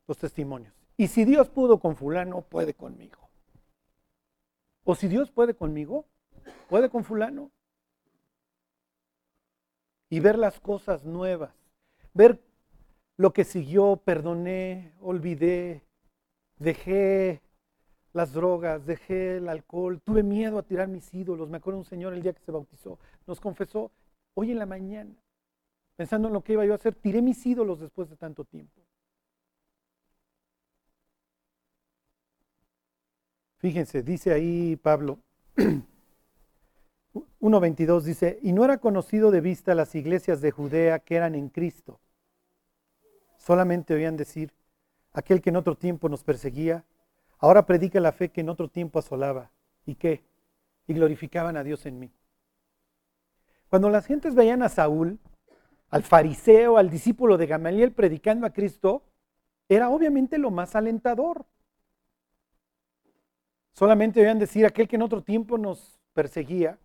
los 0.07 0.17
testimonios. 0.17 0.73
Y 0.97 1.07
si 1.07 1.25
Dios 1.25 1.49
pudo 1.49 1.79
con 1.79 1.95
fulano, 1.95 2.41
puede 2.41 2.73
conmigo. 2.73 3.29
O 4.83 4.95
si 4.95 5.07
Dios 5.07 5.31
puede 5.31 5.53
conmigo, 5.53 6.05
puede 6.69 6.89
con 6.89 7.03
fulano. 7.03 7.51
Y 10.09 10.19
ver 10.19 10.37
las 10.37 10.59
cosas 10.59 11.05
nuevas. 11.05 11.53
Ver 12.13 12.41
lo 13.17 13.31
que 13.33 13.43
siguió, 13.43 13.97
perdoné, 13.97 14.93
olvidé, 14.99 15.83
dejé 16.57 17.41
las 18.13 18.33
drogas, 18.33 18.85
dejé 18.85 19.37
el 19.37 19.47
alcohol, 19.47 20.01
tuve 20.01 20.23
miedo 20.23 20.57
a 20.57 20.63
tirar 20.63 20.87
mis 20.87 21.13
ídolos. 21.13 21.49
Me 21.49 21.57
acuerdo 21.57 21.79
un 21.79 21.85
señor 21.85 22.13
el 22.13 22.21
día 22.21 22.33
que 22.33 22.41
se 22.41 22.51
bautizó, 22.51 22.99
nos 23.25 23.39
confesó, 23.39 23.91
hoy 24.33 24.51
en 24.51 24.59
la 24.59 24.65
mañana, 24.65 25.15
pensando 25.95 26.27
en 26.27 26.33
lo 26.33 26.41
que 26.41 26.53
iba 26.53 26.65
yo 26.65 26.73
a 26.73 26.75
hacer, 26.75 26.95
tiré 26.95 27.21
mis 27.21 27.45
ídolos 27.45 27.79
después 27.79 28.09
de 28.09 28.17
tanto 28.17 28.43
tiempo. 28.43 28.80
Fíjense, 33.62 34.01
dice 34.01 34.34
ahí 34.34 34.76
Pablo, 34.76 35.20
1.22 37.16 38.01
dice, 38.01 38.39
y 38.41 38.53
no 38.53 38.66
era 38.66 38.80
conocido 38.80 39.30
de 39.30 39.39
vista 39.39 39.76
las 39.76 39.93
iglesias 39.93 40.41
de 40.41 40.49
Judea 40.49 40.97
que 40.97 41.16
eran 41.16 41.36
en 41.36 41.47
Cristo. 41.49 41.99
Solamente 43.38 43.93
oían 43.93 44.18
decir, 44.18 44.51
aquel 45.14 45.41
que 45.41 45.51
en 45.51 45.57
otro 45.57 45.76
tiempo 45.76 46.09
nos 46.09 46.24
perseguía, 46.24 46.86
ahora 47.38 47.68
predica 47.68 47.99
la 47.99 48.12
fe 48.12 48.30
que 48.30 48.41
en 48.41 48.49
otro 48.49 48.68
tiempo 48.68 48.97
asolaba. 48.97 49.51
¿Y 49.86 49.93
qué? 49.93 50.24
Y 50.88 50.95
glorificaban 50.95 51.55
a 51.55 51.64
Dios 51.64 51.86
en 51.86 51.99
mí. 51.99 52.12
Cuando 53.70 53.91
las 53.91 54.07
gentes 54.07 54.34
veían 54.34 54.64
a 54.64 54.70
Saúl, 54.70 55.20
al 55.91 56.01
fariseo, 56.01 56.78
al 56.78 56.89
discípulo 56.89 57.38
de 57.38 57.45
Gamaliel 57.45 57.91
predicando 57.91 58.47
a 58.47 58.53
Cristo, 58.53 59.03
era 59.70 59.91
obviamente 59.91 60.39
lo 60.39 60.49
más 60.49 60.76
alentador. 60.76 61.45
Solamente 63.74 64.22
oían 64.22 64.39
decir 64.39 64.65
aquel 64.65 64.88
que 64.88 64.95
en 64.95 65.01
otro 65.01 65.22
tiempo 65.22 65.57
nos 65.57 65.99
perseguía. 66.13 66.78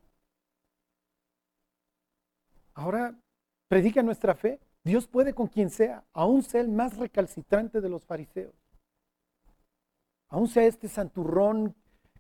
Ahora 2.75 3.15
predica 3.69 4.03
nuestra 4.03 4.35
fe. 4.35 4.61
Dios 4.85 5.07
puede 5.07 5.35
con 5.35 5.49
quien 5.49 5.71
sea, 5.71 6.05
aún 6.13 6.43
sea 6.43 6.61
el 6.61 6.69
más 6.69 6.97
recalcitrante 6.97 7.81
de 7.81 7.89
los 7.89 8.05
fariseos. 8.05 8.55
Aún 10.29 10.49
sea 10.49 10.65
este 10.65 10.89
santurrón 10.89 11.75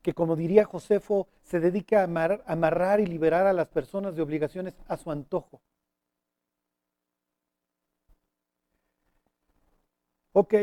que 0.06 0.14
como 0.14 0.36
diría 0.36 0.64
Josefo, 0.64 1.26
se 1.42 1.58
dedica 1.58 2.00
a 2.00 2.04
amarrar 2.46 3.00
y 3.00 3.06
liberar 3.06 3.44
a 3.48 3.52
las 3.52 3.66
personas 3.66 4.14
de 4.14 4.22
obligaciones 4.22 4.74
a 4.86 4.96
su 4.96 5.10
antojo. 5.10 5.60
Ok, 10.32 10.54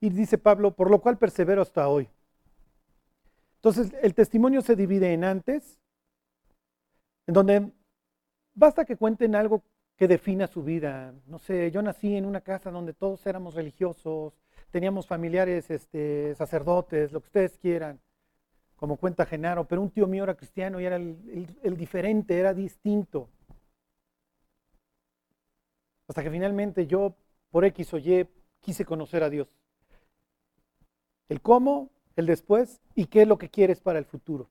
y 0.00 0.08
dice 0.08 0.38
Pablo, 0.38 0.74
por 0.74 0.90
lo 0.90 1.02
cual 1.02 1.18
persevero 1.18 1.60
hasta 1.60 1.86
hoy. 1.88 2.08
Entonces, 3.66 3.98
el 4.00 4.14
testimonio 4.14 4.62
se 4.62 4.76
divide 4.76 5.12
en 5.12 5.24
antes, 5.24 5.80
en 7.26 7.34
donde 7.34 7.72
basta 8.54 8.84
que 8.84 8.96
cuenten 8.96 9.34
algo 9.34 9.64
que 9.96 10.06
defina 10.06 10.46
su 10.46 10.62
vida. 10.62 11.12
No 11.26 11.40
sé, 11.40 11.72
yo 11.72 11.82
nací 11.82 12.14
en 12.14 12.26
una 12.26 12.42
casa 12.42 12.70
donde 12.70 12.92
todos 12.92 13.26
éramos 13.26 13.56
religiosos, 13.56 14.34
teníamos 14.70 15.08
familiares 15.08 15.68
este, 15.68 16.36
sacerdotes, 16.36 17.10
lo 17.10 17.20
que 17.20 17.26
ustedes 17.26 17.58
quieran 17.58 17.98
como 18.76 18.98
cuenta 18.98 19.26
Genaro, 19.26 19.66
pero 19.66 19.82
un 19.82 19.90
tío 19.90 20.06
mío 20.06 20.22
era 20.22 20.36
cristiano 20.36 20.80
y 20.80 20.84
era 20.84 20.94
el, 20.94 21.76
diferente, 21.76 22.38
era 22.38 22.54
distinto. 22.54 23.28
Hasta 26.06 26.22
que 26.22 26.30
finalmente 26.30 26.86
yo, 26.86 27.16
por 27.50 27.64
X 27.64 27.94
o 27.94 27.98
Y, 27.98 28.28
quise 28.60 28.84
conocer 28.84 29.24
a 29.24 29.28
Dios. 29.28 29.48
El 31.28 31.40
cómo, 31.40 31.90
el 32.16 32.26
después 32.26 32.80
y 32.94 33.06
qué 33.06 33.22
es 33.22 33.28
lo 33.28 33.38
que 33.38 33.50
quieres 33.50 33.80
para 33.80 33.98
el 33.98 34.04
futuro. 34.04 34.50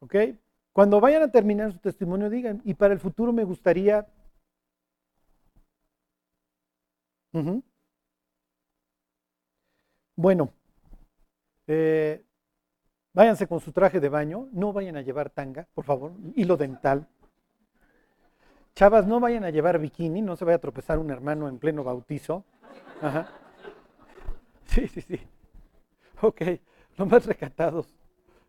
¿Ok? 0.00 0.16
Cuando 0.72 1.00
vayan 1.00 1.22
a 1.22 1.30
terminar 1.30 1.72
su 1.72 1.78
testimonio, 1.78 2.28
digan, 2.28 2.60
y 2.64 2.74
para 2.74 2.92
el 2.94 3.00
futuro 3.00 3.32
me 3.32 3.44
gustaría... 3.44 4.06
Bueno, 10.16 10.52
eh, 11.66 12.24
váyanse 13.12 13.48
con 13.48 13.58
su 13.60 13.72
traje 13.72 13.98
de 13.98 14.08
baño, 14.08 14.48
no 14.52 14.72
vayan 14.72 14.96
a 14.96 15.02
llevar 15.02 15.30
tanga, 15.30 15.66
por 15.74 15.84
favor, 15.84 16.12
hilo 16.36 16.56
dental. 16.56 17.08
Chavas, 18.76 19.06
no 19.06 19.18
vayan 19.18 19.44
a 19.44 19.50
llevar 19.50 19.80
bikini, 19.80 20.22
no 20.22 20.36
se 20.36 20.44
vaya 20.44 20.56
a 20.56 20.60
tropezar 20.60 20.98
un 20.98 21.10
hermano 21.10 21.48
en 21.48 21.58
pleno 21.58 21.82
bautizo. 21.82 22.44
Sí, 24.66 24.88
sí, 24.88 25.00
sí. 25.00 25.20
Ok, 26.24 26.40
lo 26.96 27.04
más 27.04 27.26
recatados. 27.26 27.86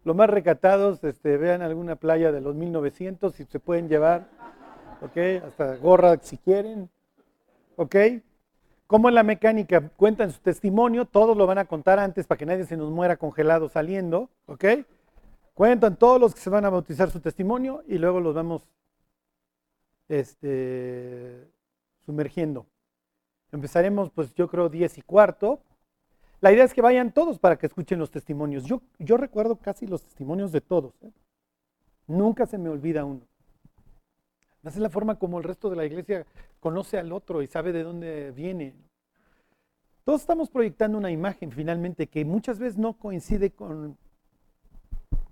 Lo 0.05 0.13
más 0.13 0.29
recatados, 0.29 1.03
este, 1.03 1.35
vean 1.35 1.61
alguna 1.61 1.97
playa 1.97 2.31
de 2.31 2.39
los 2.39 2.55
1900 2.55 3.35
si 3.35 3.43
se 3.43 3.59
pueden 3.59 3.89
llevar. 3.89 4.29
Ok, 5.01 5.17
hasta 5.45 5.75
gorra 5.75 6.17
si 6.21 6.37
quieren. 6.37 6.89
Ok. 7.75 7.95
Como 8.87 9.09
en 9.09 9.15
la 9.15 9.23
mecánica 9.23 9.89
cuentan 9.89 10.31
su 10.31 10.39
testimonio, 10.39 11.03
todos 11.03 11.35
lo 11.35 11.47
van 11.47 11.57
a 11.57 11.65
contar 11.65 11.99
antes 11.99 12.27
para 12.27 12.37
que 12.37 12.45
nadie 12.45 12.65
se 12.65 12.77
nos 12.77 12.91
muera 12.91 13.17
congelado 13.17 13.67
saliendo, 13.67 14.29
¿ok? 14.45 14.63
Cuentan 15.53 15.97
todos 15.97 16.21
los 16.21 16.33
que 16.33 16.39
se 16.39 16.49
van 16.49 16.63
a 16.63 16.69
bautizar 16.69 17.09
su 17.09 17.19
testimonio 17.19 17.83
y 17.87 17.97
luego 17.97 18.21
los 18.21 18.35
vamos 18.35 18.69
este, 20.07 21.49
sumergiendo. 22.05 22.67
Empezaremos, 23.51 24.11
pues 24.11 24.33
yo 24.33 24.47
creo, 24.47 24.69
10 24.69 24.99
y 24.99 25.01
cuarto. 25.01 25.59
La 26.45 26.51
idea 26.51 26.63
es 26.63 26.75
que 26.75 26.81
vayan 26.83 27.11
todos 27.11 27.39
para 27.39 27.57
que 27.57 27.65
escuchen 27.65 27.97
los 27.97 28.11
testimonios. 28.11 28.65
Yo, 28.65 28.79
yo 28.99 29.17
recuerdo 29.17 29.55
casi 29.55 29.87
los 29.87 30.03
testimonios 30.03 30.51
de 30.51 30.61
todos. 30.61 30.93
¿eh? 31.01 31.11
Nunca 32.05 32.45
se 32.45 32.59
me 32.59 32.69
olvida 32.69 33.03
uno. 33.03 33.21
Esa 34.61 34.69
es 34.69 34.77
la 34.77 34.91
forma 34.91 35.17
como 35.17 35.39
el 35.39 35.43
resto 35.43 35.71
de 35.71 35.75
la 35.75 35.85
iglesia 35.85 36.23
conoce 36.59 36.99
al 36.99 37.11
otro 37.13 37.41
y 37.41 37.47
sabe 37.47 37.71
de 37.71 37.81
dónde 37.81 38.29
viene. 38.29 38.75
Todos 40.03 40.21
estamos 40.21 40.51
proyectando 40.51 40.99
una 40.99 41.09
imagen 41.09 41.51
finalmente 41.51 42.05
que 42.05 42.23
muchas 42.23 42.59
veces 42.59 42.77
no 42.77 42.93
coincide 42.93 43.49
con, 43.49 43.97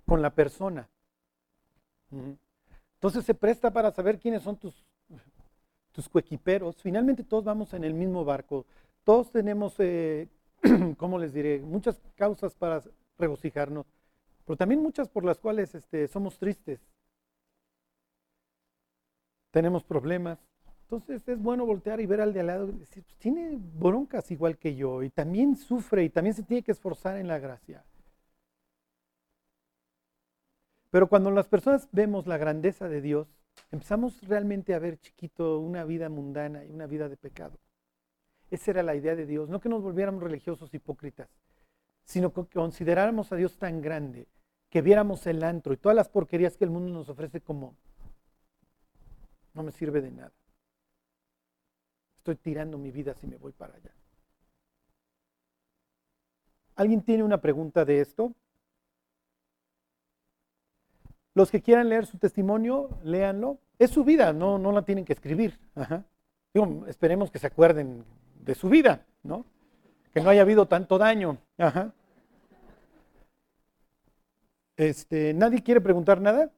con 0.06 0.20
la 0.20 0.30
persona. 0.30 0.88
Entonces 2.10 3.24
se 3.24 3.34
presta 3.34 3.72
para 3.72 3.92
saber 3.92 4.18
quiénes 4.18 4.42
son 4.42 4.56
tus, 4.56 4.84
tus 5.92 6.08
coequiperos. 6.08 6.82
Finalmente 6.82 7.22
todos 7.22 7.44
vamos 7.44 7.72
en 7.72 7.84
el 7.84 7.94
mismo 7.94 8.24
barco. 8.24 8.66
Todos 9.04 9.30
tenemos, 9.30 9.76
eh, 9.78 10.28
¿cómo 10.96 11.18
les 11.18 11.32
diré? 11.32 11.60
Muchas 11.60 12.00
causas 12.16 12.54
para 12.54 12.82
regocijarnos, 13.18 13.86
pero 14.46 14.56
también 14.56 14.82
muchas 14.82 15.08
por 15.08 15.24
las 15.24 15.38
cuales 15.38 15.74
este, 15.74 16.08
somos 16.08 16.38
tristes 16.38 16.80
tenemos 19.54 19.84
problemas. 19.84 20.38
Entonces 20.82 21.26
es 21.28 21.40
bueno 21.40 21.64
voltear 21.64 22.00
y 22.00 22.06
ver 22.06 22.20
al 22.20 22.32
de 22.32 22.40
al 22.40 22.48
lado 22.48 22.68
y 22.68 22.72
decir, 22.72 23.04
pues 23.04 23.16
tiene 23.18 23.56
broncas 23.56 24.30
igual 24.32 24.58
que 24.58 24.74
yo 24.74 25.02
y 25.02 25.10
también 25.10 25.56
sufre 25.56 26.02
y 26.02 26.10
también 26.10 26.34
se 26.34 26.42
tiene 26.42 26.62
que 26.62 26.72
esforzar 26.72 27.16
en 27.18 27.28
la 27.28 27.38
gracia. 27.38 27.84
Pero 30.90 31.08
cuando 31.08 31.30
las 31.30 31.46
personas 31.46 31.88
vemos 31.92 32.26
la 32.26 32.36
grandeza 32.36 32.88
de 32.88 33.00
Dios, 33.00 33.28
empezamos 33.70 34.20
realmente 34.22 34.74
a 34.74 34.80
ver 34.80 34.98
chiquito 34.98 35.60
una 35.60 35.84
vida 35.84 36.08
mundana 36.08 36.64
y 36.64 36.70
una 36.70 36.86
vida 36.86 37.08
de 37.08 37.16
pecado. 37.16 37.58
Esa 38.50 38.70
era 38.72 38.82
la 38.82 38.94
idea 38.94 39.16
de 39.16 39.26
Dios, 39.26 39.48
no 39.48 39.60
que 39.60 39.68
nos 39.68 39.82
volviéramos 39.82 40.22
religiosos 40.22 40.72
hipócritas, 40.74 41.28
sino 42.04 42.32
que 42.32 42.46
consideráramos 42.46 43.32
a 43.32 43.36
Dios 43.36 43.56
tan 43.58 43.80
grande, 43.80 44.28
que 44.70 44.82
viéramos 44.82 45.26
el 45.26 45.42
antro 45.42 45.72
y 45.72 45.76
todas 45.76 45.96
las 45.96 46.08
porquerías 46.08 46.56
que 46.56 46.64
el 46.64 46.70
mundo 46.70 46.92
nos 46.92 47.08
ofrece 47.08 47.40
como 47.40 47.76
no 49.54 49.62
me 49.62 49.72
sirve 49.72 50.00
de 50.00 50.10
nada. 50.10 50.32
Estoy 52.16 52.36
tirando 52.36 52.76
mi 52.76 52.90
vida 52.90 53.14
si 53.14 53.26
me 53.26 53.36
voy 53.36 53.52
para 53.52 53.74
allá. 53.74 53.92
¿Alguien 56.76 57.02
tiene 57.02 57.22
una 57.22 57.40
pregunta 57.40 57.84
de 57.84 58.00
esto? 58.00 58.32
Los 61.34 61.50
que 61.50 61.62
quieran 61.62 61.88
leer 61.88 62.06
su 62.06 62.18
testimonio, 62.18 62.98
léanlo. 63.04 63.58
Es 63.78 63.90
su 63.90 64.04
vida, 64.04 64.32
no, 64.32 64.58
no 64.58 64.72
la 64.72 64.82
tienen 64.82 65.04
que 65.04 65.12
escribir. 65.12 65.58
esperemos 66.88 67.30
que 67.30 67.38
se 67.38 67.46
acuerden 67.46 68.04
de 68.44 68.54
su 68.54 68.68
vida, 68.68 69.06
¿no? 69.22 69.46
Que 70.12 70.20
no 70.20 70.30
haya 70.30 70.42
habido 70.42 70.66
tanto 70.66 70.98
daño. 70.98 71.38
Este, 74.76 75.32
¿Nadie 75.34 75.62
quiere 75.62 75.80
preguntar 75.80 76.20
nada? 76.20 76.50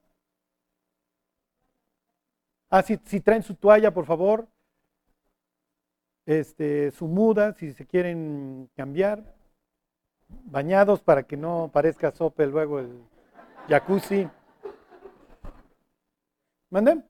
Ah, 2.70 2.82
si, 2.82 3.20
traen 3.20 3.43
su 3.43 3.55
toalla, 3.55 3.93
por 3.93 4.07
favor. 4.07 4.49
este, 6.26 6.91
su 6.91 7.07
muda, 7.07 7.53
si 7.55 7.72
se 7.72 7.87
quieren 7.87 8.68
cambiar, 8.74 9.22
bañados 10.28 11.01
para 11.01 11.22
que 11.22 11.37
no 11.37 11.70
parezca 11.72 12.11
sope 12.11 12.47
luego 12.47 12.80
el 12.80 13.01
jacuzzi. 13.68 14.28
¿Manden? 16.70 17.05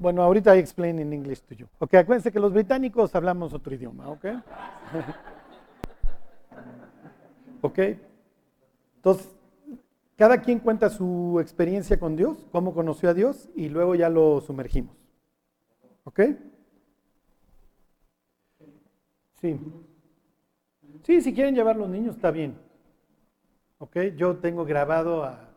Bueno, 0.00 0.22
ahorita 0.22 0.56
I 0.56 0.60
explain 0.60 0.98
in 0.98 1.12
English 1.12 1.42
to 1.42 1.54
you. 1.54 1.66
Ok, 1.78 1.92
acuérdense 1.92 2.32
que 2.32 2.40
los 2.40 2.54
británicos 2.54 3.14
hablamos 3.14 3.52
otro 3.52 3.74
idioma, 3.74 4.08
ok? 4.08 4.24
ok. 7.60 7.78
Entonces, 8.96 9.28
cada 10.16 10.40
quien 10.40 10.58
cuenta 10.58 10.88
su 10.88 11.38
experiencia 11.38 12.00
con 12.00 12.16
Dios, 12.16 12.48
cómo 12.50 12.72
conoció 12.72 13.10
a 13.10 13.14
Dios 13.14 13.50
y 13.54 13.68
luego 13.68 13.94
ya 13.94 14.08
lo 14.08 14.40
sumergimos. 14.40 14.96
¿Ok? 16.04 16.20
Sí. 19.42 19.60
Sí, 21.02 21.20
si 21.20 21.34
quieren 21.34 21.54
llevar 21.54 21.76
los 21.76 21.90
niños, 21.90 22.16
está 22.16 22.30
bien. 22.30 22.56
¿Ok? 23.78 23.98
Yo 24.16 24.38
tengo 24.38 24.64
grabado 24.64 25.24
a, 25.24 25.49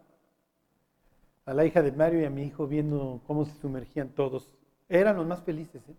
a 1.46 1.54
la 1.54 1.66
hija 1.66 1.82
de 1.82 1.92
Mario 1.92 2.22
y 2.22 2.26
a 2.26 2.30
mi 2.30 2.44
hijo 2.44 2.68
viendo 2.68 3.22
cómo 3.28 3.46
se 3.46 3.54
sumergían 3.60 4.10
todos. 4.10 4.50
Eran 4.90 5.18
los 5.18 5.28
más 5.28 5.44
felices, 5.44 5.82
¿eh? 5.90 5.96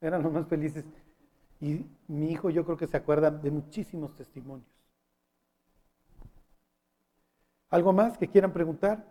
Eran 0.00 0.22
los 0.22 0.32
más 0.32 0.46
felices. 0.46 0.84
Y 1.60 1.86
mi 2.06 2.30
hijo 2.30 2.50
yo 2.50 2.64
creo 2.64 2.76
que 2.76 2.86
se 2.86 2.96
acuerda 2.96 3.30
de 3.30 3.50
muchísimos 3.50 4.14
testimonios. 4.14 4.68
¿Algo 7.70 7.92
más 7.92 8.16
que 8.16 8.28
quieran 8.28 8.52
preguntar? 8.52 9.04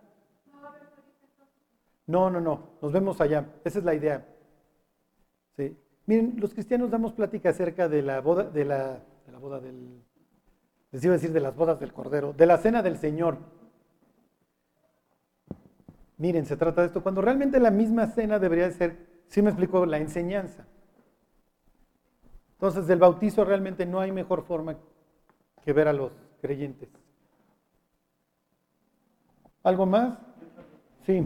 No, 2.06 2.30
no, 2.30 2.40
no. 2.40 2.70
Nos 2.80 2.90
vemos 2.90 3.20
allá. 3.20 3.46
Esa 3.64 3.78
es 3.78 3.84
la 3.84 3.94
idea. 3.94 4.26
Sí. 5.56 5.76
Miren, 6.06 6.36
los 6.38 6.54
cristianos 6.54 6.90
damos 6.90 7.12
plática 7.12 7.50
acerca 7.50 7.86
de 7.86 8.00
la 8.00 8.20
boda, 8.22 8.44
de 8.44 8.64
la, 8.64 9.04
de 9.26 9.32
la 9.32 9.38
boda 9.38 9.60
del, 9.60 10.02
les 10.90 11.04
iba 11.04 11.12
a 11.12 11.18
decir 11.18 11.32
de 11.32 11.40
las 11.40 11.54
bodas 11.54 11.78
del 11.78 11.92
Cordero, 11.92 12.32
de 12.32 12.46
la 12.46 12.56
cena 12.56 12.82
del 12.82 12.96
Señor. 12.96 13.36
Miren, 16.18 16.46
se 16.46 16.56
trata 16.56 16.80
de 16.80 16.88
esto, 16.88 17.02
cuando 17.02 17.22
realmente 17.22 17.60
la 17.60 17.70
misma 17.70 18.08
cena 18.08 18.40
debería 18.40 18.68
ser, 18.72 18.96
sí 19.28 19.40
me 19.40 19.50
explicó, 19.50 19.86
la 19.86 19.98
enseñanza. 19.98 20.66
Entonces, 22.54 22.88
del 22.88 22.98
bautizo 22.98 23.44
realmente 23.44 23.86
no 23.86 24.00
hay 24.00 24.10
mejor 24.10 24.42
forma 24.42 24.76
que 25.64 25.72
ver 25.72 25.86
a 25.86 25.92
los 25.92 26.10
creyentes. 26.42 26.88
¿Algo 29.62 29.86
más? 29.86 30.18
Sí. 31.06 31.24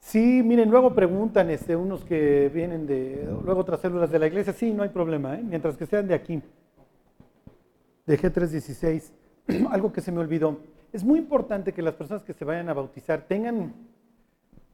Sí, 0.00 0.42
miren, 0.42 0.70
luego 0.70 0.94
preguntan 0.94 1.50
este, 1.50 1.76
unos 1.76 2.02
que 2.04 2.48
vienen 2.48 2.86
de, 2.86 3.28
luego 3.44 3.60
otras 3.60 3.80
células 3.80 4.10
de 4.10 4.18
la 4.18 4.26
iglesia, 4.26 4.54
sí, 4.54 4.72
no 4.72 4.82
hay 4.82 4.88
problema, 4.88 5.34
¿eh? 5.34 5.42
mientras 5.44 5.76
que 5.76 5.84
sean 5.86 6.08
de 6.08 6.14
aquí, 6.14 6.42
de 8.06 8.18
G316. 8.18 9.12
Algo 9.70 9.92
que 9.92 10.00
se 10.00 10.12
me 10.12 10.20
olvidó, 10.20 10.58
es 10.92 11.04
muy 11.04 11.18
importante 11.18 11.72
que 11.72 11.82
las 11.82 11.94
personas 11.94 12.22
que 12.22 12.32
se 12.32 12.44
vayan 12.44 12.68
a 12.68 12.74
bautizar 12.74 13.22
tengan, 13.22 13.74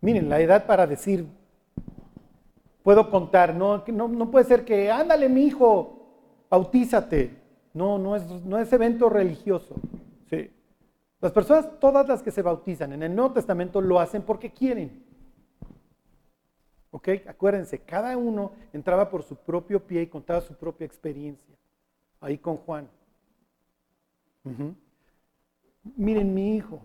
miren, 0.00 0.28
la 0.28 0.40
edad 0.40 0.66
para 0.66 0.86
decir, 0.86 1.26
puedo 2.82 3.10
contar, 3.10 3.54
no, 3.54 3.84
no, 3.86 4.30
puede 4.30 4.44
ser 4.44 4.64
que, 4.64 4.90
ándale 4.90 5.28
mi 5.28 5.44
hijo, 5.44 6.46
bautízate. 6.50 7.42
No, 7.72 7.98
no 7.98 8.14
es, 8.14 8.24
no 8.44 8.58
es 8.58 8.72
evento 8.72 9.08
religioso. 9.08 9.74
Sí. 10.30 10.48
Las 11.20 11.32
personas, 11.32 11.68
todas 11.80 12.06
las 12.06 12.22
que 12.22 12.30
se 12.30 12.42
bautizan 12.42 12.92
en 12.92 13.02
el 13.02 13.16
Nuevo 13.16 13.32
Testamento, 13.32 13.80
lo 13.80 13.98
hacen 13.98 14.22
porque 14.22 14.52
quieren. 14.52 15.02
¿Ok? 16.92 17.08
Acuérdense, 17.26 17.80
cada 17.80 18.16
uno 18.16 18.52
entraba 18.72 19.10
por 19.10 19.24
su 19.24 19.34
propio 19.34 19.84
pie 19.84 20.02
y 20.02 20.06
contaba 20.06 20.40
su 20.40 20.54
propia 20.54 20.84
experiencia. 20.84 21.56
Ahí 22.20 22.38
con 22.38 22.56
Juan. 22.58 22.88
Miren, 25.96 26.34
mi 26.34 26.56
hijo. 26.56 26.82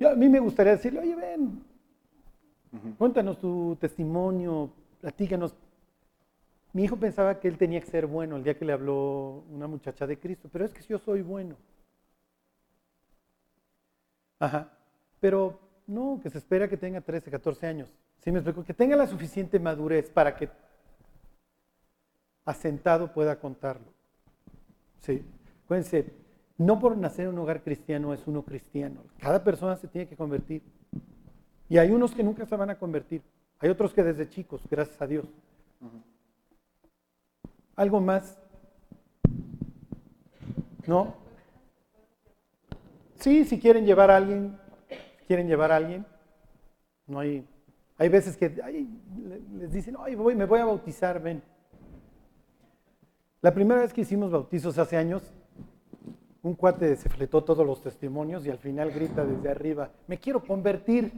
a 0.00 0.14
mí 0.14 0.28
me 0.28 0.40
gustaría 0.40 0.72
decirle, 0.72 1.00
oye, 1.00 1.14
ven, 1.14 1.64
cuéntanos 2.98 3.38
tu 3.38 3.76
testimonio, 3.80 4.72
platícanos. 5.00 5.54
Mi 6.72 6.84
hijo 6.84 6.96
pensaba 6.96 7.40
que 7.40 7.48
él 7.48 7.58
tenía 7.58 7.80
que 7.80 7.86
ser 7.86 8.06
bueno 8.06 8.36
el 8.36 8.44
día 8.44 8.56
que 8.56 8.64
le 8.64 8.72
habló 8.72 9.44
una 9.50 9.66
muchacha 9.66 10.06
de 10.06 10.18
Cristo, 10.18 10.48
pero 10.52 10.64
es 10.64 10.72
que 10.72 10.82
yo 10.82 10.98
soy 10.98 11.22
bueno. 11.22 11.56
Ajá. 14.38 14.70
Pero 15.20 15.58
no, 15.86 16.20
que 16.22 16.30
se 16.30 16.38
espera 16.38 16.68
que 16.68 16.76
tenga 16.76 17.00
13, 17.00 17.30
14 17.30 17.66
años. 17.66 17.92
¿Sí 18.20 18.30
me 18.30 18.38
explico? 18.38 18.64
Que 18.64 18.74
tenga 18.74 18.96
la 18.96 19.06
suficiente 19.06 19.58
madurez 19.58 20.10
para 20.10 20.36
que 20.36 20.48
asentado 22.44 23.12
pueda 23.12 23.38
contarlo. 23.38 23.92
Sí. 25.00 25.24
Acuérdense, 25.64 26.12
no 26.60 26.78
por 26.78 26.94
nacer 26.94 27.26
en 27.26 27.32
un 27.32 27.38
hogar 27.38 27.62
cristiano 27.62 28.12
es 28.12 28.26
uno 28.26 28.42
cristiano. 28.42 29.02
Cada 29.18 29.42
persona 29.42 29.76
se 29.76 29.88
tiene 29.88 30.06
que 30.06 30.14
convertir. 30.14 30.62
Y 31.70 31.78
hay 31.78 31.90
unos 31.90 32.14
que 32.14 32.22
nunca 32.22 32.44
se 32.44 32.54
van 32.54 32.68
a 32.68 32.78
convertir. 32.78 33.22
Hay 33.60 33.70
otros 33.70 33.94
que 33.94 34.02
desde 34.02 34.28
chicos, 34.28 34.60
gracias 34.70 35.00
a 35.00 35.06
Dios. 35.06 35.24
¿Algo 37.76 38.00
más? 38.02 38.38
¿No? 40.86 41.14
Sí, 43.14 43.46
si 43.46 43.58
quieren 43.58 43.86
llevar 43.86 44.10
a 44.10 44.18
alguien, 44.18 44.58
quieren 45.26 45.48
llevar 45.48 45.72
a 45.72 45.76
alguien, 45.76 46.04
no 47.06 47.20
hay 47.20 47.46
hay 47.96 48.08
veces 48.08 48.36
que 48.36 48.48
les 49.58 49.72
dicen, 49.72 49.96
ay, 49.98 50.14
me 50.16 50.44
voy 50.46 50.60
a 50.60 50.64
bautizar, 50.64 51.22
ven. 51.22 51.42
La 53.40 53.52
primera 53.52 53.80
vez 53.80 53.92
que 53.92 54.02
hicimos 54.02 54.30
bautizos 54.30 54.78
hace 54.78 54.96
años, 54.98 55.22
un 56.42 56.54
cuate 56.54 56.96
se 56.96 57.08
fletó 57.08 57.44
todos 57.44 57.66
los 57.66 57.82
testimonios 57.82 58.46
y 58.46 58.50
al 58.50 58.58
final 58.58 58.90
grita 58.90 59.24
desde 59.24 59.50
arriba, 59.50 59.90
me 60.06 60.18
quiero 60.18 60.42
convertir. 60.42 61.12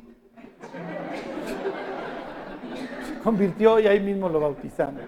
Se 3.06 3.18
convirtió 3.22 3.78
y 3.78 3.86
ahí 3.86 4.00
mismo 4.00 4.28
lo 4.28 4.40
bautizamos. 4.40 5.02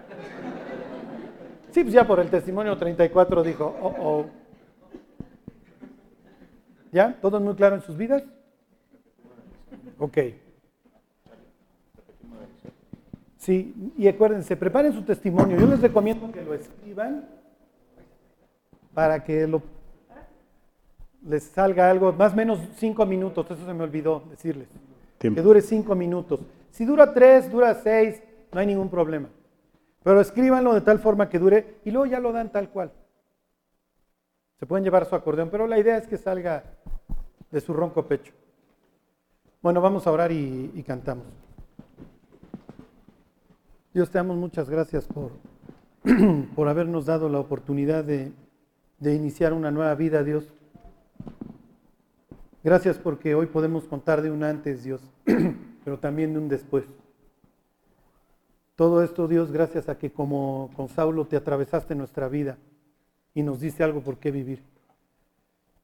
Sí, 1.73 1.83
pues 1.83 1.93
ya 1.93 2.07
por 2.07 2.21
el 2.21 2.31
testimonio 2.31 2.77
34 2.77 3.43
dijo, 3.43 3.77
oh, 3.83 3.95
oh. 3.99 4.27
¿Ya? 6.93 7.19
¿Todo 7.21 7.41
muy 7.41 7.57
claro 7.57 7.75
en 7.75 7.83
sus 7.83 7.97
vidas? 7.97 8.23
Ok. 9.99 10.19
Sí, 13.39 13.93
y 13.99 14.07
acuérdense, 14.07 14.57
preparen 14.57 14.93
su 14.93 15.03
testimonio. 15.03 15.59
Yo 15.59 15.67
les 15.67 15.81
recomiendo 15.81 16.31
que 16.31 16.43
lo 16.43 16.55
escriban 16.55 17.29
para 18.95 19.25
que 19.25 19.49
lo, 19.49 19.61
les 21.27 21.45
salga 21.45 21.91
algo, 21.91 22.12
más 22.12 22.33
o 22.33 22.37
menos 22.37 22.61
cinco 22.77 23.07
minutos, 23.07 23.47
eso 23.51 23.64
se 23.64 23.75
me 23.75 23.83
olvidó 23.83 24.22
decirles. 24.31 24.68
Que 25.18 25.31
dure 25.31 25.62
cinco 25.62 25.95
minutos. 25.95 26.41
Si 26.70 26.85
dura 26.85 27.14
tres, 27.14 27.51
dura 27.51 27.75
seis, 27.75 28.22
no 28.53 28.61
hay 28.61 28.66
ningún 28.66 28.91
problema. 28.91 29.29
Pero 30.03 30.20
escríbanlo 30.20 30.75
de 30.75 30.83
tal 30.83 30.99
forma 30.99 31.29
que 31.29 31.39
dure 31.39 31.79
y 31.85 31.91
luego 31.91 32.07
ya 32.07 32.20
lo 32.20 32.33
dan 32.33 32.53
tal 32.53 32.68
cual. 32.68 32.93
Se 34.59 34.66
pueden 34.66 34.85
llevar 34.85 35.07
su 35.07 35.14
acordeón, 35.14 35.49
pero 35.51 35.66
la 35.66 35.79
idea 35.79 35.97
es 35.97 36.07
que 36.07 36.18
salga 36.18 36.64
de 37.51 37.61
su 37.61 37.72
ronco 37.72 38.07
pecho. 38.07 38.33
Bueno, 39.62 39.81
vamos 39.81 40.07
a 40.07 40.12
orar 40.12 40.31
y, 40.31 40.70
y 40.75 40.83
cantamos. 40.83 41.25
Dios 43.95 44.11
te 44.11 44.18
damos 44.18 44.37
muchas 44.37 44.68
gracias 44.68 45.07
por, 45.07 45.31
por 46.55 46.68
habernos 46.68 47.07
dado 47.07 47.29
la 47.29 47.39
oportunidad 47.39 48.05
de, 48.05 48.33
de 48.99 49.14
iniciar 49.14 49.53
una 49.53 49.70
nueva 49.70 49.95
vida, 49.95 50.22
Dios. 50.22 50.53
Gracias 52.65 52.97
porque 52.97 53.35
hoy 53.35 53.45
podemos 53.45 53.85
contar 53.85 54.23
de 54.23 54.31
un 54.31 54.43
antes, 54.43 54.83
Dios, 54.83 55.03
pero 55.85 55.99
también 55.99 56.33
de 56.33 56.39
un 56.39 56.49
después. 56.49 56.87
Todo 58.75 59.05
esto, 59.05 59.29
Dios, 59.29 59.53
gracias 59.53 59.91
a 59.91 59.99
que 59.99 60.11
como 60.11 60.71
con 60.75 60.89
Saulo 60.89 61.27
te 61.27 61.37
atravesaste 61.37 61.95
nuestra 61.95 62.27
vida 62.27 62.57
y 63.35 63.43
nos 63.43 63.61
diste 63.61 63.85
algo 63.85 64.01
por 64.01 64.17
qué 64.17 64.31
vivir. 64.31 64.62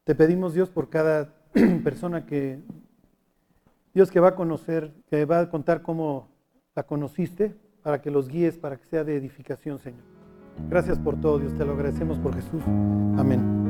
Te 0.04 0.14
pedimos, 0.14 0.54
Dios, 0.54 0.70
por 0.70 0.88
cada 0.88 1.34
persona 1.84 2.24
que, 2.24 2.60
Dios, 3.92 4.10
que 4.10 4.18
va 4.18 4.28
a 4.28 4.34
conocer, 4.34 4.94
que 5.10 5.26
va 5.26 5.40
a 5.40 5.50
contar 5.50 5.82
cómo 5.82 6.28
la 6.74 6.84
conociste, 6.84 7.54
para 7.82 8.00
que 8.00 8.10
los 8.10 8.28
guíes, 8.28 8.56
para 8.56 8.78
que 8.78 8.86
sea 8.86 9.04
de 9.04 9.16
edificación, 9.16 9.78
Señor. 9.78 10.02
Gracias 10.70 10.98
por 10.98 11.20
todo, 11.20 11.38
Dios, 11.38 11.52
te 11.58 11.64
lo 11.64 11.72
agradecemos 11.72 12.18
por 12.18 12.34
Jesús. 12.34 12.62
Amén. 13.18 13.69